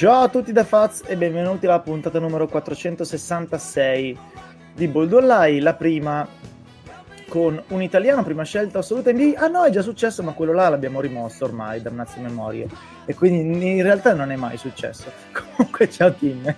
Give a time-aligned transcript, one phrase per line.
[0.00, 4.18] Ciao a tutti da Faz e benvenuti alla puntata numero 466
[4.72, 6.26] di Bold Online, la prima
[7.28, 9.34] con un italiano, prima scelta assoluta in B.
[9.36, 12.66] Ah no, è già successo, ma quello là l'abbiamo rimosso ormai, damnazio memorie.
[13.04, 15.12] E quindi in realtà non è mai successo.
[15.54, 16.54] Comunque ciao Tim.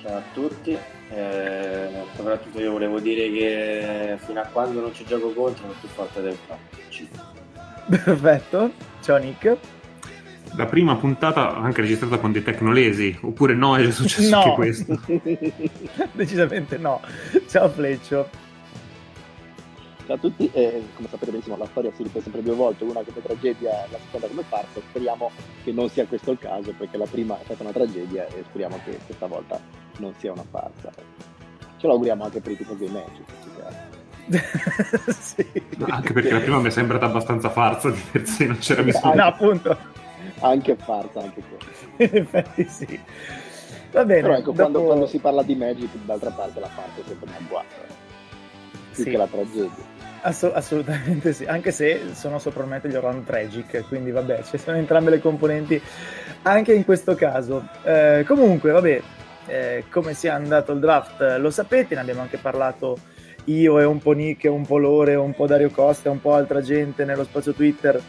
[0.00, 0.78] Ciao a tutti.
[1.10, 6.22] Eh, soprattutto io volevo dire che fino a quando non ci gioco contro non forte
[6.22, 6.78] del fatto.
[8.02, 8.72] Perfetto.
[9.02, 9.58] Ciao Nick
[10.54, 14.42] la prima puntata anche registrata con dei tecnolesi, oppure no, è successo no.
[14.42, 15.00] anche questo?
[16.12, 17.00] Decisamente no.
[17.48, 18.28] Ciao Fleccio.
[20.06, 23.00] Ciao a tutti, eh, come sapete benissimo la storia si ripete sempre due volte, una
[23.02, 25.30] come tragedia e la seconda come farsa, speriamo
[25.62, 28.80] che non sia questo il caso perché la prima è stata una tragedia e speriamo
[28.84, 29.60] che questa volta
[29.98, 30.90] non sia una farsa.
[31.76, 33.38] Ce l'auguriamo anche per i tifosi dei Magic.
[35.18, 35.46] sì.
[35.88, 39.14] Anche perché la prima mi è sembrata abbastanza farsa di per sé, non c'era bisogno.
[39.14, 39.78] No, appunto
[40.40, 41.72] anche farsa, anche quello.
[41.96, 43.00] In effetti sì.
[43.92, 44.22] Va bene.
[44.22, 44.60] Però ecco, dopo...
[44.60, 47.74] quando, quando, si parla di Magic, d'altra parte la farsa è sempre una guarda.
[48.92, 49.10] Più sì.
[49.10, 49.88] che la tragedia.
[50.22, 55.10] Ass- assolutamente sì, anche se sono soprannominati gli Orlando Tragic, quindi vabbè, ci sono entrambe
[55.10, 55.80] le componenti
[56.42, 57.66] anche in questo caso.
[57.82, 59.02] Eh, comunque, vabbè,
[59.46, 62.98] eh, come sia andato il draft lo sapete, ne abbiamo anche parlato
[63.44, 66.60] io e un po' Nick, un po' Lore, un po' Dario Costa, un po' altra
[66.60, 68.00] gente nello spazio Twitter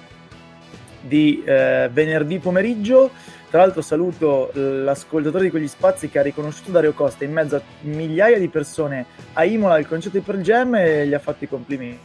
[1.01, 3.11] di eh, venerdì pomeriggio.
[3.49, 7.61] Tra l'altro saluto l'ascoltatore di quegli spazi che ha riconosciuto Dario Costa in mezzo a
[7.81, 11.49] migliaia di persone a Imola al concerto di Pearl Jam e gli ha fatto i
[11.49, 11.99] complimenti,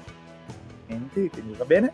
[0.89, 1.93] quindi va bene.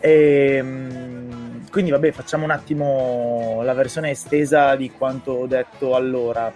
[0.00, 6.52] E, ehm, quindi vabbè, facciamo un attimo la versione estesa di quanto ho detto allora.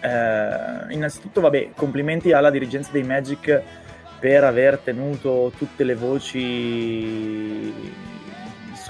[0.00, 3.62] Eh, innanzitutto, vabbè, complimenti alla dirigenza dei Magic
[4.20, 7.72] per aver tenuto tutte le voci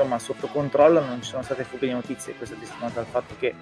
[0.03, 3.35] insomma sotto controllo non ci sono state fughe di notizie, questo è testimoniato dal fatto
[3.39, 3.55] che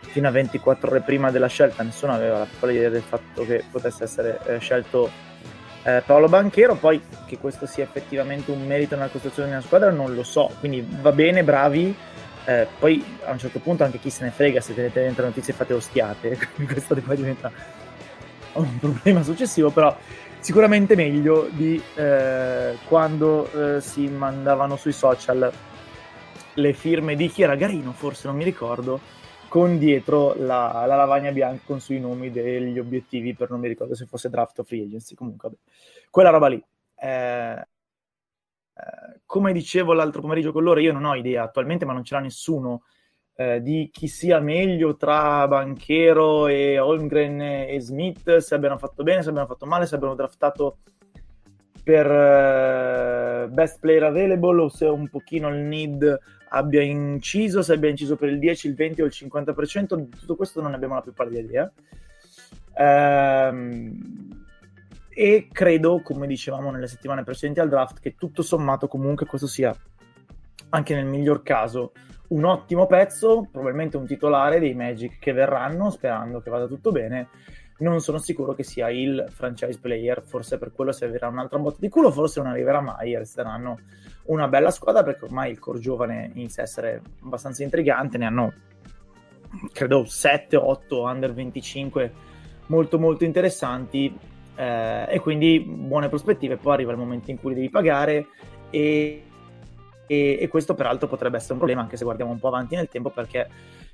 [0.00, 3.64] fino a 24 ore prima della scelta nessuno aveva la piccola idea del fatto che
[3.70, 5.10] potesse essere eh, scelto
[5.84, 9.90] eh, Paolo Banchero, poi che questo sia effettivamente un merito nella costruzione di una squadra
[9.90, 11.94] non lo so, quindi va bene, bravi,
[12.44, 15.52] eh, poi a un certo punto anche chi se ne frega se tenete dentro notizie
[15.52, 17.50] fate ostiate, questo poi diventa
[18.54, 19.96] un problema successivo, però
[20.40, 25.50] sicuramente meglio di eh, quando eh, si mandavano sui social
[26.54, 29.00] le firme di chi era Garino, forse non mi ricordo,
[29.48, 33.94] con dietro la, la, lavagna bianca con sui nomi degli obiettivi per non mi ricordo
[33.94, 35.60] se fosse draft o free agency, comunque vabbè.
[36.10, 36.64] quella roba lì.
[36.94, 37.66] Eh,
[38.74, 42.14] eh, come dicevo l'altro pomeriggio con loro, io non ho idea attualmente, ma non ce
[42.14, 42.84] l'ha nessuno
[43.34, 49.22] eh, di chi sia meglio tra Banchero e Holmgren e Smith, se abbiano fatto bene,
[49.22, 50.78] se abbiano fatto male, se abbiano draftato
[51.82, 56.20] per uh, best player available o se un pochino il need
[56.54, 60.36] abbia inciso, se abbia inciso per il 10, il 20 o il 50%, di tutto
[60.36, 61.72] questo non ne abbiamo la più pallida idea.
[62.74, 64.44] Ehm,
[65.08, 69.74] e credo, come dicevamo nelle settimane precedenti al draft, che tutto sommato comunque questo sia,
[70.70, 71.92] anche nel miglior caso,
[72.28, 77.28] un ottimo pezzo, probabilmente un titolare dei Magic che verranno, sperando che vada tutto bene.
[77.78, 81.88] Non sono sicuro che sia il franchise player, forse per quello servirà un'altra botta di
[81.88, 83.78] culo, forse non arriverà mai resteranno
[84.24, 88.52] una bella squadra perché ormai il core giovane inizia a essere abbastanza intrigante, ne hanno
[89.72, 92.12] credo 7-8 under 25
[92.66, 94.16] molto molto interessanti
[94.54, 98.26] eh, e quindi buone prospettive, poi arriva il momento in cui devi pagare
[98.70, 99.24] e,
[100.06, 102.88] e, e, questo peraltro potrebbe essere un problema anche se guardiamo un po' avanti nel
[102.88, 103.48] tempo perché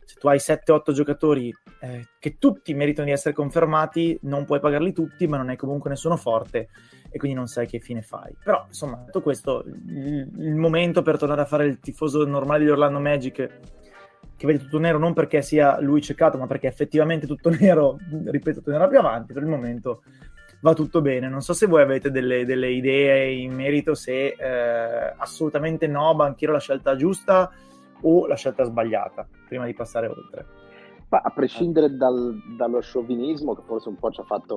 [0.08, 4.94] se tu hai 7-8 giocatori eh, che tutti meritano di essere confermati, non puoi pagarli
[4.94, 6.70] tutti, ma non hai comunque nessuno forte
[7.10, 8.34] e quindi non sai che fine fai.
[8.42, 12.70] Però, insomma, detto questo, il, il momento per tornare a fare il tifoso normale di
[12.70, 13.34] Orlando Magic
[14.34, 18.62] che vede tutto nero non perché sia lui ceccato, ma perché effettivamente tutto nero, ripeto,
[18.62, 20.02] tornerà più avanti, per il momento
[20.60, 21.28] va tutto bene.
[21.28, 26.54] Non so se voi avete delle, delle idee in merito, se eh, assolutamente no, Banchiero
[26.54, 27.52] la scelta giusta
[28.02, 30.46] o la scelta sbagliata, prima di passare oltre.
[31.08, 34.56] Ma a prescindere dal, dallo sciovinismo, che forse un po' ci ha fatto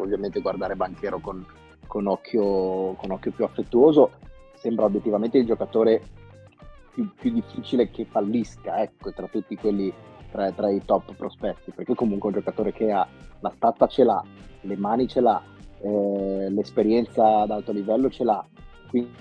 [0.00, 1.44] ovviamente guardare Banchero con,
[1.86, 4.10] con, occhio, con occhio più affettuoso,
[4.54, 6.02] sembra obiettivamente il giocatore
[6.90, 9.92] più, più difficile che fallisca, ecco, tra tutti quelli,
[10.30, 13.06] tra, tra, i top prospetti, perché comunque è un giocatore che ha
[13.40, 14.24] la statta ce l'ha,
[14.62, 15.42] le mani ce l'ha,
[15.80, 18.44] eh, l'esperienza ad alto livello ce l'ha,
[18.88, 19.12] quindi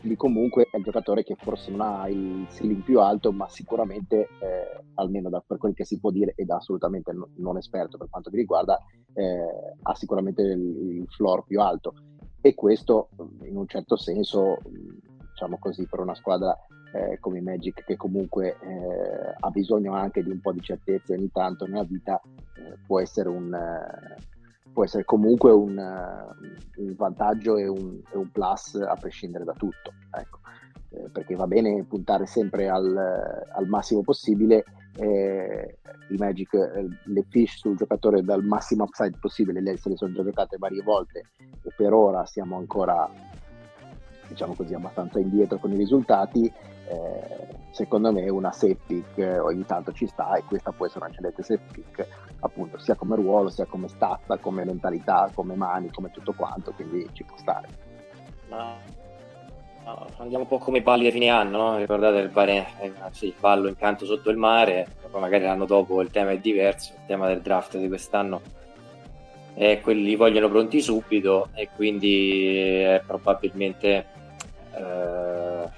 [0.00, 4.28] quindi comunque è il giocatore che forse non ha il ceiling più alto, ma sicuramente,
[4.40, 8.30] eh, almeno da, per quel che si può dire, ed assolutamente non, esperto per quanto
[8.30, 8.78] mi riguarda,
[9.12, 11.94] eh, ha sicuramente il, il, floor più alto.
[12.40, 13.10] E questo,
[13.42, 16.56] in un certo senso, diciamo così, per una squadra
[16.94, 21.12] eh, come i Magic che comunque eh, ha bisogno anche di un po' di certezza
[21.12, 23.54] ogni tanto nella vita, eh, può essere un
[24.72, 29.92] può essere comunque un, un vantaggio e un, e un, plus a prescindere da tutto.
[30.10, 30.38] Ecco.
[30.90, 32.96] Eh, perché va bene puntare sempre al,
[33.52, 34.64] al massimo possibile,
[34.96, 35.78] eh,
[36.08, 40.12] i Magic, eh, le fish sul giocatore dal massimo upside possibile, le, se le sono
[40.12, 41.26] già giocate varie volte
[41.62, 43.08] e per ora siamo ancora
[44.26, 46.50] diciamo così abbastanza indietro con i risultati
[46.90, 51.04] eh, secondo me una safe pick eh, ogni tanto ci sta e questa può essere
[51.04, 52.06] una eccellente safe pick
[52.40, 57.08] appunto sia come ruolo sia come stazza come mentalità come mani come tutto quanto quindi
[57.12, 57.68] ci può stare
[58.48, 58.98] no.
[59.82, 61.76] No, andiamo un po' come i balli a fine anno no?
[61.78, 66.10] ricordate il, bare, eh, sì, ballo incanto sotto il mare poi magari l'anno dopo il
[66.10, 68.42] tema è diverso il tema del draft di quest'anno
[69.54, 74.06] è quelli li vogliono pronti subito e quindi è probabilmente
[74.74, 75.68] eh,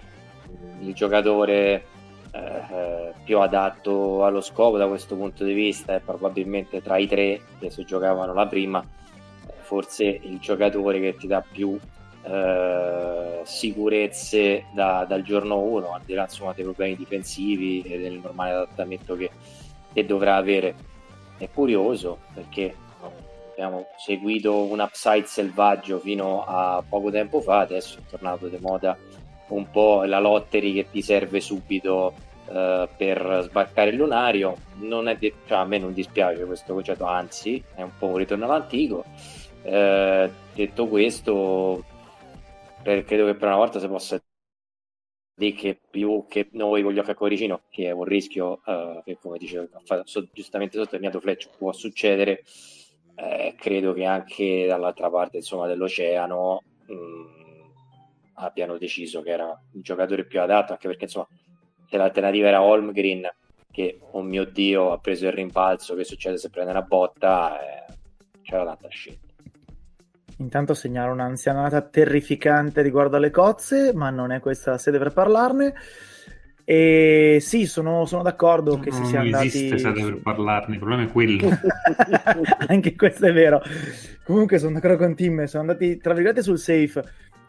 [0.82, 1.84] il giocatore
[2.32, 7.40] eh, più adatto allo scopo da questo punto di vista è probabilmente tra i tre
[7.58, 8.84] che si giocavano la prima
[9.60, 11.78] forse il giocatore che ti dà più
[12.24, 18.20] eh, sicurezze da, dal giorno 1 al di là insomma, dei problemi difensivi e del
[18.22, 19.30] normale adattamento che,
[19.92, 20.74] che dovrà avere.
[21.38, 22.74] È curioso perché
[23.50, 28.96] abbiamo seguito un upside selvaggio fino a poco tempo fa adesso è tornato di moda
[29.54, 32.14] un po' la lottery che ti serve subito
[32.46, 34.56] uh, per sbarcare il lunario.
[34.76, 38.44] Non è cioè, a me non dispiace questo concetto, anzi è un po' un ritorno
[38.44, 39.04] all'antico.
[39.62, 41.84] Uh, detto questo,
[42.82, 44.20] per, credo che per una volta si possa
[45.34, 49.02] dire che più che noi con gli occhi a cuoricino, che è un rischio uh,
[49.04, 49.68] che come dice
[50.04, 52.42] so, giustamente sottolineato Fletch può succedere,
[53.14, 57.41] eh, credo che anche dall'altra parte insomma, dell'oceano mh, mm,
[58.44, 61.28] abbiano deciso che era il giocatore più adatto, anche perché insomma
[61.88, 63.28] se l'alternativa era Holmgren,
[63.70, 67.92] che oh mio dio ha preso il rimpalzo, che succede se prende una botta, eh,
[68.42, 69.30] c'era tanta scelta.
[70.38, 75.74] Intanto segnalo un'anzianata terrificante riguardo alle cozze, ma non è questa la sede per parlarne.
[76.64, 79.34] E sì, sono, sono d'accordo che non si sia andati...
[79.34, 81.48] Non esiste sede per parlarne, il problema è quello.
[82.68, 83.60] Anche questo è vero.
[84.24, 87.02] Comunque sono d'accordo con Tim, sono andati, tra virgolette, sul safe.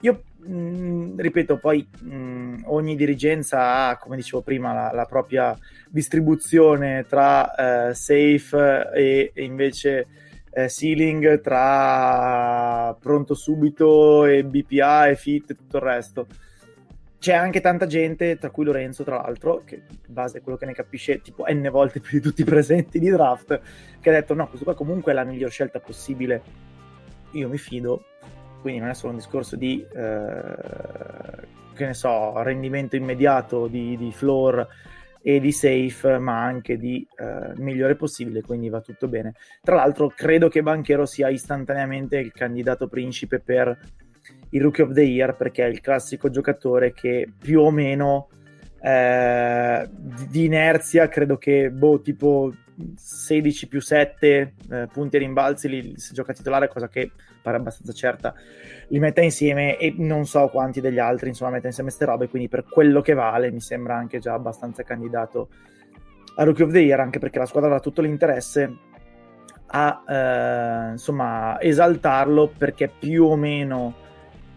[0.03, 5.05] Io mh, mm, ripeto, poi mh, mm, ogni dirigenza ha, come dicevo prima, la, la
[5.05, 5.57] propria
[5.89, 10.07] distribuzione tra eh, safe e, e invece
[10.51, 16.27] eh, ceiling, tra pronto subito e BPA e fit e tutto il resto.
[17.17, 20.65] C'è anche tanta gente, tra cui Lorenzo, tra l'altro, che in base a quello che
[20.65, 23.61] ne capisce tipo n volte più di tutti i presenti di draft,
[24.01, 26.41] che ha detto no, questo qua comunque è la miglior scelta possibile.
[27.31, 28.03] Io mi fido,
[28.63, 30.55] quindi non è solo un discorso di, eh,
[31.75, 34.65] che ne so, rendimento immediato di, di, floor
[35.21, 39.33] e di safe, ma anche di eh, migliore possibile, quindi va tutto bene.
[39.61, 43.77] Tra l'altro credo che Banchero sia istantaneamente il candidato principe per
[44.51, 48.29] il Rookie of the Year, perché è il classico giocatore che più o meno
[48.81, 49.89] eh,
[50.29, 52.53] di inerzia credo che boh, tipo
[52.95, 57.11] 16 più 7 eh, punti e rimbalzi li, se gioca titolare, cosa che
[57.41, 58.33] pare abbastanza certa,
[58.87, 62.47] li metta insieme e non so quanti degli altri insomma metta insieme queste robe, quindi
[62.47, 65.49] per quello che vale mi sembra anche già abbastanza candidato
[66.35, 68.77] a Rookie of the Year, anche perché la squadra avrà tutto l'interesse
[69.75, 73.95] a eh, insomma esaltarlo perché più o meno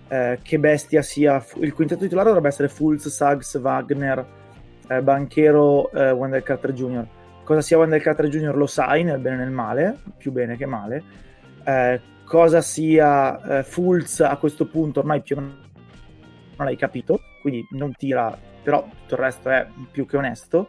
[0.09, 4.27] eh, che bestia sia il quintetto titolare dovrebbe essere Fulz, Suggs, Wagner,
[4.89, 7.16] eh, Banchero, eh, Wendell Carter Jr
[7.47, 8.57] cosa sia Carter Jr.
[8.57, 11.03] lo sai nel bene e nel male, più bene che male.
[11.65, 15.55] Eh, cosa sia eh, Fulz a questo punto ormai più non
[16.57, 20.69] l'hai capito, quindi non tira, però tutto il resto è più che onesto.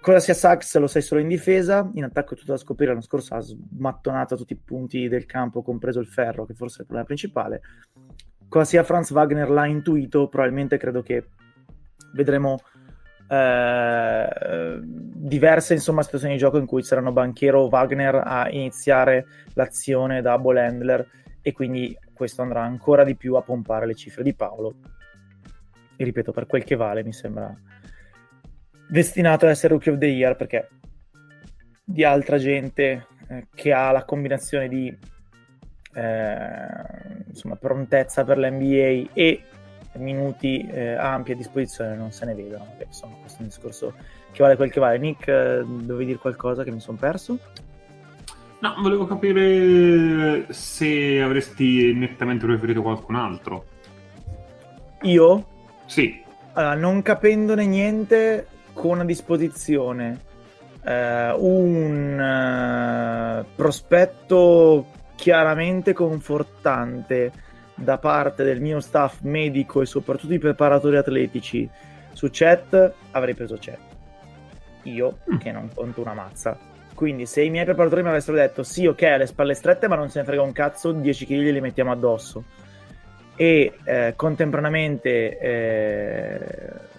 [0.00, 3.02] Cosa sia Sachs lo sai solo in difesa, in attacco è tutto da scoprire, l'anno
[3.02, 6.86] scorso ha smattonato tutti i punti del campo, compreso il ferro, che forse è il
[6.86, 7.60] problema principale.
[8.48, 11.28] Cosa sia Franz Wagner l'ha intuito, probabilmente credo che
[12.12, 12.58] vedremo
[13.28, 20.22] eh, diverse insomma, situazioni di gioco in cui saranno Banchiero o Wagner a iniziare l'azione
[20.22, 21.06] da Bolendler
[21.42, 24.74] e quindi questo andrà ancora di più a pompare le cifre di Paolo.
[25.96, 27.54] E ripeto per quel che vale mi sembra
[28.88, 30.68] destinato ad essere Rookie of the Year perché
[31.84, 34.96] di altra gente eh, che ha la combinazione di
[35.94, 39.42] eh, insomma, prontezza per l'NBA e
[39.96, 42.66] minuti eh, ampi a disposizione non se ne vedono.
[42.76, 43.94] Beh, insomma, questo è un discorso
[44.32, 44.98] che vale quel che vale.
[44.98, 47.38] Nick, eh, dovevi dire qualcosa che mi sono perso?
[48.58, 53.66] No, volevo capire se avresti nettamente preferito qualcun altro.
[55.02, 55.46] Io?
[55.84, 56.22] Sì.
[56.54, 60.20] allora, non capendone niente, con a disposizione
[60.84, 64.86] eh, un eh, prospetto
[65.16, 67.32] chiaramente confortante
[67.76, 71.68] da parte del mio staff medico e soprattutto i preparatori atletici
[72.12, 73.78] su chat, avrei preso chat.
[74.84, 75.36] Io, mm.
[75.36, 76.58] che non conto una mazza.
[76.94, 80.08] Quindi se i miei preparatori mi avessero detto sì, ok, alle spalle strette, ma non
[80.08, 82.44] se ne frega un cazzo, 10 kg li mettiamo addosso.
[83.36, 86.40] E eh, contemporaneamente, eh,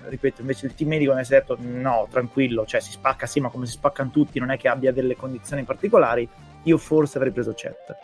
[0.07, 3.49] ripeto, invece il team medico mi ha detto no, tranquillo, cioè si spacca sì, ma
[3.49, 6.29] come si spaccano tutti, non è che abbia delle condizioni particolari,
[6.61, 7.95] io forse avrei preso chat.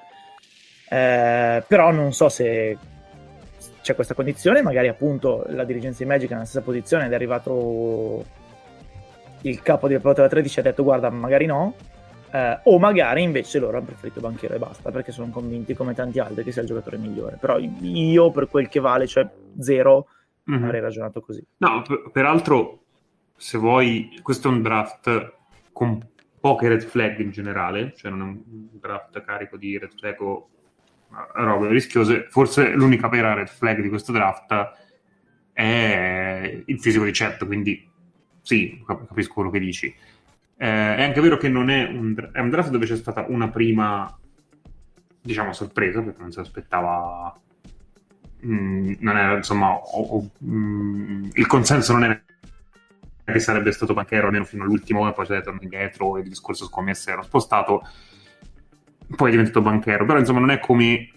[0.89, 2.77] Eh, però non so se
[3.81, 7.15] c'è questa condizione, magari appunto la dirigenza di Magic è nella stessa posizione ed è
[7.15, 8.23] arrivato
[9.41, 11.75] il capo di Reporter 13 ha detto guarda magari no.
[12.31, 16.19] Eh, o magari invece loro hanno preferito Banchero e basta perché sono convinti come tanti
[16.19, 17.37] altri che sia il giocatore migliore.
[17.39, 20.07] Però io per quel che vale cioè zero
[20.49, 20.63] mm-hmm.
[20.63, 21.45] avrei ragionato così.
[21.57, 22.83] No per, peraltro
[23.35, 25.33] se vuoi questo è un draft
[25.73, 26.07] con
[26.39, 30.49] poche red flag in generale cioè non è un draft carico di red flag o
[31.33, 34.71] robe rischiose forse l'unica vera red flag di questo draft
[35.51, 37.91] è il fisico di Chet quindi
[38.43, 39.87] sì, capisco quello che dici.
[39.87, 43.49] Eh, è anche vero che non è un, è un draft dove c'è stata una
[43.49, 44.15] prima,
[45.21, 47.33] diciamo, sorpresa, perché non si aspettava...
[48.45, 52.21] Mm, non era, insomma, o, o, mm, il consenso non era
[53.25, 56.65] che sarebbe stato banchero almeno fino all'ultimo e poi c'è tornato indietro e il discorso
[56.65, 57.87] scommesse era spostato
[59.15, 61.09] poi è diventato banchero però insomma non è come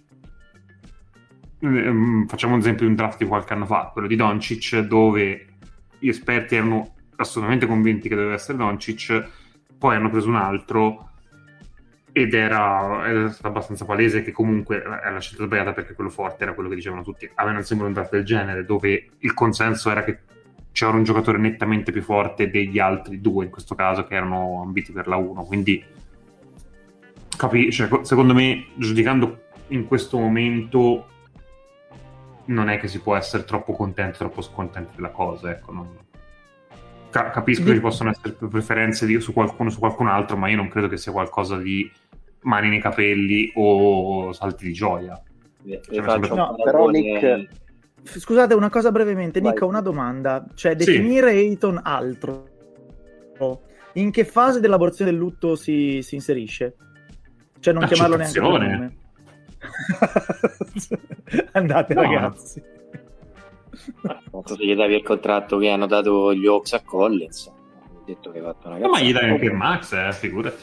[1.61, 5.47] ehm, facciamo un esempio di un draft di qualche anno fa quello di Doncic dove
[5.99, 9.28] gli esperti erano assolutamente convinti che doveva essere Doncic,
[9.78, 11.11] poi hanno preso un altro
[12.12, 16.45] ed era, era stato abbastanza palese che comunque era la scelta sbagliata perché quello forte
[16.45, 17.28] era quello che dicevano tutti.
[17.35, 20.21] A me non sembra un draft del genere dove il consenso era che
[20.73, 24.93] c'era un giocatore nettamente più forte degli altri due in questo caso che erano ambiti
[24.93, 25.83] per la 1 quindi
[27.37, 31.09] capi- cioè, secondo me giudicando in questo momento
[32.47, 35.88] non è che si può essere troppo contenti troppo scontenti della cosa ecco non,
[37.11, 40.69] capisco che ci possono essere preferenze di, su qualcuno su qualcun altro, ma io non
[40.69, 41.90] credo che sia qualcosa di
[42.40, 45.21] mani nei capelli o salti di gioia.
[45.64, 47.49] Cioè, no, però Nick...
[48.02, 49.50] Scusate, una cosa brevemente, Vai.
[49.50, 50.45] Nick, ho una domanda.
[50.55, 51.38] Cioè, definire sì.
[51.38, 52.49] Ayton altro,
[53.95, 56.76] in che fase dell'elaborazione del lutto si, si inserisce?
[57.66, 58.96] Cioè, non chiamarlo neanche per nome.
[61.52, 62.02] Andate, no.
[62.02, 62.62] ragazzi.
[64.30, 67.46] Non so se gli davi il contratto che hanno dato gli Oaks a Collins.
[67.49, 70.62] Ho detto che hai fatto una no, ma gli dai anche il Max, eh, figurati.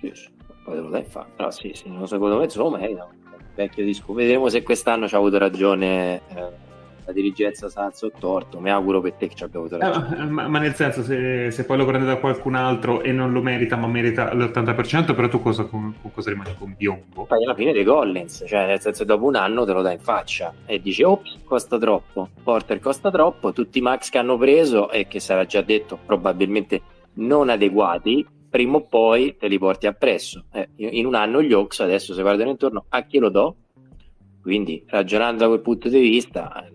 [0.00, 0.28] Sì, sì.
[0.64, 1.28] Poi te lo dai fare.
[1.36, 3.06] Però sì, sì, secondo me insomma è un
[3.54, 4.12] vecchio disco.
[4.12, 6.20] Vedremo se quest'anno ci ha avuto ragione.
[6.34, 6.70] Eh
[7.04, 10.18] la dirigenza sa torto, mi auguro per te che ci abbia avuto ragione.
[10.18, 13.32] Eh, ma, ma, nel senso, se, se, poi lo prende da qualcun altro e non
[13.32, 17.24] lo merita, ma merita l'80%, però tu cosa, con, con cosa rimani con Biombo?
[17.26, 20.00] Fai alla fine dei Collins, cioè nel senso dopo un anno te lo dai in
[20.00, 24.90] faccia e dici, oh, costa troppo, Porter costa troppo, tutti i max che hanno preso
[24.90, 26.80] e che sarà già detto probabilmente
[27.14, 30.44] non adeguati, prima o poi te li porti appresso.
[30.52, 33.56] Eh, in un anno gli Oaks adesso si guardano intorno a chi lo do?
[34.42, 36.68] Quindi ragionando da quel punto di vista,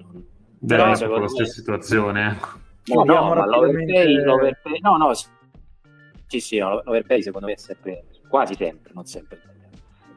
[0.73, 2.31] eh, però secondo la stessa situazione.
[2.31, 2.65] Ecco.
[2.87, 8.05] No, no, ma l'overpay, l'overpay, no, no, sì, sì, no, l'overpay secondo me è sempre,
[8.29, 9.41] quasi sempre, non sempre.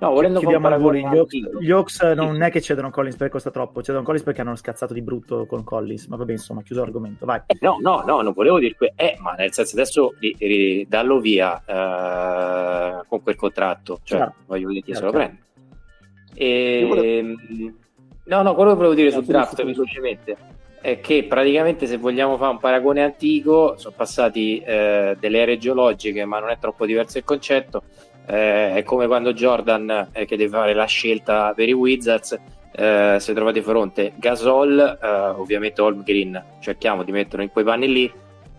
[0.01, 3.35] No, volendo Chiediamo a voi, gli Oaks, gli Oaks non è che cedono Collins perché
[3.35, 6.81] costa troppo, cedono Collins perché hanno scazzato di brutto con Collins, ma vabbè, insomma, chiuso
[6.81, 7.43] l'argomento, vai.
[7.47, 10.87] Eh, no, no, no, non volevo dire que- eh, ma nel senso adesso ri- ri-
[10.89, 14.35] dallo via eh, con quel contratto, cioè, certo.
[14.47, 15.39] voglio vedere chi se lo prende.
[16.35, 17.79] E, volevo...
[18.31, 20.37] No, no, quello che volevo dire sul draft velocemente
[20.81, 26.25] è che praticamente se vogliamo fare un paragone antico sono passati eh, delle ere geologiche
[26.25, 27.83] ma non è troppo diverso il concetto.
[28.27, 32.39] Eh, è come quando Jordan eh, che deve fare la scelta per i Wizards
[32.71, 37.65] eh, si è trovato di fronte Gasol eh, ovviamente Holmgreen cerchiamo di metterlo in quei
[37.65, 38.13] panni lì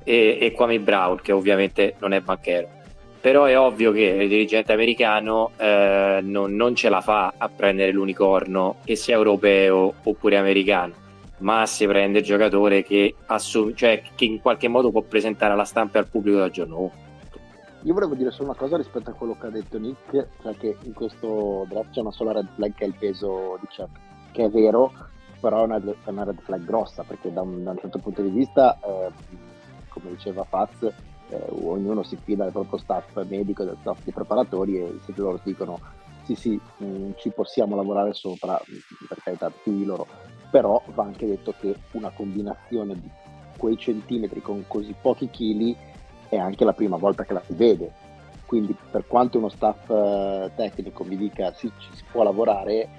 [0.04, 2.80] e, e Kwame Brown che ovviamente non è banchero
[3.22, 7.92] però è ovvio che il dirigente americano eh, non, non, ce la fa a prendere
[7.92, 10.94] l'unicorno, che sia europeo oppure americano,
[11.38, 15.66] ma si prende il giocatore che, assum- cioè, che in qualche modo può presentare alla
[15.66, 16.92] stampa e al pubblico dal giorno 1.
[17.84, 20.75] Io volevo dire solo una cosa rispetto a quello che ha detto Nick, cioè che
[20.82, 24.00] in questo draft c'è una sola red flag che è il peso di Chuck,
[24.32, 24.92] che è vero,
[25.40, 28.30] però è una, una red flag grossa, perché da un, da un certo punto di
[28.30, 29.12] vista, eh,
[29.90, 30.92] come diceva Faz,
[31.31, 35.39] eh, ognuno si fida del proprio staff medico del staff di preparatori e se loro
[35.43, 35.79] dicono
[36.23, 38.59] sì sì mh, mm, ci possiamo lavorare sopra,
[39.07, 40.07] per carità più di loro.
[40.50, 43.09] però va anche detto che una combinazione di
[43.57, 45.75] quei centimetri con così pochi chili
[46.27, 47.91] è anche la prima volta che la si vede.
[48.45, 52.89] Quindi per quanto uno staff eh, tecnico mi dica sì, ci si può lavorare,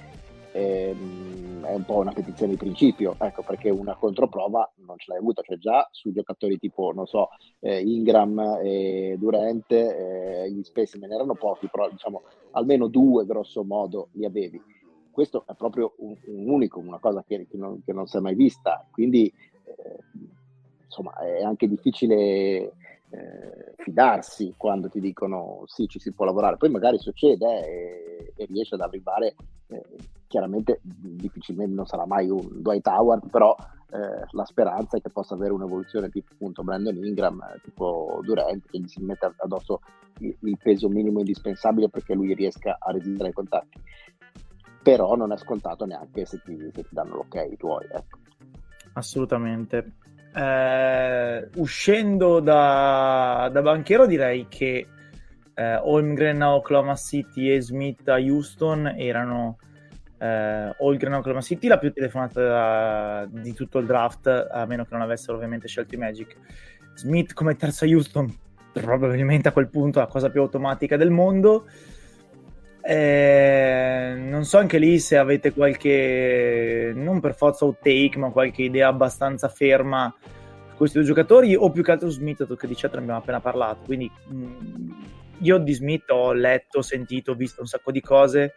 [0.53, 5.19] ehm, è un po' una petizione di principio, ecco perché una controprova non ce l'hai
[5.19, 7.29] avuta, cioè già su giocatori tipo, non so,
[7.61, 14.09] eh, Ingram e Durante, eh, gli specimen erano pochi, però diciamo almeno due grosso modo
[14.13, 14.61] li avevi.
[15.11, 18.21] Questo è proprio un, un unico, una cosa che, che, non, che, non, si è
[18.21, 19.33] mai vista, quindi
[19.65, 19.99] eh,
[20.85, 22.73] insomma è anche difficile
[23.13, 26.57] eh, fidarsi quando ti dicono sì, ci si può lavorare.
[26.57, 29.35] Poi magari succede eh, e, riesce ad arrivare,
[29.67, 29.83] eh,
[30.27, 33.55] chiaramente difficilmente non sarà mai un Dwight Howard, però
[33.91, 38.79] eh, la speranza è che possa avere un'evoluzione tipo appunto Brandon Ingram, tipo Durant, che
[38.79, 39.81] gli si mette addosso
[40.21, 43.79] il, il peso minimo indispensabile perché lui riesca a resistere ai contatti.
[44.83, 47.87] Però non è scontato neanche se ti, se ti danno l'ok i tuoi.
[47.91, 48.19] Ecco.
[48.95, 49.93] Assolutamente
[50.35, 54.87] eh, uscendo da, da, banchiero direi che
[55.55, 59.59] eh, Holmgren a Oklahoma City e Smith a Houston erano
[60.19, 64.91] eh, Holmgren a Oklahoma City la più telefonata di tutto il draft a meno che
[64.93, 66.37] non avessero ovviamente scelto i Magic.
[66.95, 68.35] Smith come terzo a Houston
[68.73, 71.67] probabilmente a quel punto la cosa più automatica del mondo
[72.85, 78.89] eh, non so anche lì se avete qualche, non per forza outtake, ma qualche idea
[78.89, 80.13] abbastanza ferma
[80.71, 83.41] su questi due giocatori, o più che altro Smith, che di certo ne abbiamo appena
[83.41, 83.85] parlato.
[83.85, 84.91] Quindi mh, mm,
[85.39, 88.55] io di Smith ho letto, sentito, visto un sacco di cose.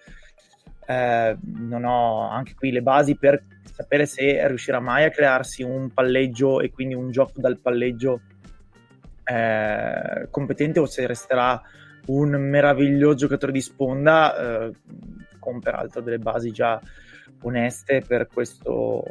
[0.88, 5.91] Eh, non ho anche qui le basi per sapere se riuscirà mai a crearsi un
[5.91, 8.22] palleggio e quindi un gioco dal palleggio
[9.24, 11.59] eh, competente o se resterà
[12.07, 14.72] un meraviglioso giocatore di sponda, eh,
[15.39, 16.79] con peraltro delle basi già
[17.41, 19.03] oneste per questo,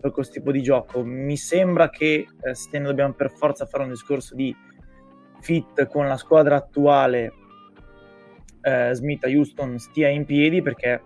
[0.00, 1.02] per questo tipo di gioco.
[1.02, 4.54] Mi sembra che eh, se ne dobbiamo per forza fare un discorso di
[5.40, 7.32] fit con la squadra attuale,
[8.62, 11.00] eh, Smith a Houston stia in piedi perché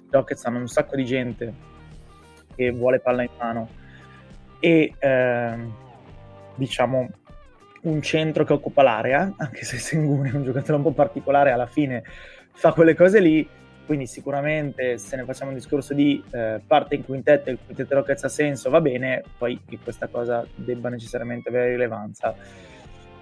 [0.00, 1.66] i Rockets hanno un sacco di gente
[2.54, 3.68] che vuole palla in mano
[4.60, 5.74] e ehm,
[6.54, 7.08] diciamo
[7.82, 11.66] un centro che occupa l'area, anche se Sengun è un giocatore un po' particolare, alla
[11.66, 12.02] fine
[12.52, 13.48] fa quelle cose lì,
[13.86, 17.94] quindi sicuramente se ne facciamo un discorso di eh, parte in quintetto e il quintetto
[17.94, 22.34] Rockets ha senso, va bene, poi che questa cosa debba necessariamente avere rilevanza.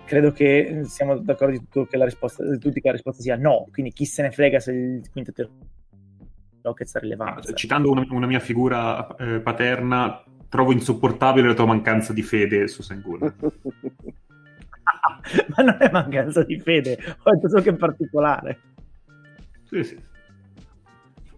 [0.05, 3.37] Credo che siamo d'accordo di, tutto che la risposta, di tutti che la risposta sia
[3.37, 5.51] no, quindi chi se ne frega se il quintetto
[6.63, 7.53] Rockets ha rilevanza.
[7.53, 12.83] Citando una, una mia figura eh, paterna, trovo insopportabile la tua mancanza di fede su
[12.83, 13.35] Sengun.
[15.57, 18.61] ma non è mancanza di fede, ho detto solo che è particolare.
[19.65, 19.99] Sì, sì.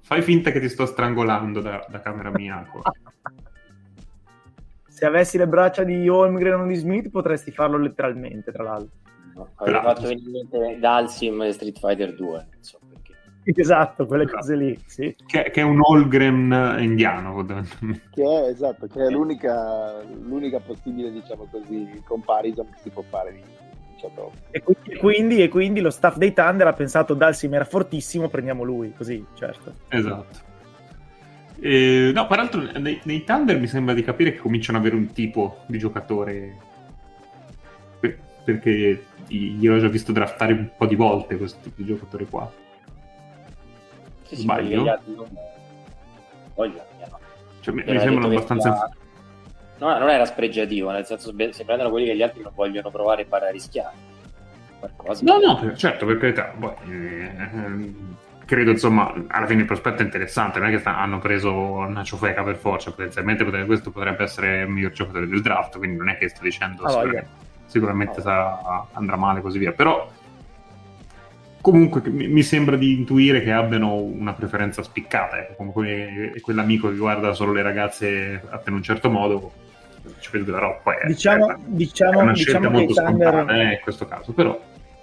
[0.01, 2.67] Fai finta che ti sto strangolando da, da camera mia.
[4.89, 8.97] Se avessi le braccia di Holmgren o di Smith potresti farlo letteralmente, tra l'altro.
[9.35, 12.88] No, fatto venire in mente Dalsim e Street Fighter 2, insomma.
[13.57, 14.39] Esatto, quelle esatto.
[14.39, 15.17] cose lì, sì.
[15.27, 21.49] Che, che, è un Holgren indiano, Che è, esatto, che è l'unica, l'unica possibile, diciamo
[21.51, 23.41] così, comparison che si può fare di,
[24.51, 24.63] e
[24.97, 29.25] quindi, e quindi, lo staff dei Thunder ha pensato Dalsim era fortissimo, prendiamo lui, così,
[29.35, 29.75] certo.
[29.89, 30.47] Esatto.
[31.61, 35.13] Eh, no, peraltro nei, nei, Thunder mi sembra di capire che cominciano ad avere un
[35.13, 36.57] tipo di giocatore
[37.99, 42.27] per, perché io ho già visto draftare un po' di volte questo tipo di giocatore
[42.27, 42.67] qua.
[44.29, 45.01] Sì, Sbaglio?
[45.05, 45.15] Sì,
[46.55, 46.85] Voglio,
[47.61, 48.91] cioè, mi, mi sembrano abbastanza...
[49.79, 53.23] No, non era spregiativo, nel senso si prendono quelli che gli altri non vogliono provare
[53.23, 53.95] e fare a rischiare.
[54.79, 56.53] Qualcosa no, no, per, certo, per carità.
[56.59, 57.95] Poi, eh,
[58.45, 60.59] credo, insomma, alla fine il prospetto è interessante.
[60.59, 64.63] Non è che sta, hanno preso una ciofeca per forza, potenzialmente potrebbe, questo potrebbe essere
[64.63, 67.29] il miglior giocatore del draft, quindi non è che sto dicendo ah, sicuramente,
[67.67, 69.73] sicuramente sarà, andrà male e così via.
[69.73, 70.11] Però
[71.71, 76.97] comunque mi sembra di intuire che abbiano una preferenza spiccata, ecco, come que- quell'amico che
[76.97, 79.53] guarda solo le ragazze fatte in un certo modo,
[80.21, 80.81] ci vedo roba.
[80.83, 83.33] Poi diciamo, è, diciamo, è una diciamo scelta molto Thunder...
[83.35, 84.59] scontata eh, in questo caso, però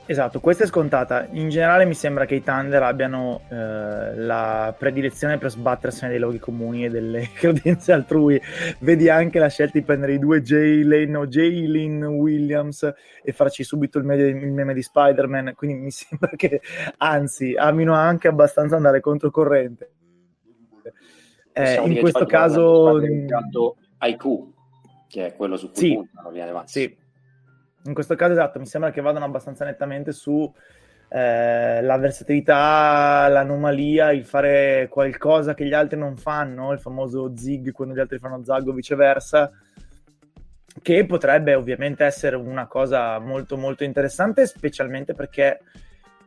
[0.08, 1.28] Esatto, questa è scontata.
[1.32, 6.38] In generale mi sembra che i Thunder abbiano eh, la predilezione per sbattersene dei luoghi
[6.38, 8.39] comuni e delle credenze altrui.
[8.80, 13.98] Vedi anche la scelta di prendere i due Jalen o Jalen Williams e farci subito
[13.98, 15.54] il, meme, il meme di Spider-Man.
[15.56, 16.62] Quindi mi sembra che,
[16.98, 19.91] anzi, amino anche abbastanza andare controcorrente.
[21.52, 23.00] Eh, in questo caso...
[24.02, 24.54] IQ,
[25.08, 27.04] che è quello su cui sì, puntano gli Sì
[27.86, 30.52] in questo caso esatto, mi sembra che vadano abbastanza nettamente su
[31.08, 37.71] eh, la versatilità, l'anomalia, il fare qualcosa che gli altri non fanno, il famoso zig
[37.71, 39.52] quando gli altri fanno zag o viceversa,
[40.82, 45.60] che potrebbe ovviamente essere una cosa molto molto interessante, specialmente perché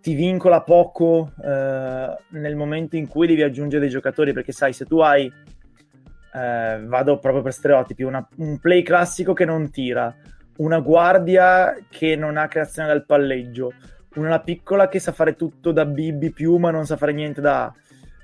[0.01, 4.85] ti vincola poco eh, nel momento in cui devi aggiungere dei giocatori, perché sai, se
[4.85, 10.15] tu hai, eh, vado proprio per stereotipi, una, un play classico che non tira,
[10.59, 13.73] una guardia che non ha creazione dal palleggio,
[14.15, 17.65] una piccola che sa fare tutto da BB più ma non sa fare niente da
[17.65, 17.75] A,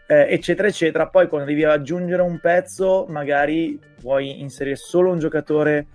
[0.06, 5.86] eh, eccetera eccetera, poi quando devi aggiungere un pezzo magari puoi inserire solo un giocatore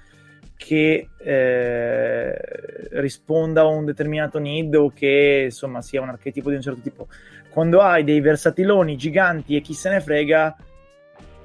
[0.56, 2.38] che eh,
[2.91, 7.08] risponda a un determinato need o che insomma sia un archetipo di un certo tipo.
[7.49, 10.56] Quando hai dei versatiloni giganti e chi se ne frega,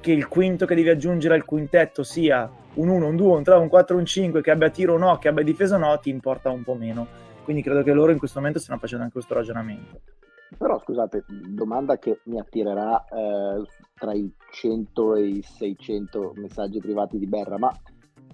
[0.05, 3.55] che il quinto che devi aggiungere al quintetto sia un 1, un 2, un 3,
[3.55, 6.11] un 4, un 5, che abbia tiro o no, che abbia difesa o no, ti
[6.11, 7.07] importa un po' meno.
[7.43, 10.01] Quindi credo che loro in questo momento stiano facendo anche questo ragionamento.
[10.59, 13.65] Però scusate, domanda che mi attirerà eh,
[13.95, 17.71] tra i 100 e i 600 messaggi privati di Berra, ma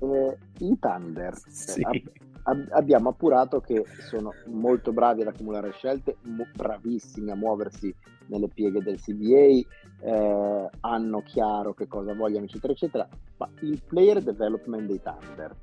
[0.01, 1.79] eh, i Thunder sì.
[1.89, 2.03] eh,
[2.43, 7.93] ab- abbiamo appurato che sono molto bravi ad accumulare scelte, mo- bravissimi a muoversi
[8.27, 13.07] nelle pieghe del CBA, eh, hanno chiaro che cosa vogliono, eccetera, eccetera.
[13.37, 15.55] Ma il player development dei Thunder,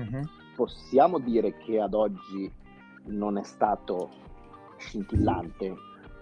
[0.00, 0.22] mm-hmm.
[0.54, 2.50] possiamo dire che ad oggi
[3.06, 4.10] non è stato
[4.78, 5.74] scintillante?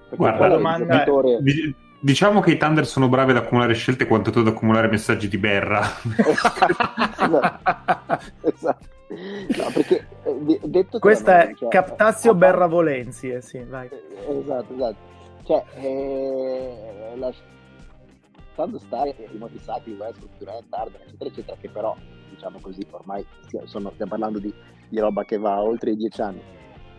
[0.08, 1.36] Perché Guarda, la domanda giocatore...
[1.36, 1.74] è...
[2.00, 5.38] Diciamo che i Thunder sono bravi ad accumulare scelte quanto tu ad accumulare messaggi di
[5.38, 5.80] berra.
[6.28, 7.38] esatto.
[8.46, 8.93] esatto.
[9.08, 12.34] No, perché, eh, detto Questa è cioè, Captazio a...
[12.34, 13.88] Berra Volenzi, eh, sì, vai.
[14.28, 14.96] Esatto, esatto.
[15.44, 21.94] Cioè, eh, lasciando stare i modi sacri, Westbrook, Durant, Harden, eccetera, eccetera, che però,
[22.30, 23.24] diciamo così, ormai
[23.64, 24.52] sono, stiamo parlando di,
[24.88, 26.40] di roba che va oltre i dieci anni.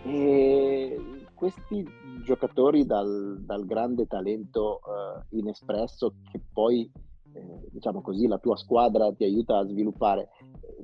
[0.04, 1.00] E
[1.34, 1.84] questi
[2.24, 6.90] giocatori dal, dal grande talento uh, inespresso che poi
[7.34, 10.30] eh, diciamo così la tua squadra ti aiuta a sviluppare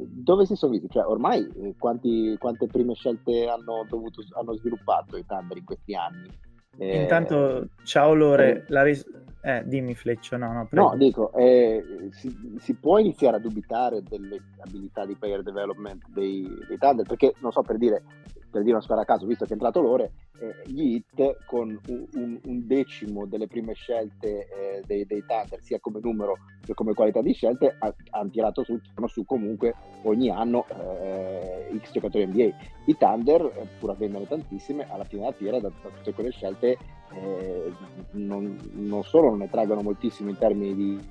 [0.07, 0.89] dove si sono visti?
[0.89, 5.95] Cioè, ormai eh, quanti, quante prime scelte hanno, dovuto, hanno sviluppato i Thunder in questi
[5.95, 6.29] anni?
[6.77, 9.05] Eh, Intanto, ciao Lore, la ris-
[9.43, 10.89] eh, dimmi Fleccio, no, no, prego.
[10.89, 16.47] No, dico, eh, si, si, può iniziare a dubitare delle abilità di player development dei,
[16.67, 18.03] dei Thunder, perché, non so, per dire,
[18.51, 21.79] per dire una squadra a caso, visto che è entrato Lore, eh, gli hit con
[21.87, 26.93] un, un, decimo delle prime scelte eh, dei, dei Thunder, sia come numero che come
[26.93, 27.77] qualità di scelte,
[28.09, 30.65] hanno tirato su, su comunque ogni anno
[31.01, 32.49] eh, X giocatori NBA.
[32.85, 36.77] I Thunder, eh, pur avendone tantissime, alla fine della fiera, da, da tutte quelle scelte,
[37.13, 37.71] eh,
[38.11, 41.09] non, non, solo non ne traggono moltissimo in termini di,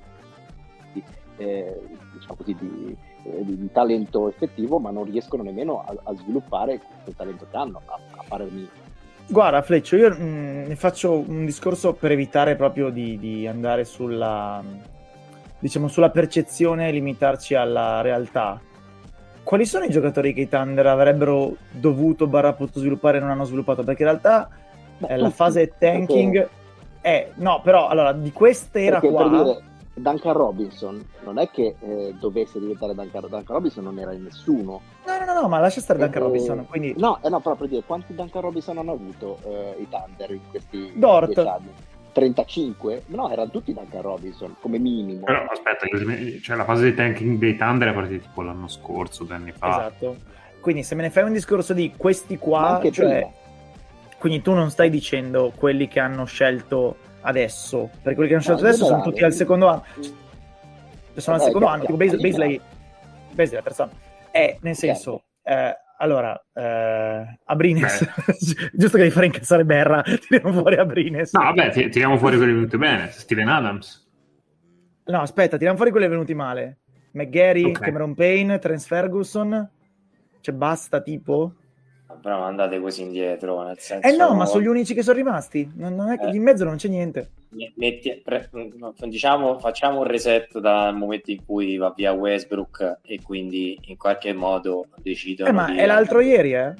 [0.93, 1.03] di
[1.37, 1.79] eh,
[2.13, 7.45] diciamo così, di di, talento effettivo, ma non riescono nemmeno a, a sviluppare quel talento
[7.49, 8.69] che hanno, a, a parermi.
[9.27, 13.85] Guarda, Fleccio, io mh, mm, ne faccio un discorso per evitare proprio di, di andare
[13.85, 14.61] sulla,
[15.59, 18.59] diciamo, sulla percezione e limitarci alla realtà.
[19.43, 23.43] Quali sono i giocatori che i Thunder avrebbero dovuto barra potuto sviluppare e non hanno
[23.43, 23.83] sviluppato?
[23.83, 24.49] Perché in realtà
[25.07, 26.49] eh, la fase tanking perché...
[27.01, 27.29] è...
[27.35, 29.29] No, però, allora, di quest'era perché, qua...
[29.29, 29.69] Per dire
[30.01, 34.81] Duncan Robinson non è che eh, dovesse diventare Duncan, Duncan Robinson non era in nessuno
[35.05, 36.93] no no no, no ma lascia stare Duncan eh, Robinson quindi...
[36.97, 40.41] no, eh, no però per dire quanti Duncan Robinson hanno avuto eh, i Thunder in
[40.49, 41.37] questi Dort.
[41.37, 43.03] anni 35?
[43.07, 45.23] No, erano tutti Duncan Robinson come minimo.
[45.23, 45.87] Però aspetta,
[46.41, 49.69] cioè la fase di tanking dei Thunder è partita tipo l'anno scorso, due anni fa.
[49.69, 50.17] Esatto.
[50.59, 53.31] Quindi se me ne fai un discorso di questi qua, cioè, prima.
[54.19, 58.61] quindi tu non stai dicendo quelli che hanno scelto adesso, perché quelli che hanno scelto
[58.61, 59.83] no, adesso sono tutti al secondo anno.
[61.15, 62.59] Sono al secondo anno, tipo Baisley,
[63.33, 63.93] Baisley la terza anno.
[64.31, 68.07] Eh, nel senso, eh, allora, eh, Abrines,
[68.73, 71.33] giusto che devi fare incazzare Berra, tiriamo fuori Abrines.
[71.33, 74.09] No, vabbè, tiriamo fuori quelli venuti bene, Steven Adams.
[75.05, 76.79] No, aspetta, tiriamo fuori quelli venuti male.
[77.13, 77.87] McGarry, okay.
[77.87, 79.69] Cameron Payne, Trent Ferguson.
[80.39, 81.55] Cioè, basta, tipo?
[82.21, 83.63] Però andate così indietro.
[83.63, 85.69] Nel senso, eh no, ma sono gli unici che sono rimasti.
[85.75, 87.31] Non, non è che eh, in mezzo non c'è niente.
[87.75, 88.49] Metti, pre,
[89.07, 94.33] diciamo, facciamo un reset dal momento in cui va via Westbrook e quindi in qualche
[94.33, 95.49] modo decidono.
[95.49, 95.77] Eh, ma di...
[95.77, 96.73] è l'altro ieri, eh?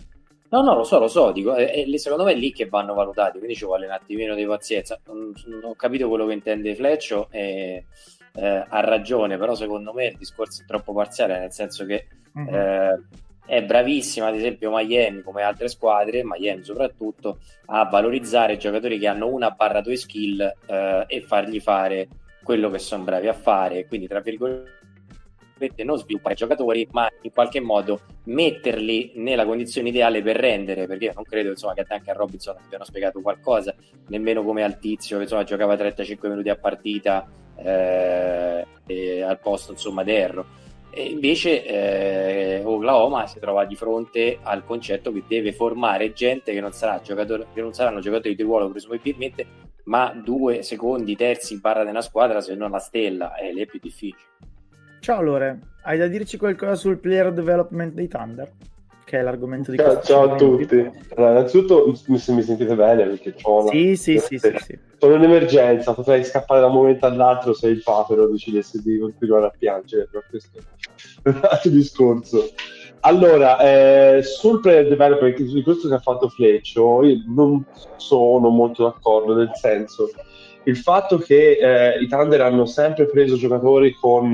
[0.49, 2.93] No, no, lo so, lo so, dico, è, è, secondo me è lì che vanno
[2.93, 4.99] valutati, quindi ci vuole un attimino di pazienza.
[5.05, 7.85] Non, non ho capito quello che intende Fleccio e
[8.33, 12.53] eh, ha ragione, però secondo me il discorso è troppo parziale, nel senso che mm-hmm.
[12.53, 13.03] eh,
[13.45, 19.27] è bravissima, ad esempio Miami come altre squadre, Miami soprattutto, a valorizzare giocatori che hanno
[19.27, 22.07] una barra due skill eh, e fargli fare
[22.43, 24.79] quello che sono bravi a fare, quindi tra virgolette
[25.83, 31.13] non sviluppare giocatori, ma in qualche modo metterli nella condizione ideale per rendere, perché io
[31.13, 33.75] non credo insomma, che anche a Robinson abbiano spiegato qualcosa,
[34.07, 37.27] nemmeno come al tizio che insomma, giocava 35 minuti a partita
[37.57, 40.45] eh, al posto insomma di Erro.
[40.93, 46.59] E invece eh, Oklahoma si trova di fronte al concetto che deve formare gente che
[46.59, 49.45] non, sarà che non saranno giocatori di ruolo presumibilmente,
[49.85, 53.65] ma due secondi, terzi in barra della squadra, se non la stella, e lì è
[53.65, 54.29] più difficile.
[54.99, 58.51] Ciao Lore, hai da dirci qualcosa sul player development dei Thunder?
[59.11, 60.89] Che è l'argomento di ciao, ciao a tutti.
[61.15, 63.71] Allora, innanzitutto se mi sentite bene perché ho una...
[63.71, 64.79] sì, sì, sì, sì, sì.
[64.99, 69.53] Sono un'emergenza, potrei scappare da un momento all'altro se il papero decidesse di continuare a
[69.57, 70.59] piangere, però questo
[71.23, 72.51] è un altro discorso.
[73.01, 77.65] Allora, eh, sul player development, di questo che ha fatto Fleccio, io non
[77.97, 80.09] sono molto d'accordo, nel senso,
[80.63, 84.33] il fatto che eh, i Thunder hanno sempre preso giocatori con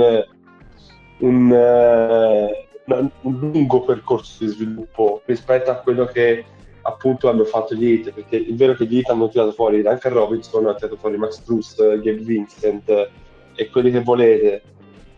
[1.20, 6.45] un, eh, un, lungo percorso di sviluppo rispetto a quello che
[6.84, 10.13] appunto hanno fatto gli Heat, perché è vero che gli Heat hanno tirato fuori Duncan
[10.13, 13.10] Robinson, hanno tirato fuori Max Trust, Gabe Vincent
[13.56, 14.62] e quelli che volete.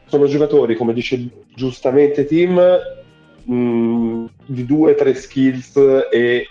[0.05, 2.59] Sono giocatori, come dice giustamente Tim,
[3.43, 5.75] mh, di due o tre skills
[6.11, 6.47] e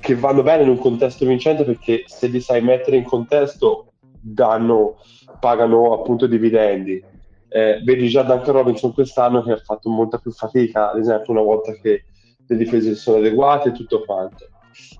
[0.00, 4.98] che vanno bene in un contesto vincente perché se li sai mettere in contesto danno,
[5.40, 7.02] pagano appunto dividendi
[7.48, 11.42] eh, vedi già Duncan Robinson quest'anno che ha fatto molta più fatica, ad esempio, una
[11.42, 12.04] volta che
[12.46, 14.48] le difese sono adeguate e tutto quanto.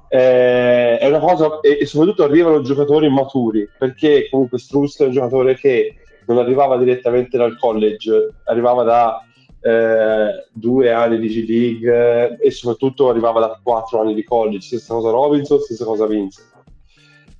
[0.09, 5.13] Eh, è una cosa, e, e, soprattutto arrivano giocatori maturi, perché comunque Struss è un
[5.13, 5.95] giocatore che
[6.27, 9.23] non arrivava direttamente dal college, arrivava da
[9.61, 14.95] eh, due anni di G League e soprattutto arrivava da quattro anni di college, stessa
[14.95, 16.47] cosa Robinson, stessa cosa Vincent.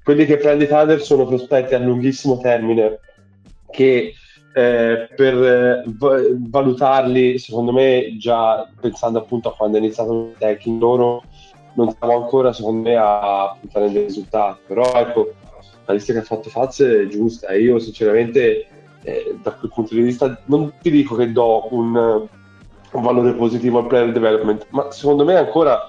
[0.03, 2.99] Quelli che prende Thunder sono prospetti a lunghissimo termine
[3.71, 4.15] che
[4.59, 10.85] eh, per eh, valutarli, secondo me, già pensando appunto a quando è iniziato il tecnico,
[10.85, 11.23] loro
[11.75, 14.59] non siamo ancora, secondo me, a puntare dei risultati.
[14.67, 15.33] Però ecco,
[15.85, 18.67] la lista che ha fatto Faz è giusta io sinceramente
[19.03, 23.79] eh, da quel punto di vista non ti dico che do un, un valore positivo
[23.79, 25.89] al player development, ma secondo me ancora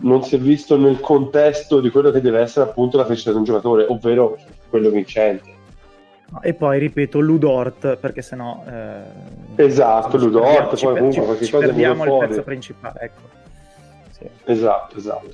[0.00, 3.36] non si è visto nel contesto di quello che deve essere appunto la crescita di
[3.36, 4.38] un giocatore, ovvero
[4.70, 5.56] quello vincente.
[6.42, 11.50] E poi ripeto Ludort perché sennò eh, esatto Ludort ci, poi ci, comunque ci, ci
[11.56, 13.20] perdiamo il pezzo principale ecco.
[14.10, 14.28] Sì.
[14.44, 15.30] esatto esatto.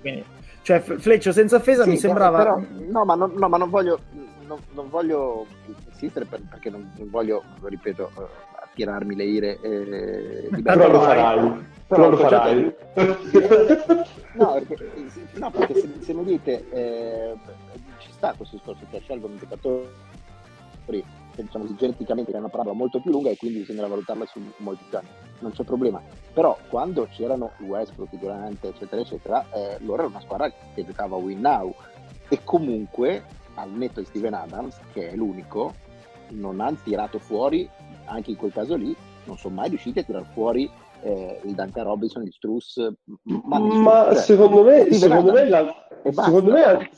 [0.00, 0.24] Quindi,
[0.62, 4.00] cioè Fleccio senza offesa sì, mi sembrava però, no, ma non, no ma non voglio
[4.46, 5.46] non, non voglio
[5.90, 8.20] insistere per, perché non, non, voglio ripeto uh,
[8.62, 11.64] attirarmi le ire eh, di però lo farai.
[11.86, 12.74] Però lo farai.
[14.34, 14.90] No perché,
[15.34, 17.34] no, perché se, se mi dite eh,
[18.22, 19.88] sta questo discorso che scelgono giocatori
[21.34, 24.40] che diciamo geneticamente che hanno una parola molto più lunga e quindi bisogna valutarla su
[24.58, 25.08] molti piani,
[25.40, 26.00] non c'è problema.
[26.32, 31.40] Però quando c'erano Westbrook, Durant, eccetera, eccetera, eh, loro erano una squadra che giocava win
[31.40, 31.74] now
[32.28, 35.74] e comunque al netto di Steven Adams, che è l'unico,
[36.28, 37.68] non hanno tirato fuori,
[38.04, 40.70] anche in quel caso lì, non sono mai riusciti a tirar fuori
[41.02, 42.92] eh, il Duncan Robinson, il Struss.
[43.22, 46.90] Ma, ma cioè, secondo me, secondo me, la, secondo me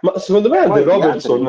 [0.00, 1.46] ma secondo me Andy Robertson,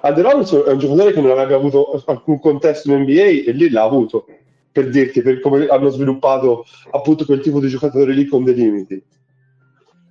[0.00, 3.70] Andy Robertson è un giocatore che non avrebbe avuto alcun contesto in NBA e lì
[3.70, 4.26] l'ha avuto,
[4.70, 9.02] per dirti, per come hanno sviluppato appunto quel tipo di giocatore lì con dei limiti.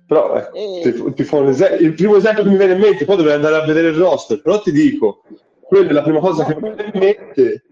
[0.06, 0.92] Però eh, e...
[0.92, 3.56] ti, ti fa esempio, il primo esempio che mi viene in mente, poi dovrei andare
[3.56, 5.22] a vedere il roster, però ti dico,
[5.60, 7.62] quella è la prima cosa che mi viene in mente.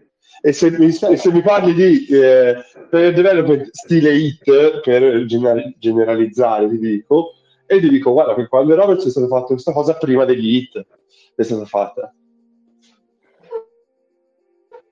[0.42, 7.32] E se mi, se mi parli di eh, development stile hit, per generalizzare, ti dico,
[7.66, 10.86] e ti dico guarda che quando Roberts è stato fatto questa cosa prima degli hit
[11.34, 12.14] è stata fatta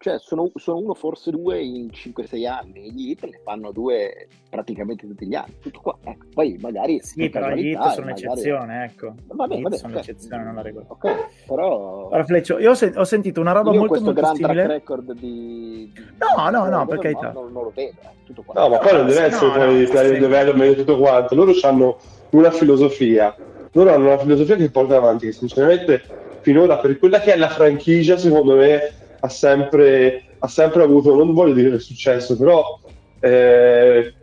[0.05, 2.93] cioè sono, sono, uno forse due in 5-6 anni.
[2.93, 5.57] Gli hit ne fanno due praticamente tutti gli anni.
[5.63, 5.97] Tutto qua.
[6.05, 6.27] Ecco.
[6.35, 9.15] poi magari sì però gli hit sono un'eccezione ecco.
[9.29, 13.05] Vabbè, vabbè, sono un'eccezione non la regola ok però allora Fleccio io ho, sen- ho
[13.05, 16.69] sentito una roba io molto questo molto gran simile track record di, di no no
[16.69, 17.33] no per carità.
[17.33, 18.09] non, non, lo vedo eh.
[18.27, 18.61] tutto qua.
[18.61, 21.35] No ma poi non deve essere no, no, player development e tutto quanto.
[21.35, 21.97] Loro hanno
[22.35, 23.35] una filosofia.
[23.73, 26.03] Loro hanno una filosofia che porta avanti, che sinceramente
[26.41, 31.33] finora per quella che è la franchigia, secondo me, ha sempre, ha sempre avuto, non
[31.33, 32.79] voglio dire successo, però
[33.21, 34.15] eh,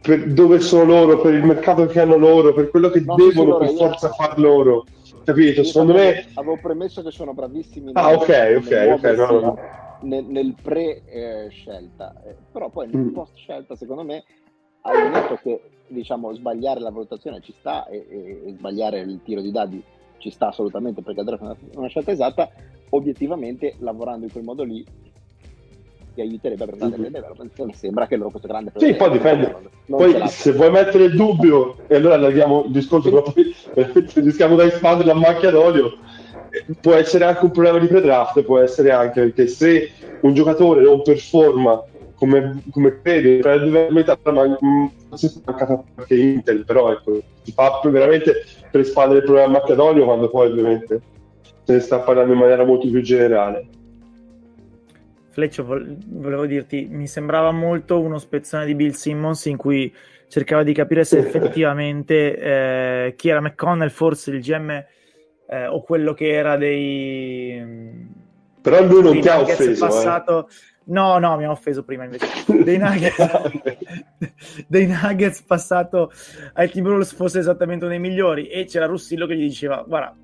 [0.00, 3.56] per dove sono loro, per il mercato che hanno loro, per quello che no, devono
[3.56, 4.84] per forza far loro.
[5.24, 5.64] Capito?
[5.64, 6.26] Secondo me...
[6.34, 7.90] Avevo premesso che sono bravissimi.
[7.94, 9.04] Ah, ok, ok, ok.
[9.16, 9.58] No, no.
[10.02, 13.12] Nel, nel pre-scelta, eh, però poi nel mm.
[13.12, 14.22] post-scelta, secondo me,
[14.86, 19.40] al netto che diciamo, sbagliare la valutazione ci sta e, e, e, sbagliare il tiro
[19.40, 19.82] di dadi
[20.18, 22.48] ci sta assolutamente perché andrà una, una scelta esatta,
[22.90, 24.84] obiettivamente lavorando in quel modo lì
[26.14, 29.54] ti aiuterebbe a prendere nel development, mi sembra che loro questo grande Sì, poi dipende.
[29.84, 33.54] Poi se vuoi mettere il dubbio, e allora allarghiamo il discorso, però poi
[34.24, 35.98] rischiamo di espandere la macchia d'olio,
[36.80, 39.90] può essere anche un problema di pre-draft, può essere anche perché se
[40.22, 41.84] un giocatore non performa
[42.16, 43.40] come, come credi,
[43.90, 44.56] metà, ma
[45.08, 49.74] forse è mancata anche Intel, però ecco, si fa veramente per espandere il problema macchia
[49.74, 51.00] d'olio quando poi ovviamente
[51.64, 53.68] se ne sta parlando in maniera molto più generale.
[55.30, 59.92] Fleccio, volevo dirti, mi sembrava molto uno spezzone di Bill Simmons in cui
[60.28, 64.70] cercava di capire se effettivamente eh, chi era McConnell, forse il GM
[65.48, 68.14] eh, o quello che era dei...
[68.62, 69.86] Però lui non ti ha offeso.
[69.86, 70.48] Passato...
[70.48, 70.74] Eh.
[70.88, 72.26] No, no, mi ha offeso prima invece.
[72.62, 73.16] Dei Nuggets,
[74.68, 76.12] dei nuggets passato
[76.54, 80.14] ai Timberwolves fosse esattamente uno dei migliori e c'era Russillo che gli diceva, guarda,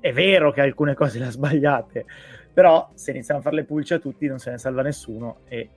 [0.00, 2.04] è vero che alcune cose le ha sbagliate,
[2.52, 5.68] però se iniziamo a fare le pulce a tutti non se ne salva nessuno e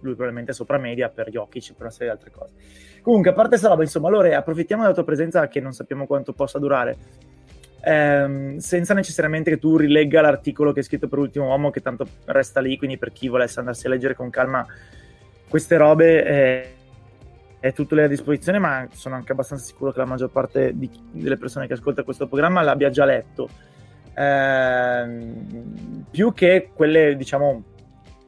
[0.00, 2.52] lui probabilmente è sopra media per gli occhi, per una serie di altre cose.
[3.02, 6.32] Comunque, a parte questa roba, insomma, allora approfittiamo della tua presenza che non sappiamo quanto
[6.32, 6.96] possa durare
[7.82, 12.06] ehm, senza necessariamente che tu rilegga l'articolo che hai scritto per Ultimo Uomo, che tanto
[12.26, 14.66] resta lì, quindi per chi volesse andarsi a leggere con calma
[15.48, 16.74] queste robe eh,
[17.58, 20.88] è tutto lì a disposizione, ma sono anche abbastanza sicuro che la maggior parte di,
[21.10, 23.48] delle persone che ascolta questo programma l'abbia già letto.
[24.14, 25.32] Eh,
[26.10, 27.64] più che quelle, diciamo,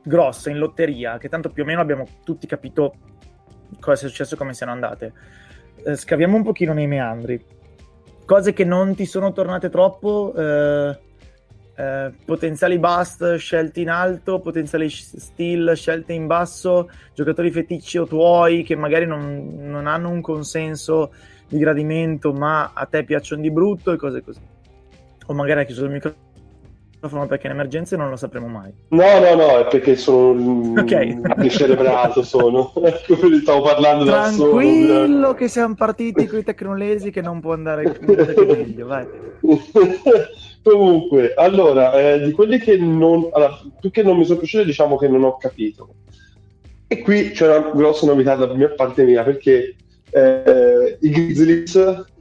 [0.02, 2.94] grosse in lotteria, che tanto più o meno abbiamo tutti capito
[3.80, 5.12] cosa sia successo e come siano andate.
[5.84, 7.42] Eh, scaviamo un pochino nei meandri
[8.32, 10.98] cose che non ti sono tornate troppo, eh,
[11.74, 18.62] eh, potenziali bust scelti in alto, potenziali steal scelte in basso, giocatori feticci o tuoi
[18.62, 21.12] che magari non, non hanno un consenso
[21.46, 24.40] di gradimento ma a te piacciono di brutto e cose così.
[25.26, 26.31] O magari hai chiuso il microfono
[27.08, 28.72] perché in emergenze non lo sapremo mai.
[28.88, 31.20] No, no, no, è perché sono okay.
[31.48, 32.72] celebrato sono.
[33.42, 34.58] Stavo parlando da solo.
[34.58, 39.06] Tranquillo che siamo partiti con i tecnolesi che non può andare meglio, vai.
[40.62, 43.28] Comunque, allora, eh, di quelli che non...
[43.32, 45.94] Allora, più che non mi sono piaciuti, diciamo che non ho capito.
[46.86, 49.74] E qui c'è una grossa novità da mia parte mia, perché
[50.10, 51.72] eh, i Grizzlies,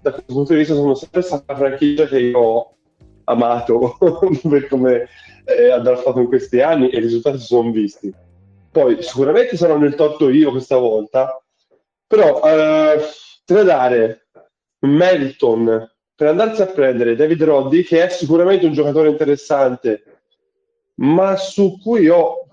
[0.02, 2.76] da questo punto di vista, sono sempre stata una franchigia che io ho
[3.32, 3.98] amato
[4.48, 5.08] per come
[5.46, 8.14] eh, ha draftato in questi anni e i risultati si sono visti.
[8.72, 11.42] Poi sicuramente sarò nel torto io questa volta,
[12.08, 13.00] però eh,
[13.44, 14.28] tradare
[14.80, 20.04] Melton per andarsi a prendere David Roddy, che è sicuramente un giocatore interessante,
[20.96, 22.46] ma su cui ho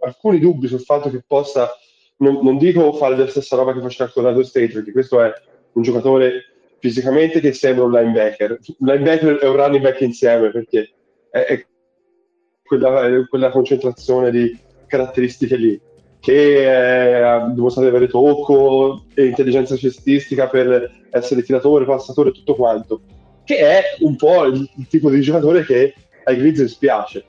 [0.00, 1.70] alcuni dubbi sul fatto che possa,
[2.18, 5.32] non, non dico fare la stessa roba che faceva con Colorado State, perché questo è
[5.72, 6.44] un giocatore
[6.78, 8.58] fisicamente che sembra un linebacker.
[8.78, 10.90] Un linebacker e un running back insieme perché
[11.30, 11.66] è, è,
[12.62, 15.80] quella, è quella, concentrazione di caratteristiche lì
[16.20, 23.00] che ha dimostrato di avere tocco e intelligenza cestistica per essere tiratore, passatore, tutto quanto,
[23.44, 27.24] che è un po' il, il tipo di giocatore che ai Grizzlies piace.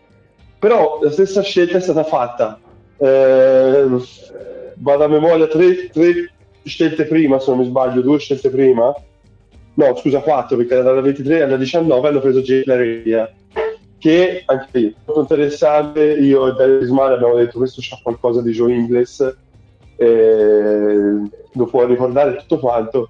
[0.57, 2.59] Però la stessa scelta è stata fatta.
[2.97, 3.87] Eh,
[4.75, 6.33] vado a memoria tre, tre
[6.63, 8.93] scelte prima, se non mi sbaglio, due scelte prima,
[9.79, 13.29] no scusa 4 perché dalla 23 alla 19 hanno preso Jalen
[13.97, 16.01] che anche lì molto interessante.
[16.01, 19.37] Io e Dario Ismail abbiamo detto questo c'ha qualcosa di Joe Ingles
[21.51, 23.09] lo può ricordare tutto quanto.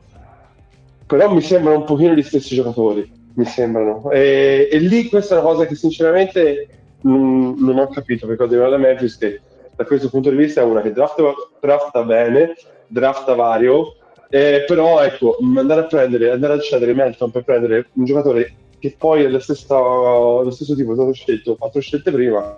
[1.05, 4.10] Però mi sembrano un pochino gli stessi giocatori mi sembrano.
[4.12, 6.67] E, e lì questa è una cosa che sinceramente
[7.01, 9.41] non, non ho capito perché ho detto Memphis che
[9.75, 11.23] da questo punto di vista è una che drafta,
[11.60, 12.55] drafta bene
[12.88, 13.95] drafta vario
[14.30, 18.96] eh, però ecco, andare a prendere, andare a cedere Melton per prendere un giocatore che
[18.98, 22.58] poi è lo stesso tipo, è stato scelto quattro scelte prima,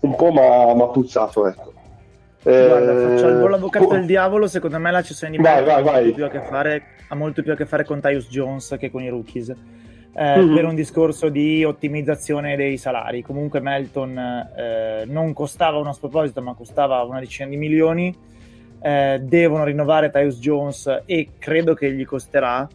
[0.00, 1.72] un po' mi ha puzzato, ecco.
[2.42, 3.92] Guarda, faccio il buon avvocato oh.
[3.92, 4.46] del diavolo.
[4.46, 8.28] Secondo me la cessione di Melton ha, ha, molto più a che fare con Tyus
[8.28, 9.48] Jones che con i rookies.
[9.48, 9.56] Eh,
[10.36, 10.54] mm-hmm.
[10.54, 13.22] Per un discorso di ottimizzazione dei salari.
[13.22, 18.14] Comunque, Melton eh, non costava uno sproposito, ma costava una decina di milioni
[18.84, 22.68] eh, devono rinnovare Tyus Jones e credo che gli costerà.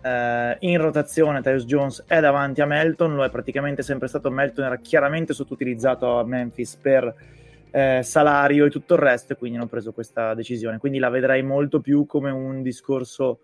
[0.00, 4.30] Eh, in rotazione Tyus Jones è davanti a Melton, lo è praticamente sempre stato.
[4.30, 7.12] Melton era chiaramente sottoutilizzato a Memphis per
[7.72, 10.78] eh, salario e tutto il resto, e quindi hanno preso questa decisione.
[10.78, 13.40] Quindi la vedrei molto più come un discorso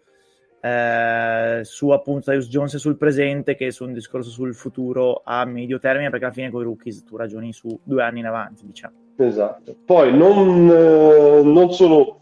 [0.60, 5.80] eh, su appunto Tyus Jones sul presente che su un discorso sul futuro a medio
[5.80, 9.01] termine, perché alla fine con i rookies tu ragioni su due anni in avanti, diciamo.
[9.16, 9.74] Esatto.
[9.84, 12.18] Poi non, eh, non sono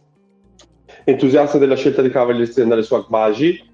[1.05, 3.69] entusiasta della scelta di Cavaliers di andare su Agbaji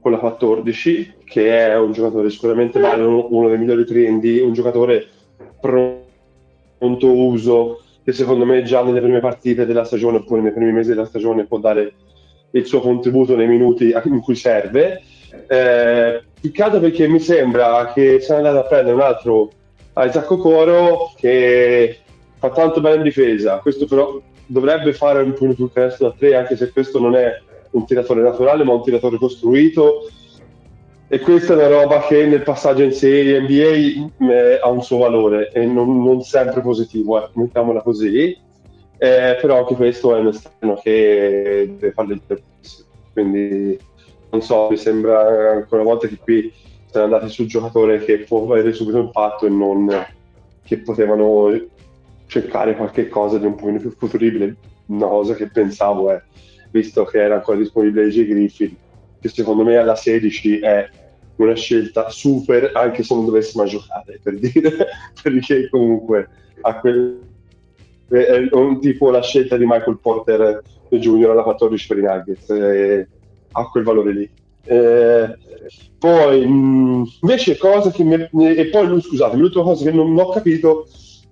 [0.00, 5.08] con la 14, che è un giocatore sicuramente valido, uno dei migliori trendi, un giocatore
[5.60, 10.90] pronto uso che secondo me già nelle prime partite della stagione oppure nei primi mesi
[10.90, 11.92] della stagione può dare
[12.52, 15.02] il suo contributo nei minuti in cui serve.
[15.48, 19.50] Eh, peccato perché mi sembra che sia andato a prendere un altro
[19.96, 21.98] Isaac Okoro che
[22.38, 23.58] fa tanto bene in difesa.
[23.58, 27.40] Questo però dovrebbe fare un po' più canestro da tre, anche se questo non è
[27.70, 30.08] un tiratore naturale, ma un tiratore costruito.
[31.08, 34.98] E questa è una roba che nel passaggio in serie NBA eh, ha un suo
[34.98, 38.36] valore e non, non sempre positivo, eh, mettiamola così.
[38.98, 42.90] Eh, però anche questo è un esterno che deve fare l'interpretazione.
[43.12, 43.78] Quindi
[44.30, 46.52] non so, mi sembra ancora una volta che qui
[46.90, 49.88] siamo andati sul giocatore che può avere subito impatto e non
[50.64, 51.24] che potevano
[52.26, 54.56] cercare qualche cosa di un pochino più futuribile.
[54.86, 56.22] Una cosa che pensavo è,
[56.70, 58.76] visto che era ancora disponibile AJ Griffin,
[59.20, 60.88] che secondo me alla 16 è
[61.36, 64.86] una scelta super, anche se non dovesse mai giocare, per dire,
[65.22, 66.28] perché comunque
[66.62, 67.18] a quel,
[68.08, 73.08] è un tipo la scelta di Michael Porter Junior alla 14 per i Nuggets, eh,
[73.52, 74.30] ha quel valore lì.
[74.68, 75.36] Eh,
[75.98, 78.14] poi mh, invece cosa che mi,
[78.54, 80.86] e poi lui scusate l'ultima cosa che non ho capito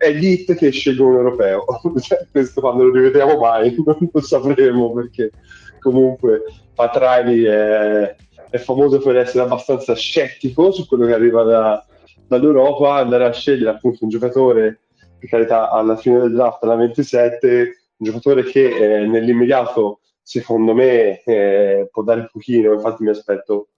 [0.04, 1.64] è l'hit che scelgono un europeo.
[2.00, 5.30] Cioè, questo quando lo rivediamo mai non lo sapremo perché
[5.78, 6.42] comunque
[6.74, 8.16] Pat Riley è,
[8.50, 11.86] è, famoso per essere abbastanza scettico su quello che arriva da,
[12.26, 14.80] dall'Europa andare a scegliere appunto un giocatore
[15.18, 17.56] per carità alla fine del draft alla 27
[17.96, 22.72] un giocatore che eh, nell'immediato secondo me eh, può dare un pochino.
[22.72, 23.68] Infatti mi aspetto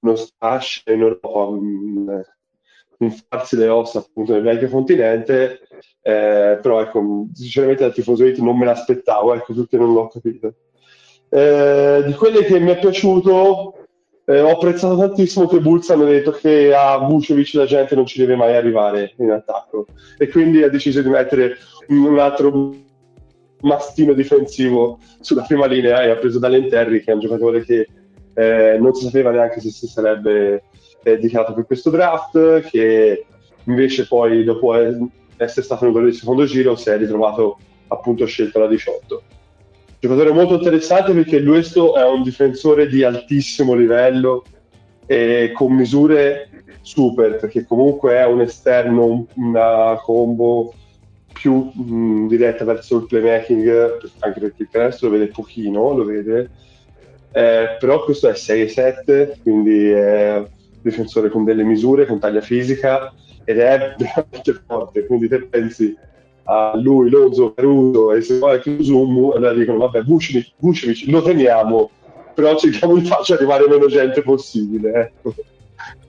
[0.00, 2.22] uno stash in Europa mh,
[3.04, 5.60] infarsi le ossa appunto nel vecchio continente,
[6.02, 10.54] eh, però ecco, sinceramente da tifoso It non me l'aspettavo, ecco, tutte non l'ho capito.
[11.28, 13.82] Eh, di quelle che mi è piaciuto,
[14.24, 18.18] eh, ho apprezzato tantissimo che Bulls hanno detto che a Vucevic la gente non ci
[18.18, 19.86] deve mai arrivare in attacco
[20.16, 21.56] e quindi ha deciso di mettere
[21.88, 22.72] un altro
[23.62, 27.88] mastino difensivo sulla prima linea e ha preso Dall'Enterri che è un giocatore che
[28.34, 30.64] eh, non si sapeva neanche se si sarebbe
[31.02, 33.26] eh, dichiarato per questo draft, che
[33.64, 34.74] invece poi dopo
[35.36, 39.22] essere stato in quello di secondo giro si è ritrovato appunto scelto alla 18.
[39.98, 44.44] Giocatore molto interessante perché questo è un difensore di altissimo livello
[45.06, 46.50] e con misure
[46.80, 50.74] super, perché comunque è un esterno, una combo
[51.32, 56.50] più mh, diretta verso il playmaking, anche perché il canestro lo vede pochino, lo vede,
[57.32, 60.42] eh, però questo è 6-7, quindi è
[60.82, 63.12] difensore con delle misure, con taglia fisica
[63.44, 65.06] ed è veramente forte.
[65.06, 65.96] Quindi te pensi
[66.44, 71.90] a lui, Lonzo, Caruso e se poi Chiusumu, allora dicono vabbè, Vucevic, Vucevic lo teniamo,
[72.34, 74.92] però cerchiamo di farci arrivare meno gente possibile.
[74.92, 75.34] Ecco.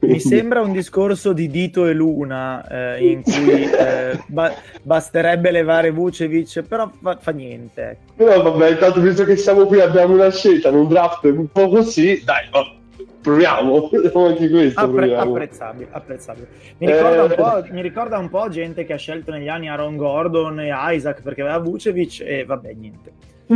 [0.01, 4.53] Mi sembra un discorso di Dito e Luna eh, in cui eh, ba-
[4.83, 7.81] basterebbe levare Vucevic, però fa, fa niente.
[7.81, 8.13] Ecco.
[8.17, 12.21] Però vabbè, intanto visto che siamo qui abbiamo una scelta, un draft un po' così,
[12.23, 12.81] dai, oh
[13.23, 13.89] proviamo
[14.27, 15.31] anche questo Appre- proviamo.
[15.31, 16.47] apprezzabile, apprezzabile.
[16.77, 17.71] Mi, ricorda eh...
[17.71, 21.41] mi, ricorda un po' gente che ha scelto negli anni Aaron Gordon e Isaac perché
[21.41, 23.11] aveva Vucevic e vabbè niente.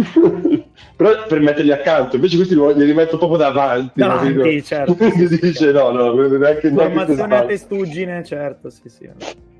[0.95, 5.72] Però per metterli accanto invece questi li, rimetto proprio davanti davanti certo quindi sì, dice
[5.72, 9.09] no no neanche, formazione a testuggine certo sì sì.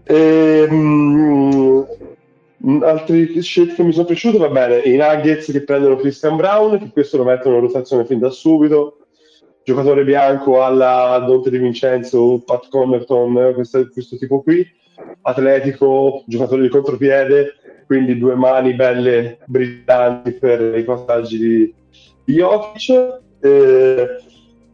[0.04, 1.86] E, mh,
[2.84, 6.90] altre scelte che mi sono piaciute va bene i Nuggets che prendono Christian Brown che
[6.92, 9.07] questo lo mettono in rotazione fin da subito
[9.68, 14.66] giocatore bianco alla Dante Di Vincenzo, Pat Connerton, questo, questo tipo qui,
[15.24, 17.56] atletico, giocatore di contropiede,
[17.86, 23.20] quindi due mani belle brillanti per i passaggi di, Jokic.
[23.42, 24.08] Eh,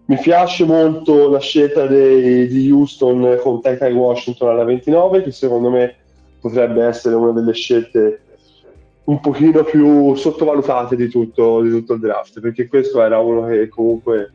[0.06, 5.72] mi piace molto la scelta dei, di Houston con Tekai Washington alla 29, che secondo
[5.72, 5.96] me
[6.40, 8.22] potrebbe essere una delle scelte
[9.06, 13.68] un pochino più sottovalutate di tutto, di tutto il draft, perché questo era uno che
[13.70, 14.34] comunque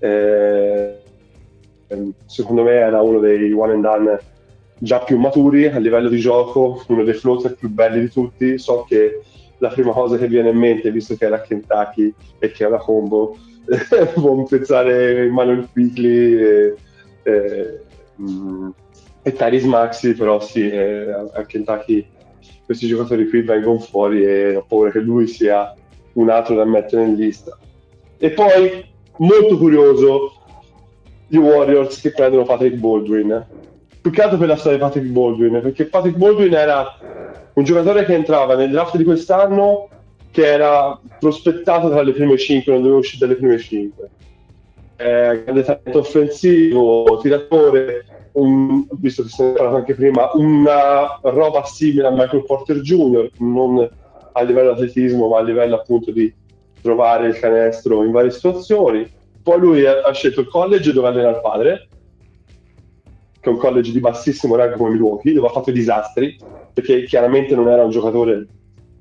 [0.00, 0.98] eh,
[2.26, 4.18] secondo me era uno dei one and done
[4.78, 8.58] già più maturi a livello di gioco, uno dei floater più belli di tutti.
[8.58, 9.20] So che
[9.58, 13.36] la prima cosa che viene in mente, visto che era Kentucky e che è combo,
[14.14, 16.74] può pensare Manuel Quigley e,
[17.22, 17.80] e,
[18.20, 18.70] mm,
[19.22, 22.06] e Tyrese Maxi, però sì, eh, a Kentucky
[22.64, 25.74] questi giocatori qui vengono fuori e ho paura che lui sia
[26.14, 27.58] un altro da mettere in lista.
[28.16, 28.84] E poi
[29.20, 30.32] molto curioso
[31.26, 33.46] di Warriors che prendono Patrick Baldwin.
[34.00, 36.98] Più per la storia di Patrick Baldwin, perché Patrick Baldwin era
[37.52, 39.88] un giocatore che entrava nel draft di quest'anno
[40.30, 44.10] che era prospettato tra le prime 5, non doveva uscire dalle prime 5.
[44.96, 51.64] eh, grande talento offensivo, tiratore, un, visto che si è parlato anche prima, una roba
[51.64, 53.88] simile a Michael Porter Jr., non
[54.32, 56.32] a livello di atletismo, ma a livello appunto di
[56.80, 59.08] trovare il canestro in varie situazioni.
[59.42, 61.88] Poi lui ha, scelto il college dove allena il padre,
[63.40, 66.38] che è un college di bassissimo rango come Milwaukee, dove ha fatto i disastri,
[66.72, 68.46] perché chiaramente non era un giocatore,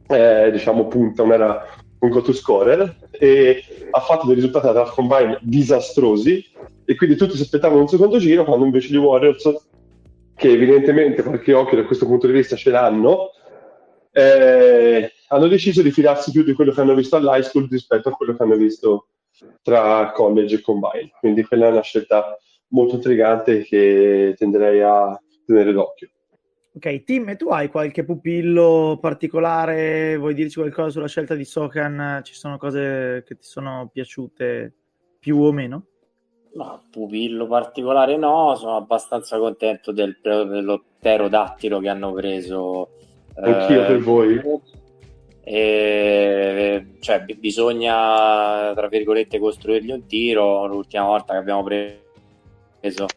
[0.07, 1.65] eh, diciamo, punta, non era
[1.99, 6.45] un go-to scorer, e ha fatto dei risultati da draft combine disastrosi,
[6.86, 9.67] e quindi tutti si aspettavano un secondo giro, quando invece gli Warriors,
[10.36, 13.32] che evidentemente qualche occhio da questo punto di vista ce l'hanno,
[14.13, 18.11] eh, hanno deciso di fidarsi più di quello che hanno visto all'high school rispetto a
[18.13, 19.07] quello che hanno visto
[19.61, 21.11] tra college e combine.
[21.19, 22.38] Quindi quella è una scelta
[22.69, 26.09] molto intrigante che tenderei a tenere d'occhio.
[26.71, 30.17] Ok, Tim, e tu hai qualche pupillo particolare?
[30.17, 32.21] Vuoi dirci qualcosa sulla scelta di Sokan?
[32.23, 34.73] Ci sono cose che ti sono piaciute
[35.19, 35.86] più o meno?
[36.53, 42.89] No, pupillo particolare no, sono abbastanza contento del, dello pterodattilo che hanno preso.
[43.36, 44.41] Anch'io eh, per voi.
[45.52, 50.68] E, cioè, b- bisogna, tra virgolette, costruirgli un tiro.
[50.68, 53.08] L'ultima volta che abbiamo preso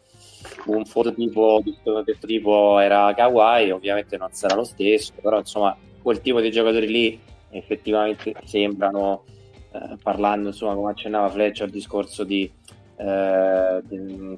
[0.64, 6.40] un fototipo questo tipo era Kawhi, ovviamente non sarà lo stesso, però insomma quel tipo
[6.40, 7.20] di giocatori lì
[7.50, 9.24] effettivamente sembrano,
[9.72, 12.50] eh, parlando insomma come accennava Fletcher, al discorso di
[12.96, 13.82] eh,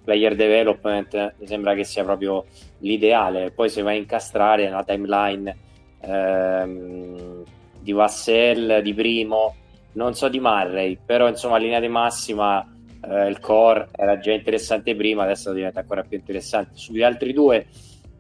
[0.03, 2.45] player development, mi sembra che sia proprio
[2.79, 3.53] l'ideale.
[3.53, 5.57] Poi se vai a incastrare nella timeline
[6.01, 7.45] ehm,
[7.85, 9.55] di Vassell, di Primo,
[9.93, 12.67] non so di Murray, però insomma linea di massima
[13.07, 16.71] eh, il core era già interessante prima, adesso diventa ancora più interessante.
[16.77, 17.67] Sugli altri due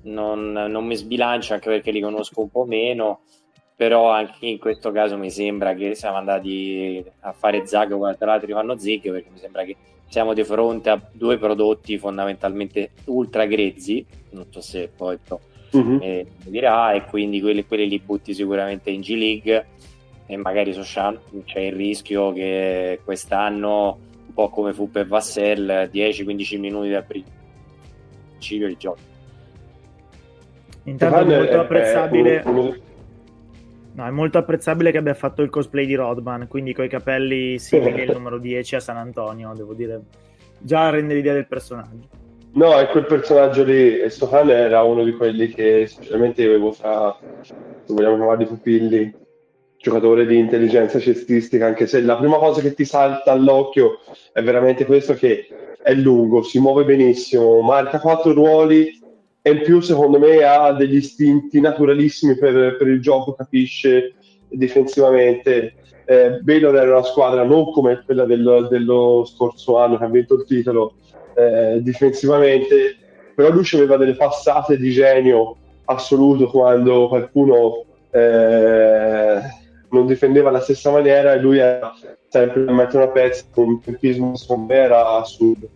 [0.02, 3.22] non, non mi sbilancio anche perché li conosco un po' meno,
[3.74, 8.26] però anche in questo caso mi sembra che siamo andati a fare Zag quando tra
[8.26, 13.46] l'altro fanno Zig perché mi sembra che siamo di fronte a due prodotti fondamentalmente ultra
[13.46, 15.40] grezzi, non so se poi però,
[15.78, 15.98] uh-huh.
[16.00, 19.66] eh, dirà, e quindi quelli, quelli li butti sicuramente in G League
[20.26, 20.82] e magari so,
[21.44, 23.98] c'è il rischio che quest'anno
[24.34, 29.12] po' come fu per Vassell, 10-15 minuti dal principio di gioco.
[30.84, 32.42] Intanto è molto apprezzabile.
[33.92, 38.02] No, è molto apprezzabile che abbia fatto il cosplay di Rodman, quindi coi capelli simili
[38.06, 40.02] al numero 10 a San Antonio, devo dire.
[40.58, 42.22] Già rende l'idea del personaggio.
[42.54, 44.12] No, è quel personaggio lì, e
[44.48, 47.52] era uno di quelli che specialmente io avevo fra, se
[47.88, 49.12] vogliamo chiamarli pupilli,
[49.76, 53.98] giocatore di intelligenza cestistica, anche se la prima cosa che ti salta all'occhio
[54.32, 55.48] è veramente questo che
[55.82, 59.02] è lungo, si muove benissimo, marca quattro ruoli
[59.42, 64.14] e in più secondo me ha degli istinti naturalissimi per, per il gioco, capisce
[64.48, 65.74] difensivamente.
[66.06, 70.34] Eh, Baylor era una squadra non come quella del, dello scorso anno che ha vinto
[70.34, 70.94] il titolo
[71.34, 72.96] eh, difensivamente,
[73.34, 75.56] però lui aveva delle passate di genio
[75.86, 79.40] assoluto quando qualcuno eh,
[79.90, 81.92] non difendeva alla stessa maniera e lui era
[82.28, 85.68] sempre a mettere una pezza con un tempismo secondo era assurdo.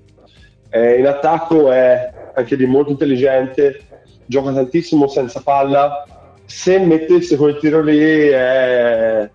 [0.71, 3.81] Eh, in attacco è anche di molto intelligente,
[4.27, 6.05] gioca tantissimo senza palla.
[6.45, 9.31] Se mettesse quel tiro lì è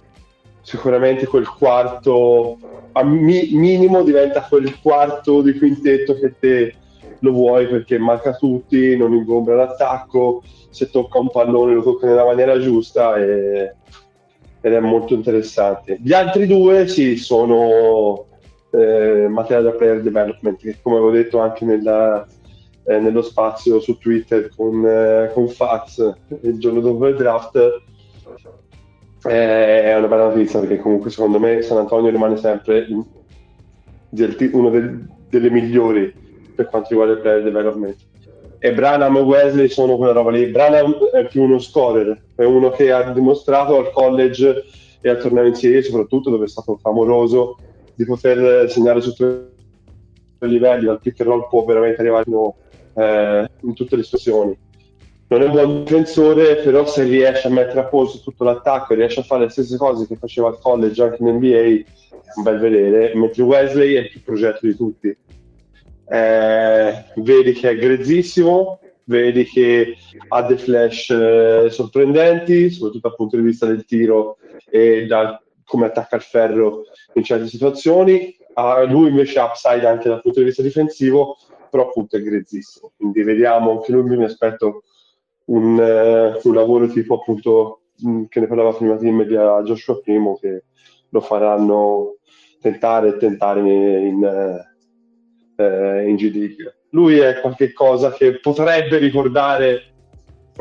[0.64, 2.57] sicuramente quel quarto,
[2.93, 6.76] a mi- minimo diventa quel quarto di quintetto che te
[7.20, 10.41] lo vuoi perché manca tutti, non ingombra l'attacco,
[10.72, 13.76] se tocca un pallone lo tocca nella maniera giusta e
[14.66, 15.97] ed è molto interessante.
[16.01, 18.28] Gli altri due sì, sono
[18.72, 22.26] eh, materiale da player development, che come avevo detto anche nella,
[22.86, 25.97] eh, nello spazio su Twitter con, eh, con Faz
[26.43, 27.84] il giorno dopo il draft,
[29.30, 33.03] è una bella notizia perché comunque secondo me San Antonio rimane sempre in,
[34.51, 36.13] uno del, delle migliori
[36.55, 37.95] per quanto riguarda il player development
[38.65, 40.45] e Branham e Wesley sono quella roba lì.
[40.45, 44.63] Branham è più uno scorer, è uno che ha dimostrato al college
[45.01, 47.57] e al torneo in serie, soprattutto dove è stato famoroso,
[47.93, 52.55] di poter segnare su i livelli, dal pick and roll può veramente arrivare fino,
[52.93, 54.57] eh, in tutte le situazioni.
[55.34, 58.97] Non è un buon difensore, però se riesce a mettere a posto tutto l'attacco e
[58.97, 61.84] riesce a fare le stesse cose che faceva al college anche in NBA, è
[62.36, 65.17] un bel vedere, mentre Wesley è il più progetto di tutti
[66.13, 69.95] eh, vedi che è grezzissimo, vedi che
[70.27, 74.38] ha dei flash eh, sorprendenti, soprattutto dal punto di vista del tiro
[74.69, 78.36] e da come attacca il ferro in certe situazioni.
[78.53, 81.38] Uh, lui invece ha upside anche dal punto di vista difensivo,
[81.71, 82.91] però appunto è grezzissimo.
[82.95, 84.84] Quindi vediamo anche lui, mi aspetto
[85.45, 89.35] un, uh, un lavoro tipo appunto mh, mm, che ne parlava prima di me di
[89.35, 90.63] Joshua Primo che
[91.09, 92.17] lo faranno
[92.59, 94.65] tentare e tentare in, in,
[95.57, 96.75] eh, in G-League.
[96.89, 99.93] Lui è qualcosa che potrebbe ricordare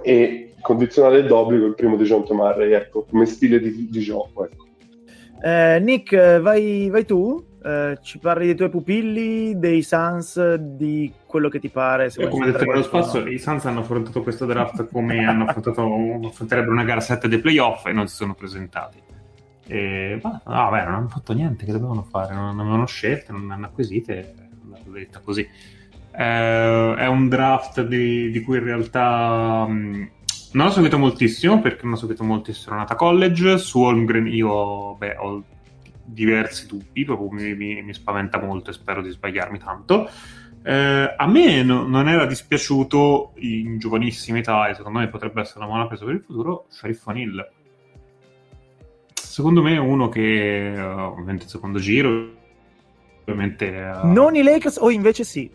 [0.03, 4.45] e condizionare d'obbligo il primo di John Tomarri, ecco, come stile di, di gioco.
[4.45, 4.67] Ecco.
[5.43, 7.52] Eh, Nick, vai, vai tu?
[7.65, 12.11] Eh, ci parli dei tuoi pupilli, dei Suns, di quello che ti pare.
[12.11, 15.83] Se come detto nello spazio, i Suns hanno affrontato questo draft come hanno affrontato
[16.25, 18.99] affronterebbero una gara 7 dei playoff e non si sono presentati.
[19.67, 22.35] E, ma, no, beh, non hanno fatto niente, che dovevano fare?
[22.35, 24.35] Non avevano scelte, non hanno acquisite, è
[24.87, 25.49] detta così.
[26.15, 30.11] Eh, è un draft di, di cui in realtà mh,
[30.53, 33.57] non ho seguito moltissimo perché non ho seguito moltissimo Nata College.
[33.59, 35.43] Su Holmgren io beh, ho
[36.05, 40.09] diversi dubbi, proprio mi, mi, mi, spaventa molto e spero di sbagliarmi tanto.
[40.65, 45.61] Eh, a me no, non era dispiaciuto in giovanissima età, e secondo me potrebbe essere
[45.61, 47.51] una buona presa per il futuro, Sheriff O'Neill.
[49.15, 52.35] Secondo me è uno che, uh, ovviamente, il secondo giro,
[53.21, 53.69] ovviamente...
[53.69, 54.07] Uh...
[54.13, 55.51] Non i Lakers o invece sì?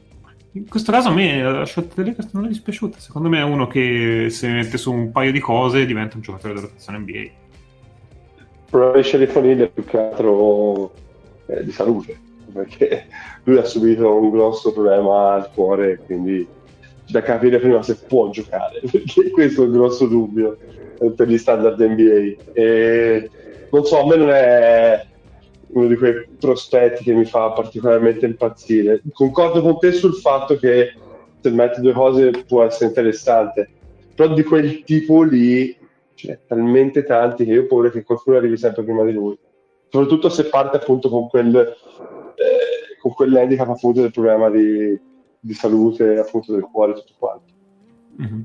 [0.54, 3.00] In questo caso a me la shot dei Lakers non è dispiaciuta.
[3.00, 6.56] Secondo me è uno che se mette su un paio di cose diventa un giocatore
[6.56, 7.30] della rotazione NBA.
[8.70, 10.92] Probabilmente Sheriff O'Neill più che altro
[11.48, 12.18] eh, di salute,
[12.52, 13.08] perché
[13.44, 16.46] lui ha subito un grosso problema al cuore, quindi
[17.10, 20.58] da capire prima se può giocare, perché questo è il grosso dubbio
[21.00, 22.52] eh, per gli standard NBA.
[22.54, 23.30] E
[23.72, 25.06] non so, a me non è
[25.70, 29.02] uno di quei prospetti che mi fa particolarmente impazzire.
[29.14, 30.94] Concordo con te sul fatto che
[31.42, 33.70] se metti due cose può essere interessante,
[34.16, 35.76] però di quel tipo lì
[36.18, 39.38] ce talmente tanti che io ho paura che qualcuno arrivi sempre prima di lui.
[39.90, 45.00] Soprattutto se parte appunto con quel eh, con quell'handicap appunto del problema di,
[45.40, 47.54] di salute appunto del cuore e tutto quanto.
[48.22, 48.42] Mm-hmm.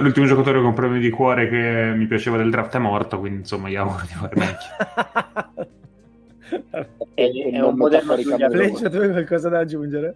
[0.00, 3.68] L'ultimo giocatore con problemi di cuore che mi piaceva del draft è morto, quindi insomma
[3.68, 4.58] gli auguro di fare meglio.
[7.14, 7.22] è,
[7.54, 10.14] è un modello Fleccia, tu hai qualcosa da aggiungere?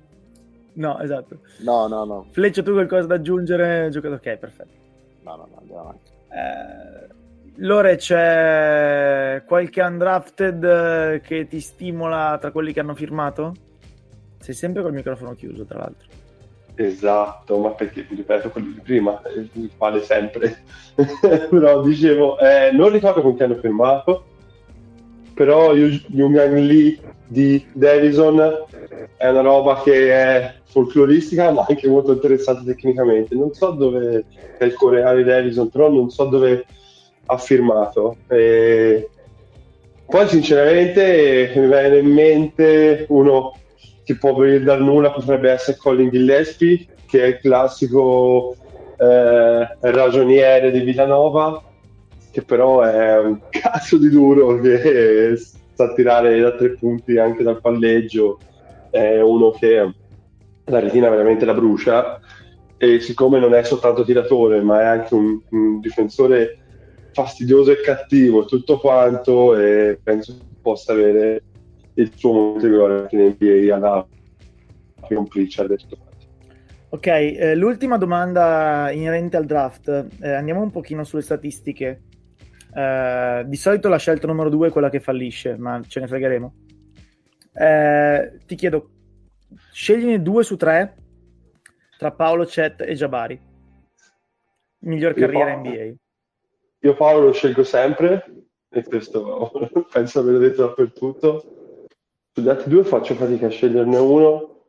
[0.75, 1.41] No, esatto.
[1.59, 2.27] No, no, no.
[2.31, 3.89] Fleccia, tu hai qualcosa da aggiungere?
[3.91, 4.87] Giocatore, ok, perfetto.
[5.29, 6.11] No, no, no, andiamo avanti.
[6.31, 7.15] Eh,
[7.57, 13.55] Lore, c'è qualche undrafted che ti stimola tra quelli che hanno firmato?
[14.39, 16.09] Sei sempre col microfono chiuso, tra l'altro.
[16.77, 19.21] Esatto, ma perché ti ripeto quello di prima,
[19.77, 20.63] vale sempre.
[21.51, 24.28] però dicevo, eh, non ricordo con chi hanno firmato,
[25.39, 28.65] però Young Lee di Davison
[29.17, 33.37] è una roba che è folcloristica ma anche molto interessante tecnicamente.
[33.37, 34.25] Non so dove
[34.59, 36.67] è il coreano di Davison, però non so dove
[37.27, 38.17] ha firmato.
[38.27, 39.09] E
[40.05, 43.57] poi sinceramente mi viene in mente uno
[44.03, 48.57] che può venire dal nulla potrebbe essere Colin Gillespie, che è il classico
[48.99, 51.63] eh, ragioniere di Villanova,
[52.39, 55.37] che però è un cazzo di duro che
[55.75, 58.39] sa tirare da tre punti anche dal palleggio,
[58.91, 59.93] è uno che
[60.65, 62.21] la retina veramente la brucia
[62.77, 66.59] e siccome non è soltanto tiratore ma è anche un, un difensore
[67.13, 71.43] fastidioso e cattivo tutto quanto e penso possa avere
[71.95, 74.07] il suo di gloria in NBA alla
[75.01, 75.89] complice adesso.
[76.91, 82.03] Ok, eh, l'ultima domanda inerente al draft, eh, andiamo un pochino sulle statistiche.
[82.75, 86.55] Eh, di solito la scelta numero due è quella che fallisce, ma ce ne fregheremo.
[87.53, 88.91] Eh, ti chiedo,
[89.73, 90.97] scegliene due su tre
[91.99, 93.41] tra Paolo, Chet e Jabari.
[94.81, 95.95] Miglior carriera Paolo, NBA.
[96.81, 98.25] Io Paolo lo scelgo sempre,
[98.69, 99.51] e questo
[99.91, 101.87] penso averlo detto dappertutto.
[102.33, 104.67] Sugli altri due faccio fatica a sceglierne uno,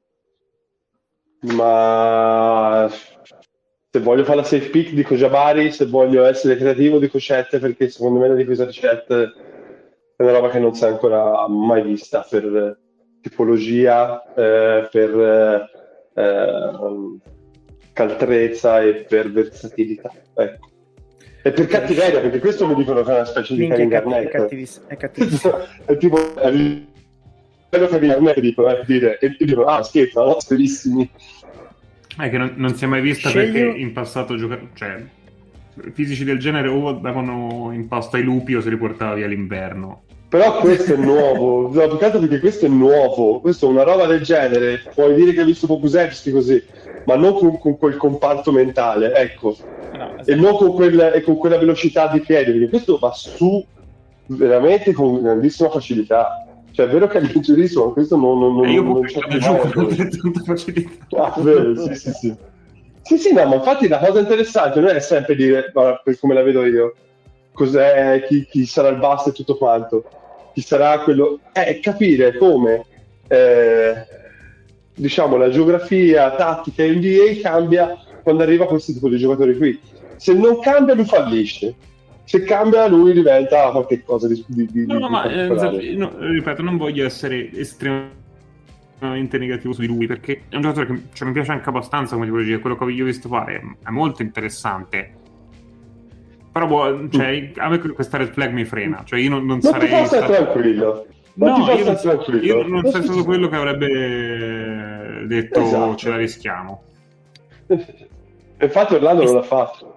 [1.42, 2.90] ma
[3.92, 7.90] se voglio fare la safe pick dico Jabari, se voglio essere creativo dico Chet perché
[7.90, 11.82] secondo me la difesa di Chet è una roba che non si è ancora mai
[11.82, 12.78] vista per
[13.22, 15.70] tipologia, eh, per
[16.14, 17.20] eh,
[17.94, 20.12] caltrezza e per versatilità.
[20.36, 20.70] Ecco.
[21.42, 24.28] E per cattiveria, perché questo mi dicono che è una specie di Kevin Garnett.
[24.28, 24.88] È cattivissimo.
[24.88, 25.58] È, cattivissimo.
[25.86, 26.18] è tipo
[27.70, 31.10] quello che Garnett dicono, eh, dire, e dicono, ah scherzo, no, serissimi.
[32.18, 33.52] È che non, non si è mai vista Sceglio...
[33.52, 35.04] perché in passato giocatori, cioè,
[35.94, 40.04] fisici del genere o davano in pasto ai lupi o se li portava via l'inverno.
[40.30, 44.22] Però questo è nuovo, no, peccato perché questo è nuovo, questo è una roba del
[44.22, 46.64] genere, puoi dire che hai visto Pokusevski così,
[47.06, 49.58] ma non con, con, quel comparto mentale, ecco,
[49.94, 50.30] no, esatto.
[50.30, 53.66] e non con, quel, e con, quella velocità di piedi, perché questo va su
[54.28, 56.46] veramente con grandissima facilità.
[56.80, 59.38] Cioè, è vero che è leggerissimo, ma questo non, non, non, io non c'è più
[59.38, 60.90] giù con tanta facilità.
[61.18, 62.36] Ah, vero, sì, sì, sì.
[63.02, 65.74] Sì, sì, no, ma infatti la cosa interessante non è sempre dire,
[66.20, 66.96] come la vedo io,
[67.52, 70.06] cos'è, chi, chi sarà il basso e tutto quanto
[70.54, 72.86] chi sarà quello, è capire come
[73.28, 74.06] eh,
[74.96, 79.80] diciamo, la geografia tattica NBA cambia quando arriva questo tipo di giocatori qui.
[80.16, 81.76] Se non cambia, lui fallisce.
[82.30, 85.48] Se cambia, lui diventa qualcosa di, di, No, no, ma eh,
[85.96, 91.02] no, ripeto, non voglio essere estremamente negativo su di lui perché è un giocatore che
[91.14, 92.60] cioè, mi piace anche abbastanza come tipologia.
[92.60, 95.12] Quello che ho visto fare è molto interessante.
[96.52, 99.02] Però boh, cioè, a me questa red flag mi frena.
[99.04, 100.06] Cioè, io non, non Non sarei.
[100.06, 101.08] stato- tranquillo.
[101.34, 102.42] Non No, io non, tranquillo.
[102.44, 105.96] io non sei stato quello che avrebbe detto Esatto.
[105.96, 106.84] ce la rischiamo.
[108.62, 109.89] Infatti Orlando non l'ha fatto.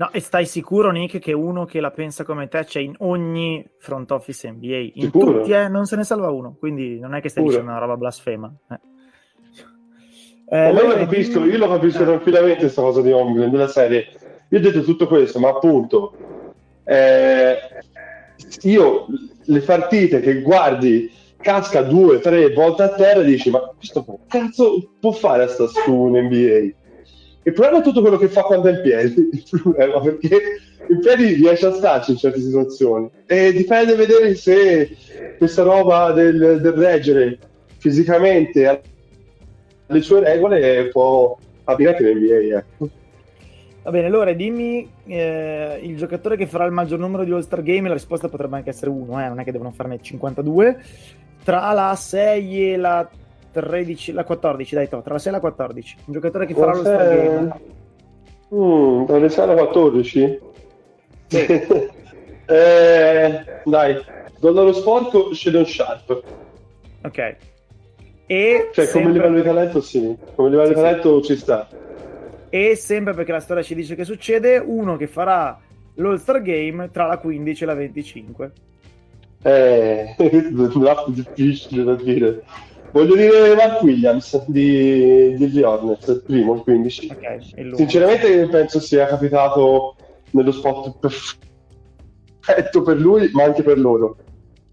[0.00, 3.68] No, e stai sicuro, Nick, che uno che la pensa come te c'è in ogni
[3.78, 4.76] front office NBA?
[4.94, 5.40] In Sicuro?
[5.40, 6.54] tutti, eh, non se ne salva uno.
[6.56, 7.62] Quindi non è che stai Sicuro.
[7.62, 8.54] dicendo una roba blasfema.
[8.70, 8.78] Eh.
[10.50, 14.06] Eh, io lo capisco, io lo capisco eh, tranquillamente questa cosa di Holmgren della serie.
[14.50, 16.14] Io ho detto tutto questo, ma appunto
[16.84, 17.56] eh,
[18.62, 19.06] io
[19.46, 24.92] le partite che guardi casca due, tre volte a terra e dici ma questo cazzo
[25.00, 26.86] può fare a sta su in NBA?
[27.42, 30.38] Il problema è tutto quello che fa quando è in piedi, il problema, perché
[30.88, 34.96] in piedi riesce a starci in certe situazioni e dipende vedere se
[35.38, 37.38] questa roba del, del reggere
[37.78, 38.82] fisicamente
[39.86, 42.56] le sue regole può applicare in NBA.
[42.56, 42.88] Ecco.
[43.82, 47.88] Va bene, allora dimmi eh, il giocatore che farà il maggior numero di All-Star Game.
[47.88, 50.82] La risposta potrebbe anche essere uno, eh, non è che devono farne 52.
[51.42, 53.08] Tra la 6 e la
[53.66, 55.96] 13, la 14, dai, to, tra la 6 e la 14.
[56.06, 57.60] Un giocatore che farà l'All-Star Game.
[58.54, 60.40] Mm, tra le 6 e le 14?
[62.46, 64.04] eh, dai,
[64.38, 66.22] dallo sporco Shadon Sharp.
[67.04, 67.36] Ok.
[68.26, 70.16] E Cioè, come sempre, livello di talento, sì.
[70.34, 70.84] Come livello Sì, di sì.
[70.84, 71.68] talento ci sta.
[72.50, 75.58] e sempre perché la storia ci dice che succede, uno che farà
[75.94, 78.52] l'All-Star Game tra la 15 e la 25.
[79.42, 82.42] Eh, un draft difficile da dire.
[82.90, 87.08] Voglio dire Mark Williams di, di The Hornets, il primo, il 15.
[87.10, 87.76] Ok, è lungo.
[87.76, 89.96] Sinceramente penso sia capitato
[90.30, 94.16] nello spot perfetto per lui, ma anche per loro.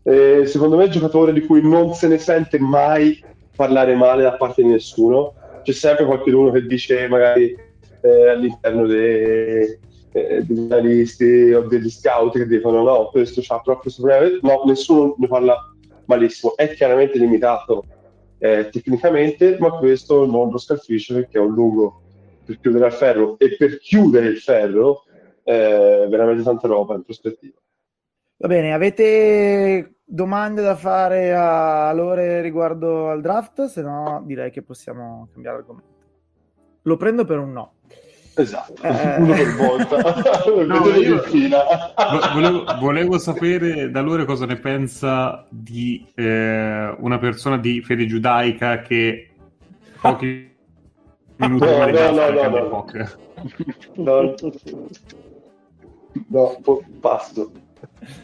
[0.04, 3.22] Eh, secondo me è un giocatore di cui non se ne sente mai
[3.56, 5.34] parlare male da parte di nessuno.
[5.64, 7.54] C'è sempre qualcuno che dice magari
[8.02, 9.78] eh, all'interno dei,
[10.12, 14.38] eh, degli analisti o degli scout che dicono no, questo c'ha però questo problema.
[14.42, 15.58] No, nessuno ne parla
[16.06, 16.56] malissimo.
[16.56, 17.84] È chiaramente limitato
[18.38, 22.02] eh, tecnicamente, ma questo non lo scalfisce perché è un lungo
[22.46, 25.04] per chiudere al ferro e per chiudere il ferro
[25.44, 27.60] eh, veramente tanta roba in prospettiva.
[28.38, 33.66] Va bene, avete domande da fare a Lore riguardo al draft?
[33.66, 35.94] Se no, direi che possiamo cambiare argomento.
[36.82, 37.75] Lo prendo per un no.
[38.38, 39.16] Esatto, Eh.
[39.18, 40.14] uno per volta.
[40.66, 41.24] No, io-
[42.34, 48.82] Volevo, volevo sapere da loro cosa ne pensa di eh, una persona di fede giudaica
[48.82, 49.30] che
[50.02, 50.54] pochi
[51.38, 52.68] minuti No, no, no, cambia no.
[52.68, 53.18] poker.
[53.96, 54.36] No,
[56.28, 56.62] no
[57.00, 57.52] passo.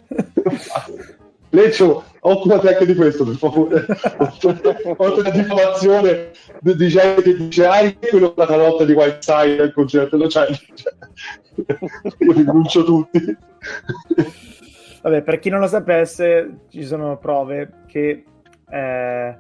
[1.54, 3.86] Leccio, occupati anche di questo, per favore.
[4.98, 6.32] Oltre alla diffamazione
[6.62, 10.28] di di gente che dice ah, io quello la canotta di Whiteside al concerto, lo
[10.28, 10.48] c'è.
[12.20, 13.38] Io li denuncio tutti.
[15.02, 18.24] Vabbè, per chi non lo sapesse, ci sono prove che
[18.70, 19.38] eh,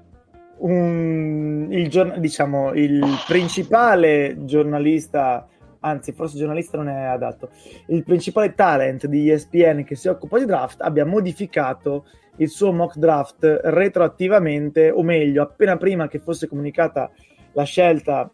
[0.57, 5.47] un- il, diciamo, il principale giornalista,
[5.82, 7.49] anzi forse giornalista non è adatto,
[7.88, 12.05] il principale talent di ESPN che si occupa di draft abbia modificato
[12.38, 17.11] il suo mock draft retroattivamente, o meglio, appena prima che fosse comunicata
[17.53, 18.29] la scelta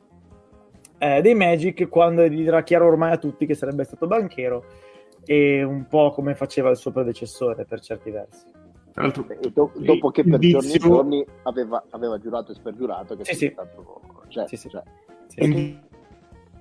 [0.99, 4.63] eh, dei Magic, quando era chiaro ormai a tutti che sarebbe stato banchero
[5.25, 8.45] e un po' come faceva il suo predecessore per certi versi.
[8.93, 12.55] Tra l'altro, E do- dopo che per indizio- giorni e giorni aveva, aveva giurato e
[12.55, 13.71] spergiurato che Sì, sarebbe sì.
[13.73, 14.01] stato...
[14.27, 14.69] Cioè, Sì, sì.
[14.69, 14.81] cioè,
[15.27, 15.79] Sì.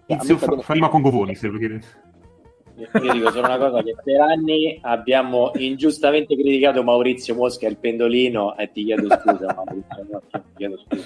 [0.07, 1.87] Fa rima con Govoni, se lo chiedete.
[2.77, 8.57] Io dico solo una cosa, che per anni abbiamo ingiustamente criticato Maurizio Mosca il pendolino
[8.57, 11.05] e ti chiedo scusa Maurizio, no, ti chiedo scusa.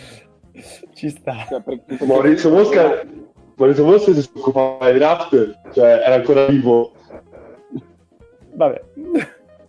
[0.92, 1.46] Ci sta.
[1.48, 1.62] cioè,
[2.04, 3.06] Maurizio Mosca,
[3.54, 6.92] Maurizio Mosca si occupava di draft, cioè era ancora vivo.
[8.52, 8.82] Vabbè.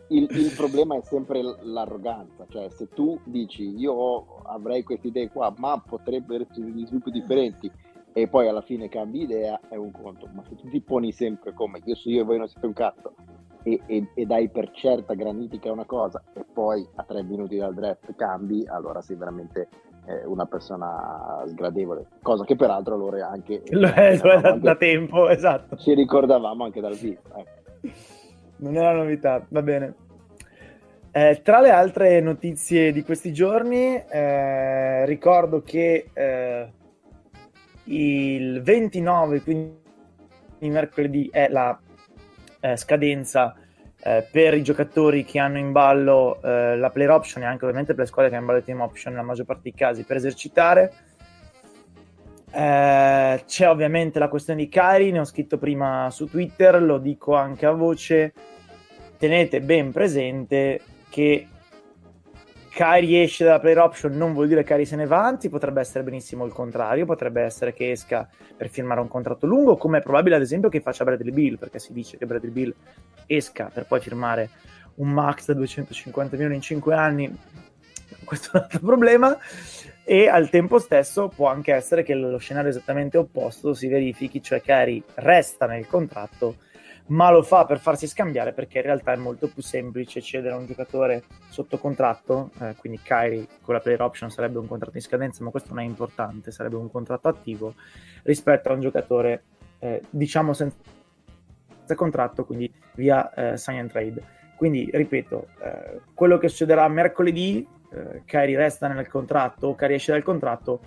[0.09, 5.53] il, il problema è sempre l'arroganza, cioè se tu dici io avrei queste idee qua,
[5.57, 7.71] ma potrebbero essere degli sviluppi differenti
[8.13, 11.53] e poi alla fine cambi idea è un conto, ma se tu ti poni sempre
[11.53, 13.13] come io so io e voi non siete un cazzo
[13.63, 17.73] e, e- e dai per certa granitica una cosa e poi a tre minuti dal
[17.73, 19.67] draft cambi, allora sei veramente
[20.07, 24.49] eh, una persona sgradevole, cosa che peraltro loro è anche Lo è, lo è da,
[24.49, 25.77] anche- da tempo, esatto.
[25.77, 27.21] ci ricordavamo anche dal vivo.
[27.35, 27.59] ecco.
[28.57, 29.93] Non è una novità, va bene.
[31.13, 36.40] Eh, tra le altre notizie di questi giorni, eh, ricordo che eh,
[37.85, 39.79] il 29, quindi
[40.59, 41.79] mercoledì, è la
[42.59, 43.55] eh, scadenza
[44.03, 47.93] eh, per i giocatori che hanno in ballo eh, la player option e anche ovviamente
[47.93, 50.17] per le squadre che hanno in ballo team option nella maggior parte dei casi per
[50.17, 50.93] esercitare.
[52.53, 57.35] Eh, c'è ovviamente la questione di Kyrie, ne ho scritto prima su Twitter, lo dico
[57.35, 58.33] anche a voce.
[59.17, 61.47] Tenete ben presente che
[62.73, 65.81] Kyrie esce dalla player option non vuol dire che Kyrie se ne va, anzi potrebbe
[65.81, 70.01] essere benissimo il contrario, potrebbe essere che esca per firmare un contratto lungo, come è
[70.01, 72.73] probabile ad esempio che faccia Bradley Bill, perché si dice che Bradley Bill
[73.25, 74.49] esca per poi firmare
[74.95, 77.37] un max da 250 milioni in 5 anni,
[78.23, 79.37] questo è un altro problema,
[80.05, 84.61] e al tempo stesso può anche essere che lo scenario esattamente opposto si verifichi, cioè
[84.61, 86.55] Kyrie resta nel contratto
[87.11, 90.57] ma lo fa per farsi scambiare perché in realtà è molto più semplice cedere a
[90.57, 95.03] un giocatore sotto contratto, eh, quindi Kyrie con la player option sarebbe un contratto in
[95.03, 97.73] scadenza, ma questo non è importante, sarebbe un contratto attivo
[98.23, 99.43] rispetto a un giocatore
[99.79, 100.75] eh, diciamo senza
[101.95, 104.23] contratto, quindi via eh, sign and trade.
[104.55, 110.13] Quindi ripeto, eh, quello che succederà mercoledì, eh, Kyrie resta nel contratto o Kyrie esce
[110.13, 110.79] dal contratto,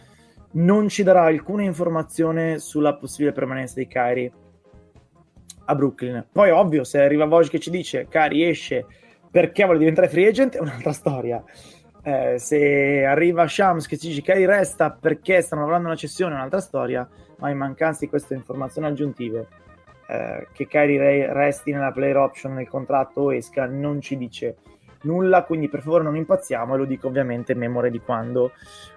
[0.52, 4.32] non ci darà alcuna informazione sulla possibile permanenza di Kyrie
[5.64, 6.26] a Brooklyn.
[6.30, 8.86] Poi, ovvio, se arriva Voj che ci dice Cari esce
[9.30, 11.42] perché vuole diventare free agent, è un'altra storia.
[12.02, 16.36] Eh, se arriva Shams che ci dice Cari resta perché stanno lavorando una cessione, è
[16.36, 17.08] un'altra storia.
[17.38, 19.48] Ma in mancanza di queste informazioni aggiuntive,
[20.06, 24.56] eh, che Cari re- resti nella player option nel contratto o esca, non ci dice
[25.04, 28.52] nulla, quindi per favore non impazziamo e lo dico ovviamente in memoria di quando,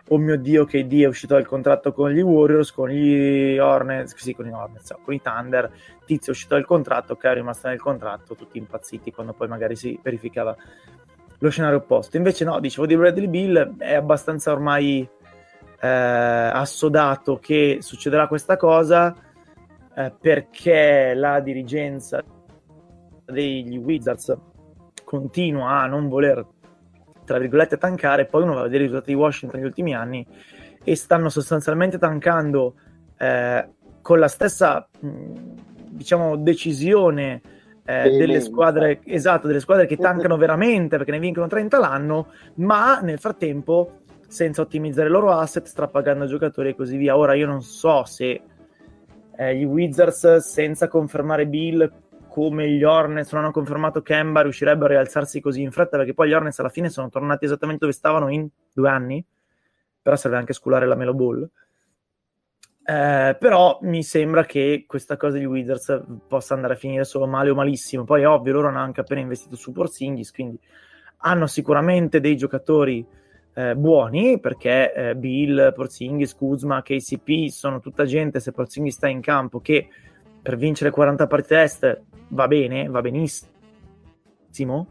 [0.10, 4.34] oh mio Dio, KD è uscito dal contratto con gli Warriors, con gli Hornets, sì,
[4.34, 5.72] con gli Hornets, con i Thunder,
[6.06, 9.76] Tizio è uscito dal contratto, che è rimasto nel contratto, tutti impazziti quando poi magari
[9.76, 10.56] si verificava
[11.40, 12.18] lo scenario opposto.
[12.18, 15.08] Invece no, dicevo di Bradley Bill, è abbastanza ormai
[15.80, 19.16] eh, assodato che succederà questa cosa
[19.96, 22.24] eh, perché la dirigenza
[23.26, 24.36] degli Wizards
[25.08, 26.46] continua a non voler,
[27.24, 30.28] tra virgolette, tankare, poi uno va a vedere i risultati di Washington negli ultimi anni
[30.84, 32.76] e stanno sostanzialmente tankando
[33.18, 33.70] eh,
[34.02, 37.42] con la stessa, diciamo, decisione
[37.86, 43.00] eh, delle squadre, esatto, delle squadre che tankano veramente perché ne vincono 30 l'anno, ma
[43.00, 47.16] nel frattempo senza ottimizzare i loro asset, strapagando giocatori e così via.
[47.16, 48.42] Ora io non so se
[49.38, 51.90] eh, gli Wizards senza confermare Bill
[52.38, 56.30] come gli Hornets non hanno confermato Kemba riuscirebbero a rialzarsi così in fretta perché poi
[56.30, 59.26] gli Hornets alla fine sono tornati esattamente dove stavano in due anni
[60.00, 61.50] però serve anche sculare la Melo Ball.
[62.84, 67.50] Eh, però mi sembra che questa cosa di Wizards possa andare a finire solo male
[67.50, 68.04] o malissimo.
[68.04, 70.60] Poi è ovvio loro hanno anche appena investito su Porzingis quindi
[71.22, 73.04] hanno sicuramente dei giocatori
[73.56, 79.22] eh, buoni perché eh, Bill, Porzingis, Kuzma, KCP sono tutta gente se Porzingis sta in
[79.22, 79.90] campo che
[80.48, 84.88] per vincere 40 partite est va bene, va benissimo,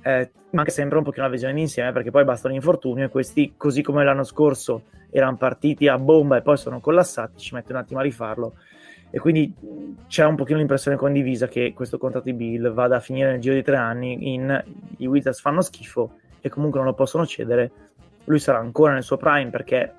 [0.00, 3.52] eh, manca sempre un pochino la visione d'insieme perché poi basta un infortunio e questi,
[3.58, 7.80] così come l'anno scorso erano partiti a bomba e poi sono collassati, ci mette un
[7.80, 8.54] attimo a rifarlo.
[9.10, 9.54] E quindi
[10.06, 13.56] c'è un pochino l'impressione condivisa che questo contratto di Bill vada a finire nel giro
[13.56, 14.64] di tre anni in
[14.96, 17.70] i Wizards fanno schifo e comunque non lo possono cedere.
[18.24, 19.92] Lui sarà ancora nel suo prime perché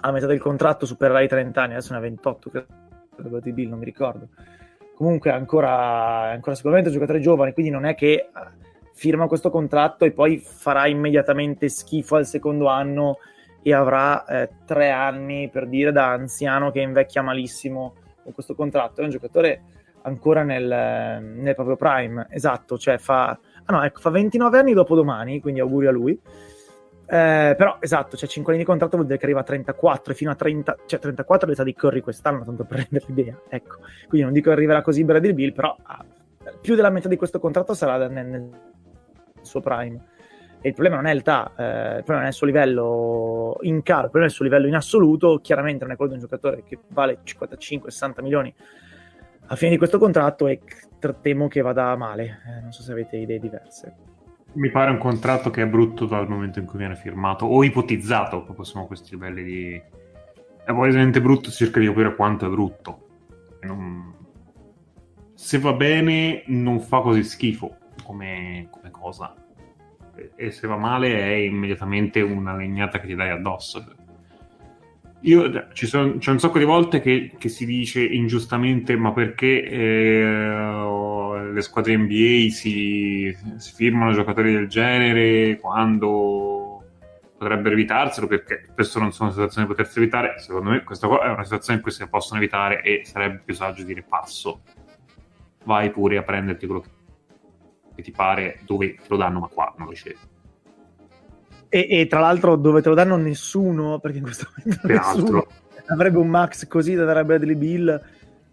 [0.00, 2.81] a metà del contratto supererà i 30 anni adesso ne ha 28 credo
[3.40, 4.28] di Bill, non mi ricordo.
[4.94, 8.30] Comunque ancora, ancora sicuramente un giocatore giovane, quindi non è che eh,
[8.94, 13.18] firma questo contratto e poi farà immediatamente schifo al secondo anno
[13.62, 19.00] e avrà eh, tre anni per dire da anziano che invecchia malissimo con questo contratto.
[19.00, 19.62] È un giocatore
[20.02, 24.94] ancora nel, nel proprio prime, esatto, cioè fa, ah no, ecco, fa 29 anni dopo
[24.94, 26.18] domani, quindi auguri a lui.
[27.12, 30.16] Eh, però esatto, cioè 5 anni di contratto vuol dire che arriva a 34 e
[30.16, 33.38] fino a 30, cioè 34 è l'età di Curry quest'anno, tanto per rendere l'idea.
[33.50, 36.02] Ecco, quindi non dico che arriverà così Bradley Bill, però ah,
[36.58, 38.50] più della metà di questo contratto sarà nel, nel
[39.42, 40.06] suo prime.
[40.62, 43.82] E il problema non è l'età, eh, il problema non è il suo livello in
[43.82, 45.38] calo, il problema è il suo livello in assoluto.
[45.42, 48.54] Chiaramente non è quello di un giocatore che vale 55-60 milioni
[49.48, 50.60] a fine di questo contratto e
[51.20, 52.40] temo che vada male.
[52.46, 54.11] Eh, non so se avete idee diverse.
[54.54, 58.42] Mi pare un contratto che è brutto dal momento in cui viene firmato, o ipotizzato,
[58.42, 59.82] proprio a questi livelli di...
[60.64, 63.08] È palesemente brutto, cerca di capire quanto è brutto.
[63.62, 64.14] Non...
[65.34, 69.34] Se va bene, non fa così schifo come, come cosa.
[70.36, 73.84] E se va male è immediatamente una legnata che ti dai addosso.
[75.20, 79.62] Io, ci sono, c'è un sacco di volte che, che si dice ingiustamente ma perché
[79.62, 80.74] eh,
[81.52, 86.84] le squadre NBA si, si firmano giocatori del genere quando
[87.36, 90.38] potrebbero evitarselo perché spesso non sono situazioni di potersi evitare.
[90.38, 93.82] Secondo me questa è una situazione in cui si possono evitare e sarebbe più saggio
[93.82, 94.62] dire passo.
[95.64, 96.84] Vai pure a prenderti quello
[97.94, 100.18] che ti pare, dove te lo danno, ma qua non lo ricevi.
[101.68, 105.22] E, e, tra l'altro dove te lo danno nessuno, perché in questo momento Peraltro.
[105.22, 105.46] nessuno
[105.86, 108.02] avrebbe un max così da dare a Bradley Bill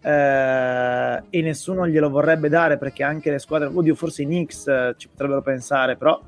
[0.02, 4.94] eh, e nessuno glielo vorrebbe dare perché anche le squadre, oddio forse i Knicks eh,
[4.96, 6.20] ci potrebbero pensare, però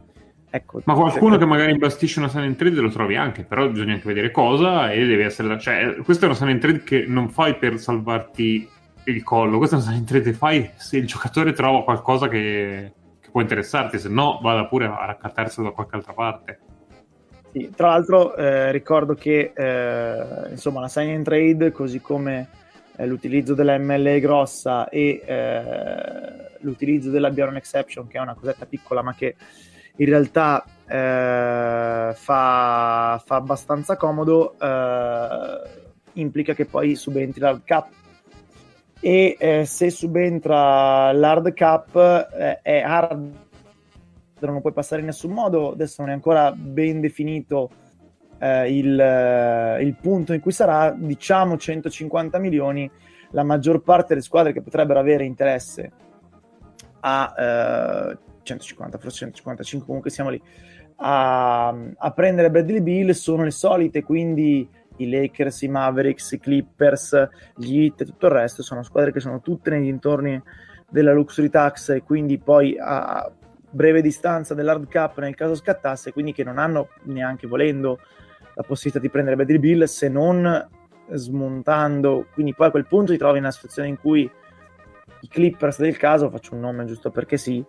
[0.50, 0.82] ecco.
[0.84, 4.06] Ma qualcuno che magari imbastisce una sign in trade lo trovi anche, però bisogna anche
[4.06, 5.58] vedere cosa e deve essere da...
[5.58, 8.68] Cioè, questa è una sign in trade che non fai per salvarti
[9.04, 12.28] il collo, questa è una sign in trade che fai se il giocatore trova qualcosa
[12.28, 16.60] che, che può interessarti, se no vada pure a raccattarselo da qualche altra parte.
[17.52, 22.48] Sì, tra l'altro eh, ricordo che eh, insomma la sign in trade, così come
[23.02, 28.66] eh, l'utilizzo della MLA grossa e eh, l'utilizzo della Bjorn Exception, che è una cosetta
[28.66, 29.34] piccola ma che
[29.96, 35.60] in realtà eh, fa, fa, abbastanza comodo, eh,
[36.14, 37.88] implica che poi subentri l'hard cap.
[39.00, 43.34] E eh, se subentra l'hard cap eh, è hard,
[44.38, 47.70] non puoi passare in nessun modo, adesso non è ancora ben definito
[48.42, 52.90] eh, il, eh, il, punto in cui sarà, diciamo 150 milioni,
[53.30, 55.92] la maggior parte delle squadre che potrebbero avere interesse
[57.00, 60.42] a eh, 150, forse 155, comunque siamo lì,
[60.96, 67.28] a, a prendere Bradley Bill sono le solite, quindi i Lakers, i Mavericks, i Clippers,
[67.56, 70.42] gli Heat e tutto il resto sono squadre che sono tutte nei dintorni
[70.88, 73.30] della luxury tax e quindi poi a
[73.70, 78.00] breve distanza dell'hard cap nel caso scattasse, quindi che non hanno neanche volendo
[78.54, 80.68] la possibilità di prendere Bradley Bill se non
[81.10, 84.30] smontando, quindi poi a quel punto ti trovi in una situazione in cui
[85.20, 87.64] i Clippers del caso, faccio un nome giusto perché sì,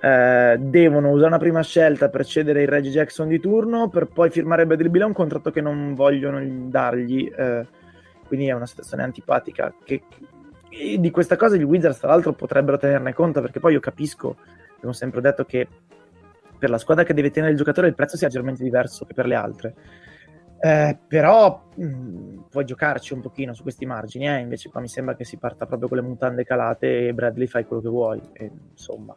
[0.00, 4.30] eh, devono usare una prima scelta per cedere il Reggie Jackson di turno per poi
[4.30, 7.66] firmare Bradley Bill a un contratto che non vogliono dargli, eh,
[8.26, 10.02] quindi è una situazione antipatica che,
[10.68, 14.36] che di questa cosa gli Wizards tra l'altro potrebbero tenerne conto perché poi io capisco,
[14.74, 15.66] abbiamo sempre detto che
[16.58, 19.26] per la squadra che deve tenere il giocatore il prezzo sia leggermente diverso che per
[19.26, 19.74] le altre
[20.58, 24.38] eh, però mh, mm, puoi giocarci un pochino su questi margini, eh?
[24.38, 27.66] invece qua mi sembra che si parta proprio con le mutande calate e Bradley fai
[27.66, 29.16] quello che vuoi, e, insomma.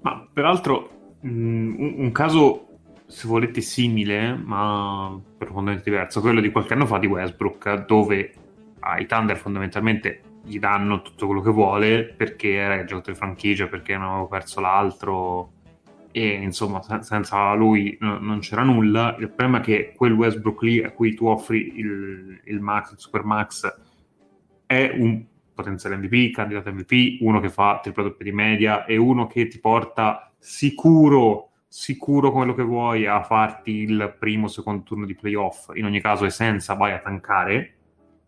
[0.00, 0.90] Ma peraltro
[1.20, 2.66] mh, mm, un, un, caso,
[3.06, 8.32] se volete, simile, ma profondamente diverso, quello di qualche anno fa di Westbrook, dove
[8.80, 13.96] ai Thunder fondamentalmente gli danno tutto quello che vuole perché era il giocatore franchigia, perché
[13.96, 15.52] non avevo perso l'altro
[16.10, 19.16] e insomma senza lui no, non c'era nulla.
[19.18, 22.98] Il problema è che quel Westbrook lì a cui tu offri il, il Max, il
[22.98, 23.80] Super Max,
[24.66, 29.26] è un potenziale MVP, candidato MVP, uno che fa tripla doppia di media e uno
[29.26, 35.04] che ti porta sicuro, sicuro quello che vuoi a farti il primo o secondo turno
[35.04, 37.74] di playoff, in ogni caso e senza vai a tankare.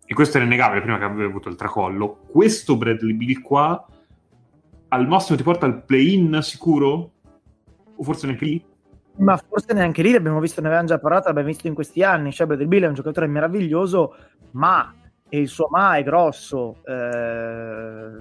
[0.04, 2.22] E questo era innegabile prima che aveva avuto il tracollo.
[2.32, 3.86] Questo Bradley Bill qua
[4.88, 7.12] al massimo ti porta al play-in sicuro?
[8.00, 8.64] O forse neanche lì?
[9.16, 12.32] Ma forse neanche lì, l'abbiamo visto, ne avevamo già parlato, l'abbiamo visto in questi anni.
[12.32, 14.16] Cioè, Bradley Bill è un giocatore meraviglioso,
[14.52, 14.94] ma
[15.28, 16.78] e il suo ma è grosso.
[16.84, 18.12] Eh,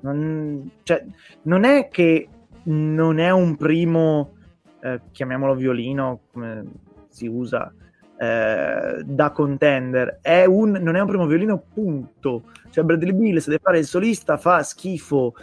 [0.00, 1.04] non, cioè,
[1.42, 2.28] non, è che
[2.64, 4.36] non è un primo,
[4.80, 6.64] eh, chiamiamolo violino, come
[7.08, 7.72] si usa,
[8.16, 10.18] eh, da contender.
[10.22, 12.44] È un, non è un primo violino, punto.
[12.70, 15.34] Cioè, Bradley Bill, se deve fare il solista, fa schifo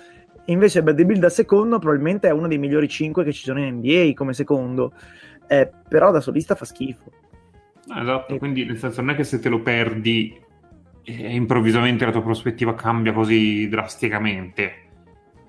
[0.50, 3.76] Invece Bradley Bill da secondo probabilmente è uno dei migliori 5 che ci sono in
[3.76, 4.94] NBA come secondo,
[5.48, 7.12] eh, però da solista fa schifo.
[7.90, 8.38] Ah, esatto, e...
[8.40, 10.36] quindi nel senso non è che se te lo perdi
[11.04, 14.88] eh, improvvisamente la tua prospettiva cambia così drasticamente.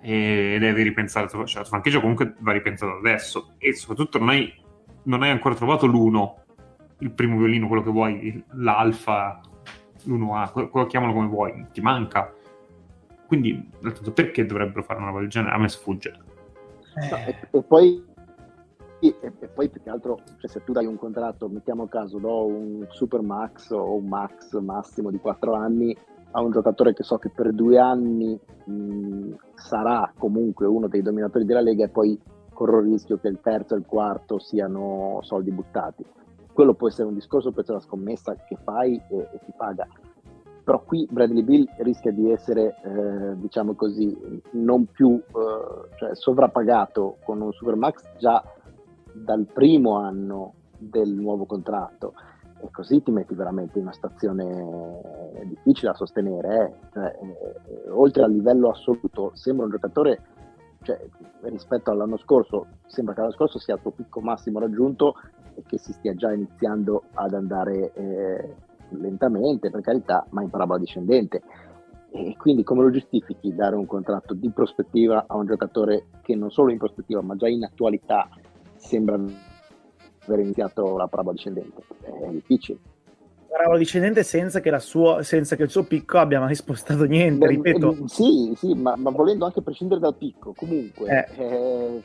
[0.02, 3.52] E devi ripensare, cioè la franchigia comunque va ripensata adesso.
[3.58, 4.52] E soprattutto non hai,
[5.04, 6.44] non hai ancora trovato l'uno,
[6.98, 9.40] il primo violino, quello che vuoi, l'alfa,
[10.04, 12.34] l'uno A, quello chiamalo come vuoi, ti manca
[13.30, 13.70] quindi,
[14.12, 15.54] perché dovrebbero fare una roba del genere?
[15.54, 16.12] A me sfugge.
[16.96, 18.04] No, e, e, poi,
[18.98, 22.46] e, e, poi, più che altro, cioè, se tu dai un contratto, mettiamo caso, do
[22.46, 25.96] un super max o un max massimo di 4 anni
[26.32, 31.44] a un giocatore che so che per due anni mh, sarà comunque uno dei dominatori
[31.44, 32.20] della Lega e poi
[32.52, 36.04] corro il rischio che il terzo e il quarto siano soldi buttati.
[36.52, 39.86] Quello può essere un discorso per la scommessa che fai e, e ti paga
[40.70, 44.16] però qui Bradley Bill rischia di essere, eh, diciamo così,
[44.52, 48.40] non più eh, cioè sovrappagato con un Supermax già
[49.12, 52.14] dal primo anno del nuovo contratto
[52.60, 55.00] e così ti metti veramente in una situazione
[55.46, 56.54] difficile da sostenere.
[56.60, 56.88] Eh.
[56.92, 60.22] Cioè, eh, oltre al livello assoluto, sembra un giocatore,
[60.82, 61.04] cioè,
[61.40, 65.14] rispetto all'anno scorso, sembra che l'anno scorso sia il suo picco massimo raggiunto
[65.56, 68.54] e che si stia già iniziando ad andare eh,
[68.90, 71.42] lentamente, per carità, ma in parabola discendente.
[72.12, 76.50] E quindi come lo giustifichi dare un contratto di prospettiva a un giocatore che non
[76.50, 78.28] solo in prospettiva, ma già in attualità
[78.76, 81.82] sembra aver iniziato la parabola discendente?
[82.02, 82.78] È difficile.
[83.50, 87.52] Parabola discendente senza che, sua, senza che, il suo picco abbia mai spostato niente, Beh,
[87.52, 87.92] ripeto.
[87.92, 92.02] Eh, sì, sì, ma, ma, volendo anche prescindere dal picco, comunque eh.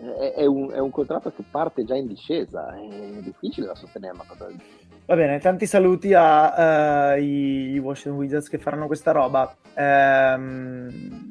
[0.00, 4.14] Eh, è, un, è, un, contratto che parte già in discesa, è difficile da sostenere
[4.14, 4.87] una cosa del genere.
[5.08, 9.56] Va bene, tanti saluti ai uh, Washington Wizards che faranno questa roba.
[9.74, 11.30] Um,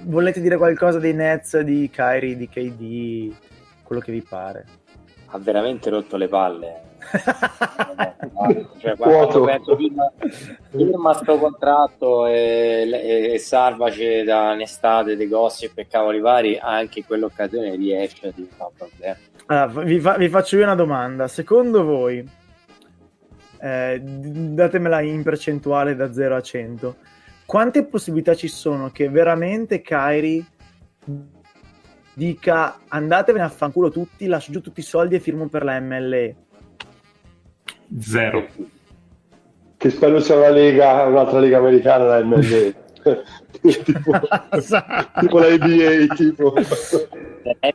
[0.00, 3.34] volete dire qualcosa dei Nets, di Kyrie, di KD,
[3.82, 4.66] quello che vi pare?
[5.28, 6.82] Ha veramente rotto le palle.
[8.76, 10.12] cioè, quando penso firma,
[10.68, 16.98] firma sto contratto e, e, e salvaci da un'estate dei gossip e cavoli vari, anche
[16.98, 18.34] in quell'occasione riesce.
[18.36, 18.70] Di, no,
[19.46, 21.26] allora, vi, fa, vi faccio io una domanda.
[21.26, 22.36] Secondo voi
[23.60, 26.96] eh, datemela in percentuale da 0 a 100.
[27.46, 30.46] Quante possibilità ci sono che veramente Kairi
[32.12, 36.36] dica andatevene a fanculo tutti, lascio giù tutti i soldi e firmo per la MLE?
[37.98, 38.46] Zero.
[39.76, 42.74] Che spero sia una lega, un'altra lega americana la MLE.
[43.60, 44.12] tipo,
[45.20, 46.54] tipo la NBA tipo.
[46.62, 47.08] Se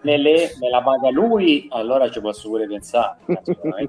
[0.03, 3.17] MLE me la paga lui allora ci posso pure pensare.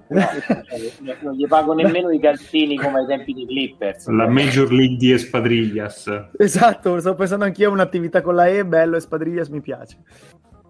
[0.09, 1.15] No.
[1.21, 4.07] non gli pago nemmeno i calzini come ai tempi di Clippers.
[4.09, 6.29] La Major League di Espadrillas.
[6.39, 9.99] Esatto stavo pensando anch'io a un'attività con la E bello Espadrillas mi piace.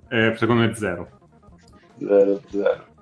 [0.09, 1.09] Eh, secondo me zero.
[1.99, 2.93] Zero zero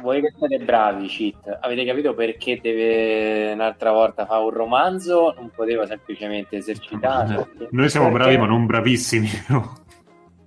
[0.00, 5.34] voi che siete bravi, cheat, avete capito perché deve un'altra volta fare un romanzo?
[5.36, 7.48] Non poteva semplicemente esercitare.
[7.70, 8.22] Noi siamo perché...
[8.22, 9.28] bravi, ma non bravissimi.
[9.48, 9.86] No?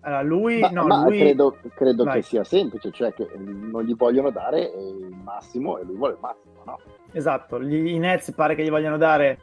[0.04, 1.20] Allora, lui, ma, no, ma lui...
[1.20, 5.96] credo, credo che sia semplice, cioè che non gli vogliono dare il massimo e lui
[5.96, 6.80] vuole il massimo, no?
[7.12, 9.40] Esatto, gli, i Nets pare che gli vogliano dare,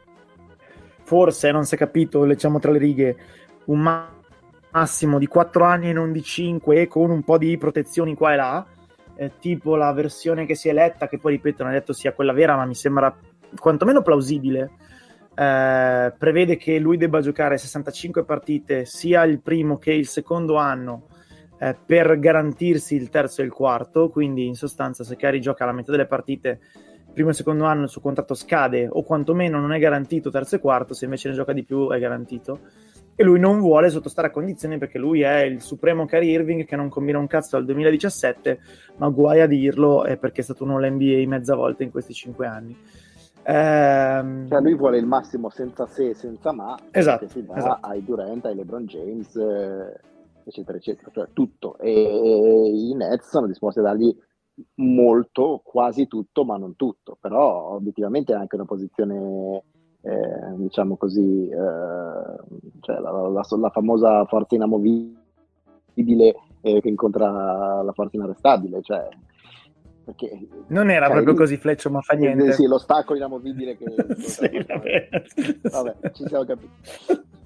[1.03, 3.17] forse, non si è capito, leggiamo tra le righe,
[3.65, 4.05] un
[4.71, 8.33] massimo di 4 anni e non di 5 e con un po' di protezioni qua
[8.33, 8.65] e là
[9.19, 12.13] eh, tipo la versione che si è letta, che poi ripeto, non è detto sia
[12.13, 13.13] quella vera, ma mi sembra
[13.59, 14.71] quantomeno plausibile.
[15.35, 21.07] Eh, prevede che lui debba giocare 65 partite sia il primo che il secondo anno
[21.59, 24.07] eh, per garantirsi il terzo e il quarto.
[24.07, 26.61] Quindi, in sostanza, se Cari gioca la metà delle partite
[27.11, 30.59] primo e secondo anno il suo contratto scade o quantomeno non è garantito terzo e
[30.59, 32.59] quarto, se invece ne gioca di più è garantito
[33.19, 36.77] e lui non vuole sottostare a condizioni perché lui è il supremo Kyrie Irving che
[36.77, 38.59] non combina un cazzo dal 2017,
[38.95, 42.47] ma guai a dirlo è perché è stato uno all'NBA mezza volta in questi cinque
[42.47, 42.77] anni.
[43.43, 44.47] Ehm...
[44.47, 47.87] Cioè lui vuole il massimo senza se e senza ma esatto, che si dà esatto.
[47.87, 49.99] ai Durant, ai LeBron James, eh,
[50.45, 51.77] eccetera, eccetera, cioè tutto.
[51.77, 54.15] E, e i Nets sono disposti a dargli
[54.75, 57.17] molto, quasi tutto, ma non tutto.
[57.19, 59.63] Però obiettivamente è anche una posizione
[60.01, 61.57] eh, diciamo così, eh,
[62.79, 69.09] cioè la, la, la, famosa forza inamovibile eh, che incontra la forza inarrestabile, cioè,
[70.05, 72.53] perché, non era cioè, proprio così Fleccio, ma fa niente.
[72.53, 73.85] Sì, l'ostacolo inamovibile che...
[74.23, 75.09] sì, vabbè.
[75.69, 76.71] vabbè, ci siamo capiti.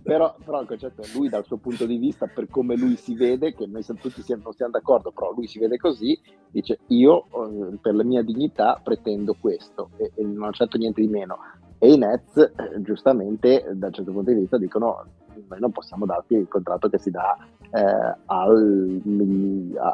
[0.04, 3.16] Però, però, il concetto è lui dal suo punto di vista, per come lui si
[3.16, 6.20] vede, che noi tutti siamo, non siamo d'accordo, però lui si vede così,
[6.51, 11.08] dice io eh, per la mia dignità pretendo questo e, e non accetto niente di
[11.08, 11.38] meno
[11.84, 15.05] e i Nets, eh, giustamente, da un certo punto di vista, dicono
[15.50, 17.38] noi non possiamo darti il contratto che si dà
[17.72, 19.01] eh, al,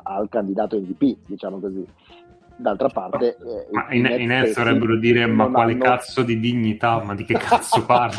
[0.03, 1.83] al, candidato MVP, diciamo così.
[2.59, 5.81] D'altra parte, eh, ma i, i Nets dovrebbero dire: Ma quale hanno...
[5.81, 7.01] cazzo di dignità?
[7.01, 8.17] Ma di che cazzo parli?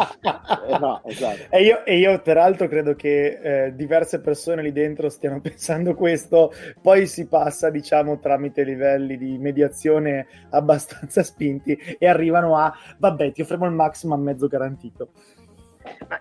[0.67, 1.55] eh no, esatto.
[1.55, 6.53] e, io, e, io, peraltro, credo che eh, diverse persone lì dentro stiano pensando questo.
[6.81, 13.43] Poi si passa, diciamo, tramite livelli di mediazione abbastanza spinti e arrivano a: Vabbè, ti
[13.43, 15.11] offriamo il maximum a mezzo garantito.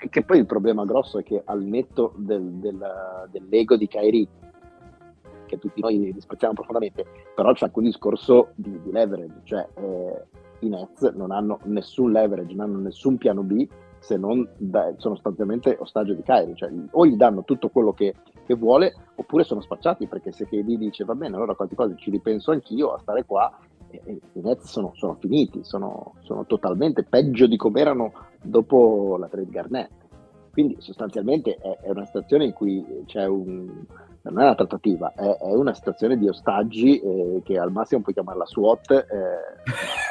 [0.09, 4.27] Che poi il problema grosso è che al netto del, del, dell'ego di Kyrie
[5.49, 7.05] che tutti noi disprezziamo profondamente,
[7.35, 10.25] però c'è anche un discorso di, di leverage, cioè eh,
[10.59, 13.67] i Nets non hanno nessun leverage, non hanno nessun piano B
[13.99, 18.15] se non da, sono sostanzialmente ostaggio di Kyrie, cioè o gli danno tutto quello che,
[18.45, 22.09] che vuole oppure sono spacciati perché se KD dice va bene allora quante cose ci
[22.09, 23.51] ripenso anch'io a stare qua
[23.91, 28.11] i Nets sono, sono finiti, sono, sono, totalmente peggio di come erano
[28.41, 29.91] dopo la trade Garnett.
[30.51, 33.85] Quindi sostanzialmente è, è una situazione in cui c'è un,
[34.21, 38.13] non è una trattativa, è, è una situazione di ostaggi eh, che al massimo puoi
[38.13, 39.05] chiamarla SWAT eh,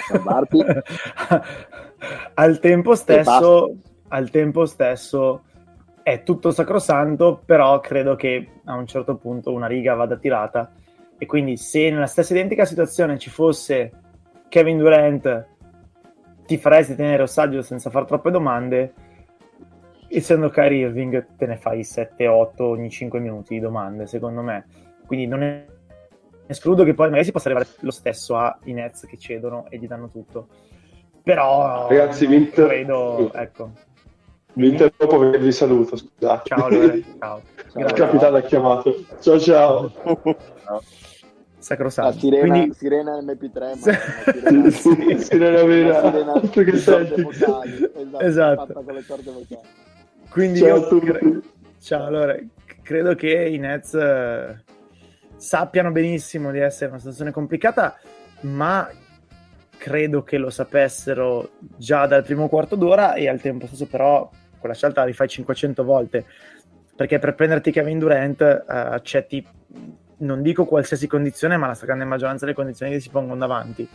[0.09, 0.65] salvarti.
[2.35, 3.77] al, tempo stesso,
[4.09, 5.43] al tempo stesso
[6.03, 10.73] è tutto sacrosanto, però credo che a un certo punto una riga vada tirata.
[11.19, 13.93] E quindi se nella stessa identica situazione ci fosse
[14.49, 15.47] Kevin Durant
[16.47, 18.95] ti faresti tenere ostaggio senza fare troppe domande
[20.09, 24.67] essendo Kyrie Irving te ne fai 7-8 ogni 5 minuti di domande secondo me
[25.07, 25.65] quindi non è
[26.47, 29.87] escludo che poi magari si possa arrivare lo stesso ai Nets che cedono e gli
[29.87, 30.49] danno tutto
[31.23, 33.73] però ragazzi vi credo ecco
[34.55, 37.43] vi interrompo perché vi saluto scusate ciao Lore ciao
[37.75, 40.37] il capitano ha chiamato ciao ciao, ciao.
[41.59, 42.15] Sacrosanto.
[42.15, 42.75] La sirena, Quindi...
[42.75, 43.77] sirena MP3, ma
[44.33, 46.11] sirena, sirena, sirena vera.
[46.11, 47.23] Sirena, che senti.
[47.23, 48.83] Vocali, esatto, esatto.
[48.85, 49.69] con le corde vocali.
[50.31, 51.41] Quindi Ciao, io cre-
[51.81, 52.37] Ciao, allora,
[52.83, 54.63] credo che i Nets eh,
[55.37, 57.99] sappiano benissimo di essere una situazione complicata,
[58.41, 58.89] ma
[59.77, 64.29] credo che lo sapessero già dal primo quarto d'ora e al tempo stesso però
[64.59, 66.25] quella scelta la rifai 500 volte
[66.97, 69.47] perché per prenderti Kevin Durant eh, accetti
[70.19, 73.89] non dico qualsiasi condizione, ma la stragrande maggioranza delle condizioni che si pongono davanti.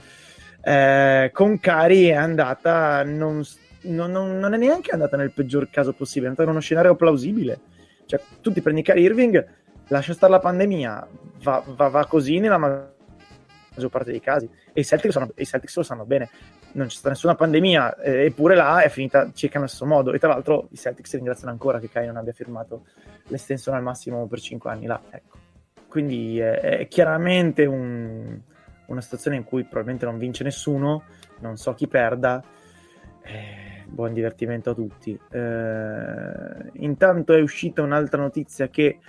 [0.62, 3.44] Eh, con Cari è andata, non,
[3.84, 7.60] non, non, è neanche andata nel peggior caso possibile, è andata in uno scenario plausibile.
[8.06, 9.46] Cioè, tu ti prendi Cari Irving,
[9.88, 11.08] lascia stare la pandemia,
[11.42, 14.50] va, va, va così nella maggior parte dei casi.
[14.74, 16.30] E i Celtics, sono, i Celtics lo sanno bene,
[16.74, 20.14] non c'è stata nessuna pandemia, eh, eppure là è finita circa nello stesso modo.
[20.14, 22.86] E tra l'altro i Celtics ringraziano ancora che Cari non abbia firmato
[23.28, 25.02] l'estensione al massimo per 5 anni là.
[25.10, 25.38] Ecco.
[25.88, 28.40] Quindi è, è chiaramente un,
[28.88, 31.04] una situazione in cui probabilmente non vince nessuno,
[31.40, 32.44] non so chi perda.
[33.22, 35.18] Eh, buon divertimento a tutti.
[35.30, 39.00] Eh, intanto è uscita un'altra notizia che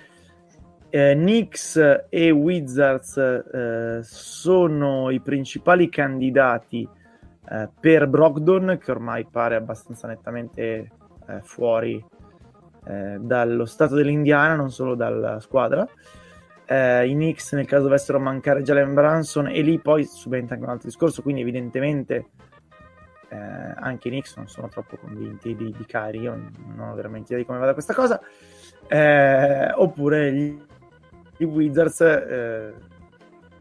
[0.91, 6.89] eh, Knicks e Wizards eh, sono i principali candidati
[7.51, 10.91] eh, per Brogdon, che ormai pare abbastanza nettamente
[11.27, 12.05] eh, fuori
[12.87, 15.89] eh, dallo stato dell'Indiana, non solo dalla squadra
[16.67, 20.73] eh, i Knicks nel caso dovessero mancare Jalen Branson e lì poi subentra anche un
[20.73, 22.31] altro discorso quindi evidentemente
[23.29, 27.27] eh, anche i Knicks non sono troppo convinti di, di Kyrie io non ho veramente
[27.33, 28.21] idea di come vada questa cosa
[28.89, 30.63] eh, oppure gli,
[31.37, 32.75] gli Wizards eh,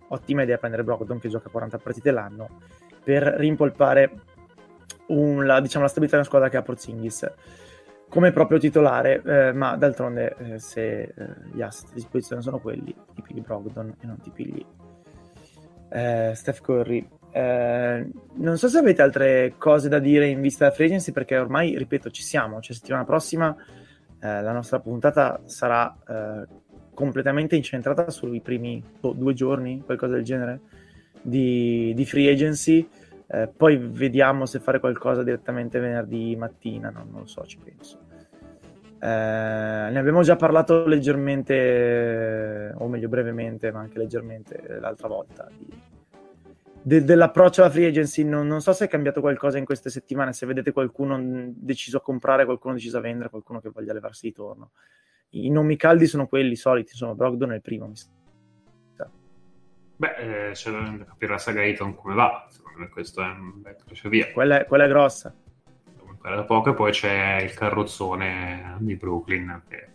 [0.07, 2.49] ottima idea prendere Brogdon che gioca 40 partite l'anno
[3.03, 4.11] per rimpolpare
[5.07, 7.31] un, la, diciamo, la stabilità della squadra che ha Porzingis
[8.13, 11.13] come proprio titolare, eh, ma d'altronde eh, se eh,
[11.51, 14.63] gli asset a disposizione sono quelli, ti pigli Brogdon e non ti pigli
[15.89, 17.09] eh, Steph Curry.
[17.35, 21.37] Eh, non so se avete altre cose da dire in vista della free agency, perché
[21.37, 23.55] ormai, ripeto, ci siamo, cioè settimana prossima
[24.21, 25.97] eh, la nostra puntata sarà
[26.93, 30.59] completamente incentrata sui primi oh, due giorni, qualcosa del genere,
[31.21, 32.87] di, di free agency.
[33.25, 37.99] Eh, poi vediamo se fare qualcosa direttamente venerdì mattina, no, non lo so, ci penso.
[38.99, 45.65] Eh, ne abbiamo già parlato leggermente, o meglio brevemente, ma anche leggermente l'altra volta, di,
[46.83, 48.23] de, dell'approccio alla free agency.
[48.23, 51.19] Non, non, so se è cambiato qualcosa in queste settimane, se vedete qualcuno
[51.55, 54.71] deciso a comprare, qualcuno deciso a vendere, qualcuno che voglia levarsi di torno.
[55.29, 58.07] I nomi caldi sono quelli soliti, insomma, Brogdon è il primo, mi sa.
[59.95, 63.61] Beh, eh, c'è da capire la saga Eton come va, secondo me questo è un
[63.61, 64.31] bel crocevia.
[64.31, 65.33] Quella, quella è grossa
[66.23, 69.89] quella da poco, e poi c'è il carrozzone di Brooklyn che,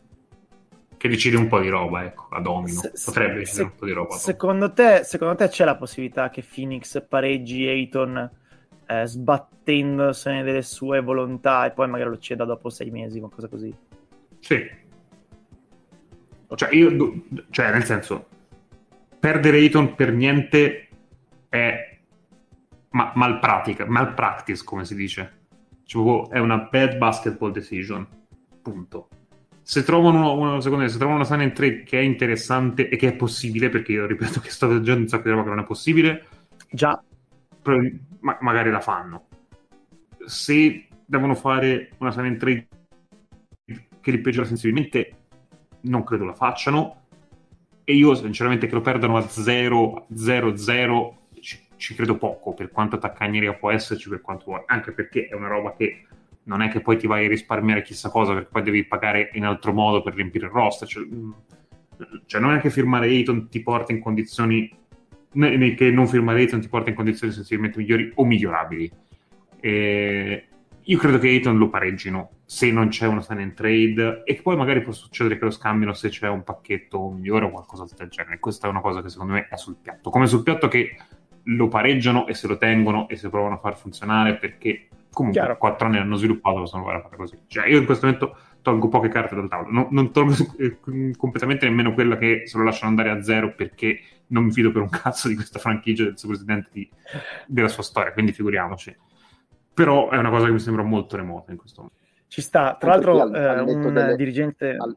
[0.98, 2.80] che decide un po' di roba, ecco, a domino.
[2.80, 4.16] Se, Potrebbe decidere un po' di roba.
[4.16, 8.30] Secondo te, secondo te, c'è la possibilità che Phoenix pareggi Ayton
[8.86, 13.74] eh, sbattendosene delle sue volontà e poi magari lo ceda dopo sei mesi, qualcosa così?
[14.40, 14.70] Sì.
[16.54, 17.14] Cioè, io,
[17.50, 18.26] cioè, nel senso,
[19.18, 20.88] perdere Ayton per niente
[21.48, 21.98] è
[22.90, 25.36] ma, malpratica, malpractice, come si dice
[25.88, 28.06] cioè, è una bad basketball decision.
[28.60, 29.08] Punto.
[29.68, 32.96] Se trovano, una, secondo me, se trovano una sign and trade che è interessante e
[32.96, 35.58] che è possibile, perché io ripeto che sto leggendo un sacco di roba che non
[35.58, 36.26] è possibile,
[36.70, 36.98] già,
[38.20, 39.26] ma, magari la fanno.
[40.24, 42.66] Se devono fare una sign and trade
[44.00, 45.12] che li peggiora sensibilmente,
[45.82, 47.02] non credo la facciano.
[47.84, 51.16] E io, sinceramente, che lo perdano a 0-0-0
[51.76, 55.48] ci credo poco per quanto taccagneria può esserci, per quanto vuoi, anche perché è una
[55.48, 56.06] roba che
[56.48, 59.44] non è che poi ti vai a risparmiare chissà cosa, perché poi devi pagare in
[59.44, 60.88] altro modo per riempire il roster.
[60.88, 61.30] Cioè, mm,
[62.26, 64.76] cioè non è che firmare Ayton ti porta in condizioni
[65.30, 68.90] che non firmare Ayton ti porta in condizioni sensibilmente migliori o migliorabili.
[69.60, 70.46] E
[70.82, 74.56] io credo che Ayton lo pareggino se non c'è una sign and trade e poi
[74.56, 78.38] magari può succedere che lo scambino se c'è un pacchetto migliore o qualcosa del genere.
[78.38, 80.08] Questa è una cosa che secondo me è sul piatto.
[80.08, 80.96] Come sul piatto che
[81.42, 84.88] lo pareggiano e se lo tengono e se provano a far funzionare perché
[85.18, 85.58] comunque Chiaro.
[85.58, 87.36] quattro anni hanno sviluppato possono fare così.
[87.48, 90.78] Cioè io in questo momento tolgo poche carte dal tavolo, non, non tolgo eh,
[91.16, 94.82] completamente nemmeno quella che se lo lasciano andare a zero perché non mi fido per
[94.82, 96.88] un cazzo di questa franchigia del suo presidente di,
[97.46, 98.96] della sua storia, quindi figuriamoci.
[99.74, 101.98] Però è una cosa che mi sembra molto remota in questo momento.
[102.28, 104.76] Ci sta, tra Anche l'altro al, al eh, un delle, dirigente...
[104.76, 104.96] Al,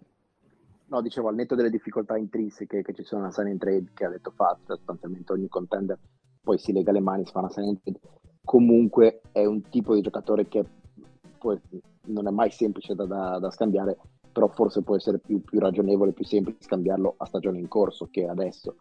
[0.85, 4.05] no, dicevo, al netto delle difficoltà intrinseche che ci sono nella sign in trade, che
[4.05, 5.97] ha detto Fat, sostanzialmente ogni contender
[6.43, 7.99] poi si lega le mani, si fa una sign in trade,
[8.43, 10.63] comunque è un tipo di giocatore che
[11.37, 11.59] poi
[12.07, 13.97] non è mai semplice da, da, da scambiare,
[14.31, 18.27] però forse può essere più, più, ragionevole, più semplice scambiarlo a stagione in corso che
[18.27, 18.75] adesso,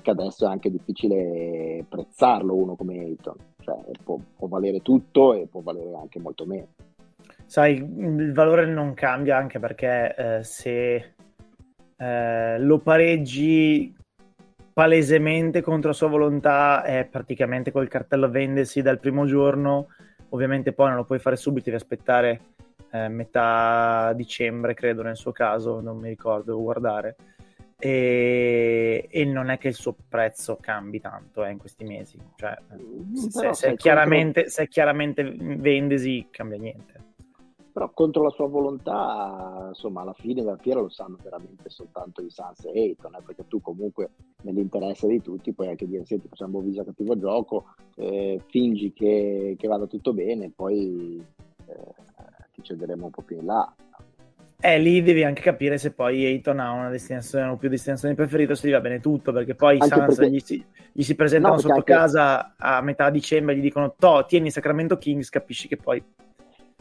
[0.00, 5.46] che adesso è anche difficile prezzarlo uno come Ayton, cioè può, può valere tutto e
[5.46, 6.68] può valere anche molto meno.
[7.44, 11.14] Sai, il valore non cambia anche perché eh, se
[11.96, 13.94] eh, lo pareggi
[14.76, 19.86] palesemente contro sua volontà è praticamente col cartello vendersi dal primo giorno,
[20.28, 22.40] ovviamente poi non lo puoi fare subito, devi aspettare
[22.90, 27.16] eh, metà dicembre, credo nel suo caso, non mi ricordo, devo guardare.
[27.78, 32.54] E, e, non è che il suo prezzo cambi tanto eh, in questi mesi, cioè,
[32.74, 34.50] mm, se, se, chiaramente, contro...
[34.50, 37.05] se chiaramente vendesi cambia niente
[37.76, 42.30] però contro la sua volontà, insomma, alla fine della fiera lo sanno veramente soltanto i
[42.30, 44.12] Sans e Ayton, eh, perché tu comunque
[44.44, 47.66] nell'interesse di tutti puoi anche dire, senti, facciamo visa cattivo gioco,
[47.96, 51.22] eh, fingi che, che, vada tutto bene, poi
[51.66, 51.94] eh,
[52.54, 53.74] ti cederemo un po' più in là.
[54.58, 58.54] Eh, lì devi anche capire se poi Ayton ha una destinazione o più destinazioni preferite
[58.54, 60.30] se gli va bene tutto, perché poi i Sans perché...
[60.30, 61.92] gli, si, gli si presentano no, sotto anche...
[61.92, 66.02] casa a metà dicembre e gli dicono, to, tieni Sacramento Kings, capisci che poi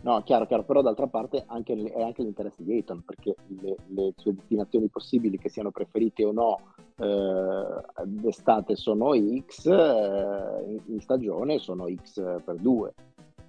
[0.05, 4.13] No, chiaro, chiaro, però d'altra parte anche, è anche l'interesse di Ayton, perché le, le,
[4.15, 6.59] sue destinazioni possibili, che siano preferite o no,
[6.97, 12.93] eh, d'estate sono X, eh, in, in, stagione sono X per 2,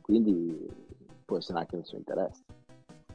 [0.00, 0.66] quindi
[1.26, 2.42] può essere anche nel suo interesse.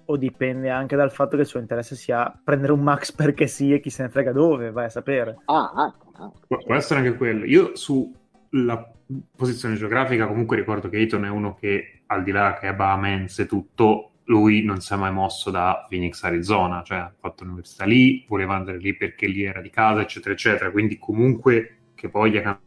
[0.05, 3.73] O dipende anche dal fatto che il suo interesse sia prendere un max perché sì
[3.73, 5.39] e chi se ne frega dove, vai a sapere.
[5.45, 6.31] Ah, ah, ah.
[6.47, 7.45] Può, può essere anche quello.
[7.45, 8.87] Io sulla
[9.35, 13.39] posizione geografica comunque ricordo che Ayton è uno che al di là che è Bahamens
[13.39, 17.85] e tutto, lui non si è mai mosso da Phoenix, Arizona, cioè ha fatto l'università
[17.85, 20.71] lì, voleva andare lì perché lì era di casa, eccetera, eccetera.
[20.71, 22.59] Quindi comunque che voglia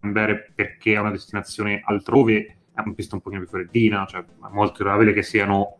[0.00, 4.48] cambiare perché ha una destinazione altrove è un pista un pochino più freddina, cioè è
[4.50, 5.78] molto probabile che siano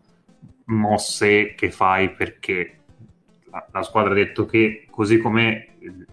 [0.66, 2.78] mosse che fai perché
[3.50, 6.06] la, la squadra ha detto che così come il,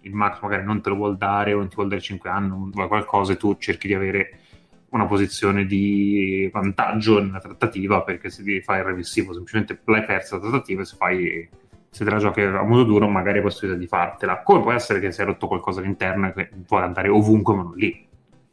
[0.00, 2.48] il Max magari non te lo vuol dare o non ti vuol dare 5 anni,
[2.48, 4.38] non vuoi qualcosa e tu cerchi di avere
[4.90, 10.36] una posizione di vantaggio nella trattativa perché se ti fai il remissivo semplicemente l'hai persa
[10.36, 11.48] la trattativa e se fai
[11.88, 14.42] se te la giochi a modo duro magari hai possibilità di fartela.
[14.42, 17.74] Come può essere che si è rotto qualcosa all'interno che può andare ovunque ma non
[17.74, 18.06] lì.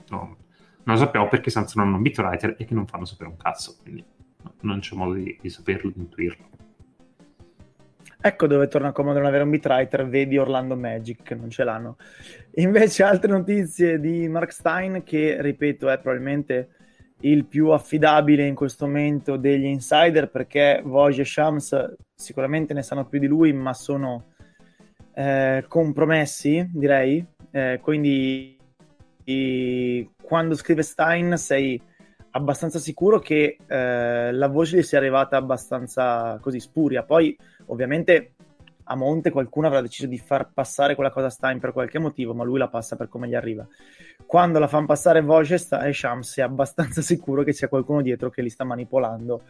[0.10, 0.38] No,
[0.84, 3.30] non lo sappiamo perché senza non hanno un bit writer e che non fanno sapere
[3.30, 4.04] un cazzo quindi
[4.62, 6.57] non c'è modo di, di saperlo, di intuirlo
[8.20, 11.98] Ecco dove torna comodo non avere un beatwriter, vedi Orlando Magic, non ce l'hanno.
[12.56, 16.70] Invece altre notizie di Mark Stein, che ripeto è probabilmente
[17.22, 23.06] il più affidabile in questo momento degli insider, perché Vogue e Shams sicuramente ne sanno
[23.06, 24.34] più di lui, ma sono
[25.14, 27.26] eh, compromessi, direi.
[27.52, 28.58] Eh, quindi
[29.26, 31.82] i, quando scrive Stein sei
[32.38, 37.04] abbastanza sicuro che eh, la voce gli sia arrivata abbastanza così spuria.
[37.04, 37.36] Poi
[37.66, 38.34] ovviamente
[38.90, 42.34] a monte qualcuno avrà deciso di far passare quella cosa a Stein per qualche motivo,
[42.34, 43.68] ma lui la passa per come gli arriva.
[44.26, 48.42] Quando la fanno passare Voce e Shams è abbastanza sicuro che c'è qualcuno dietro che
[48.42, 49.42] li sta manipolando.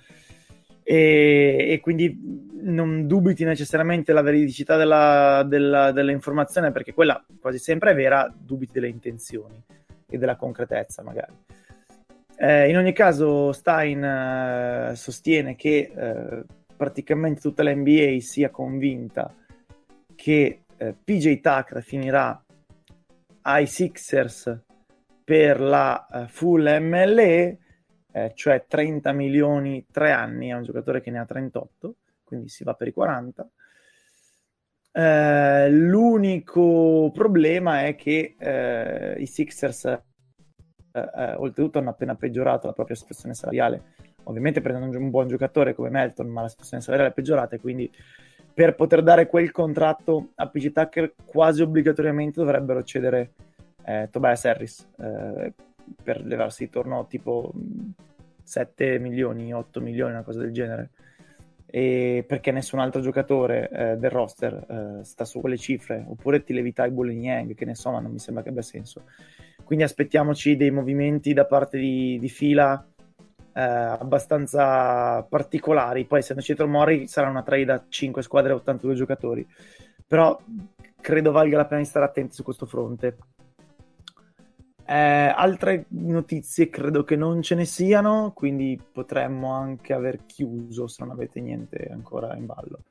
[0.84, 2.18] E, e quindi
[2.62, 8.72] non dubiti necessariamente la veridicità della, della, dell'informazione, perché quella quasi sempre è vera, dubiti
[8.74, 9.62] delle intenzioni
[10.10, 11.34] e della concretezza magari.
[12.40, 16.44] Eh, in ogni caso Stein eh, sostiene che eh,
[16.76, 19.34] praticamente tutta la NBA sia convinta
[20.14, 22.40] che eh, PJ Tucker finirà
[23.42, 24.56] ai Sixers
[25.24, 27.58] per la full MLE,
[28.12, 32.64] eh, cioè 30 milioni tre anni, è un giocatore che ne ha 38, quindi si
[32.64, 33.50] va per i 40.
[34.92, 40.06] Eh, l'unico problema è che eh, i Sixers
[40.98, 43.82] eh, eh, oltretutto hanno appena peggiorato la propria situazione salariale
[44.28, 47.92] ovviamente prendendo un buon giocatore come Melton, ma la situazione salariale è peggiorata e quindi
[48.54, 53.32] per poter dare quel contratto a PG Tucker quasi obbligatoriamente dovrebbero cedere
[53.86, 55.54] eh, Tobias Harris eh,
[56.04, 57.52] per levarsi intorno tipo
[58.44, 60.90] 7 milioni, 8 milioni, una cosa del genere.
[61.70, 66.54] E perché nessun altro giocatore eh, del roster eh, sta su quelle cifre, oppure ti
[66.54, 69.04] levi e Yang, che ne so, ma non mi sembra che abbia senso.
[69.68, 72.82] Quindi aspettiamoci dei movimenti da parte di, di fila
[73.52, 76.06] eh, abbastanza particolari.
[76.06, 79.46] Poi, essendoci dietro Mori, sarà una trade da 5 squadre e 82 giocatori.
[80.08, 80.40] Però
[81.02, 83.18] credo valga la pena di stare attenti su questo fronte.
[84.86, 91.04] Eh, altre notizie credo che non ce ne siano, quindi potremmo anche aver chiuso se
[91.04, 92.84] non avete niente ancora in ballo.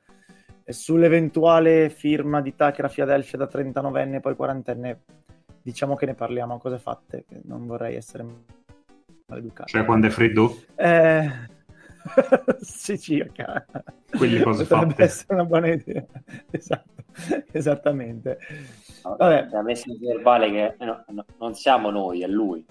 [0.63, 4.97] E sull'eventuale firma di Tucker a Philadelphia da 39enne e poi 40enne,
[5.67, 8.25] diciamo che ne parliamo a cose fatte, non vorrei essere
[9.25, 9.67] maleducato.
[9.67, 10.61] Cioè quando è freddo?
[10.75, 11.29] Eh...
[12.61, 13.65] sì, circa.
[14.09, 15.03] Quelle cose Potrebbe fatte.
[15.03, 16.05] essere una buona idea.
[16.51, 17.03] Esatto,
[17.51, 18.39] esattamente.
[19.01, 19.47] Vabbè.
[19.47, 22.65] Da messa verbale che no, no, non siamo noi, è lui.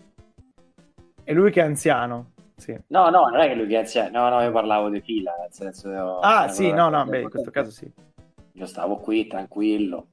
[1.23, 2.31] È lui che è anziano.
[2.57, 2.75] Sì.
[2.87, 4.19] No, no, non è che lui che è anziano.
[4.19, 5.91] No, no, io parlavo di fila, nel senso...
[5.91, 7.93] Io, Ah, sì, no, no, beh, in questo caso sì.
[8.53, 10.07] Io stavo qui, tranquillo.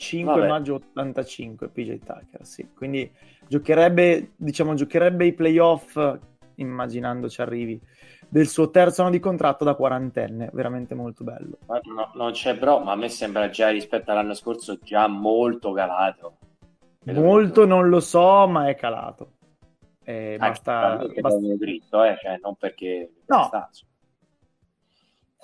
[0.00, 0.48] 5 Vabbè.
[0.48, 2.66] maggio 85 PJ Tucker, sì.
[2.74, 3.10] Quindi
[3.46, 6.18] giocherebbe, diciamo, giocherebbe i playoff
[6.54, 7.78] immaginando ci arrivi
[8.26, 11.58] del suo terzo anno di contratto da quarantenne, veramente molto bello.
[11.66, 15.72] Ma no, non c'è bro, ma a me sembra già rispetto all'anno scorso già molto
[15.72, 16.36] calato.
[17.02, 19.32] Vedo Molto non lo so, ma è calato.
[20.02, 23.50] Eh, Ah, basta, basta- dritto, eh, cioè non perché No.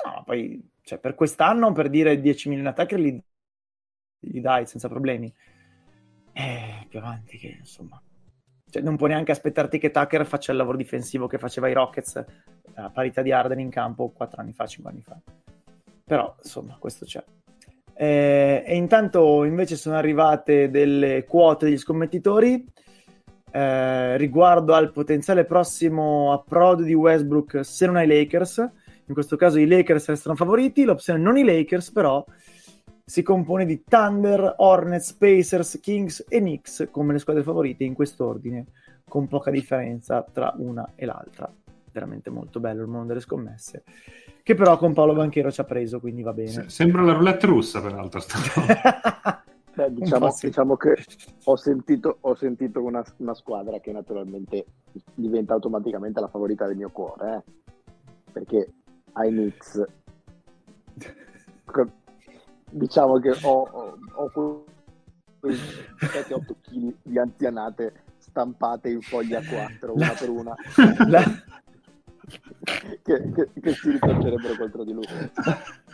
[0.05, 3.21] No, poi cioè, per quest'anno per dire 10 milioni attacker li,
[4.21, 5.33] li dai senza problemi.
[6.33, 8.01] Eh, più avanti che insomma.
[8.69, 12.25] Cioè, non puoi neanche aspettarti che Tucker faccia il lavoro difensivo che faceva i Rockets
[12.75, 15.17] a parità di Arden in campo 4 anni fa, 5 anni fa.
[16.05, 17.23] Però insomma, questo c'è.
[17.95, 22.63] Eh, e intanto invece sono arrivate delle quote degli scommettitori
[23.51, 28.59] eh, riguardo al potenziale prossimo approdo di Westbrook se non ai Lakers.
[29.07, 32.23] In questo caso i Lakers restano favoriti, l'opzione non i Lakers però
[33.09, 38.67] si compone di Thunder, Hornets, Pacers, Kings e Knicks come le squadre favorite in quest'ordine,
[39.09, 41.49] con poca differenza tra una e l'altra.
[41.93, 43.85] Veramente molto bello il mondo delle scommesse,
[44.43, 46.49] che però con Paolo Banchero ci ha preso, quindi va bene.
[46.49, 48.21] Se- Sembra la roulette russa, peraltro.
[49.73, 50.47] Beh, diciamo, sì.
[50.47, 50.97] diciamo che
[51.45, 54.67] ho sentito, ho sentito una, una squadra che naturalmente
[55.15, 57.53] diventa automaticamente la favorita del mio cuore, eh.
[58.33, 58.73] perché
[59.13, 59.85] ai Knicks
[62.71, 64.65] diciamo che ho, ho, ho
[65.41, 70.55] quei 7-8 kg di anzianate stampate in foglia 4 una per una
[71.07, 71.43] La-
[73.03, 75.07] che, che, che si ritorcerebbero contro di lui.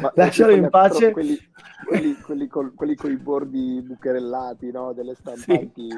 [0.00, 1.10] Ma Lascialo in pace.
[1.10, 1.38] 4, Quelli,
[1.86, 4.92] quelli, quelli, col, quelli con i bordi bucherellati, no?
[4.92, 5.88] Delle stampanti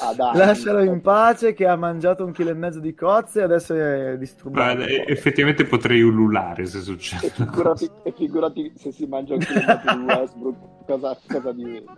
[0.00, 0.38] ad anni.
[0.38, 4.16] Lascialo in pace che ha mangiato un chilo e mezzo di cozze e adesso è
[4.18, 4.82] disturbato.
[4.82, 7.28] E- effettivamente potrei ululare se E succede.
[7.30, 10.56] figurati, e figurati se si mangia un chilo e mezzo di Westbrook,
[10.86, 11.92] cosa, cosa diventa?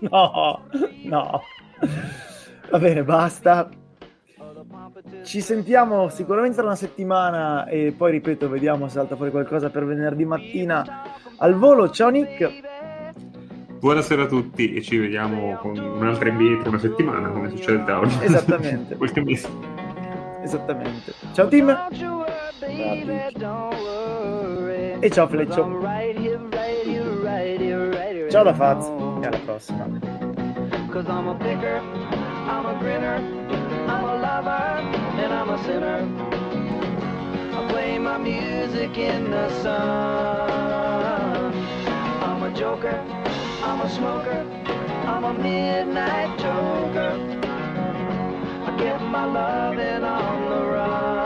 [0.00, 0.62] No,
[1.04, 1.40] no.
[2.70, 3.68] Va bene, basta.
[5.24, 9.84] Ci sentiamo sicuramente tra una settimana e poi ripeto, vediamo se salta fuori qualcosa per
[9.84, 11.02] venerdì mattina
[11.36, 11.90] al volo.
[11.90, 12.62] Ciao Nick.
[13.78, 17.98] Buonasera a tutti e ci vediamo con un'altra NBA tra una settimana, come succede da
[17.98, 18.16] oggi.
[18.22, 18.96] Esattamente.
[18.98, 19.48] Qualche mese.
[20.42, 21.12] Esattamente.
[21.32, 21.68] Ciao team
[24.98, 25.80] e ciao Fleccio.
[28.30, 28.86] Ciao da Faz
[29.20, 29.88] e alla prossima.
[33.88, 34.66] I'm a lover,
[35.22, 36.00] and I'm a sinner.
[37.56, 41.52] I play my music in the sun.
[42.22, 42.98] I'm a joker,
[43.62, 44.44] I'm a smoker,
[45.06, 47.12] I'm a midnight joker.
[48.66, 51.25] I get my loving on the run.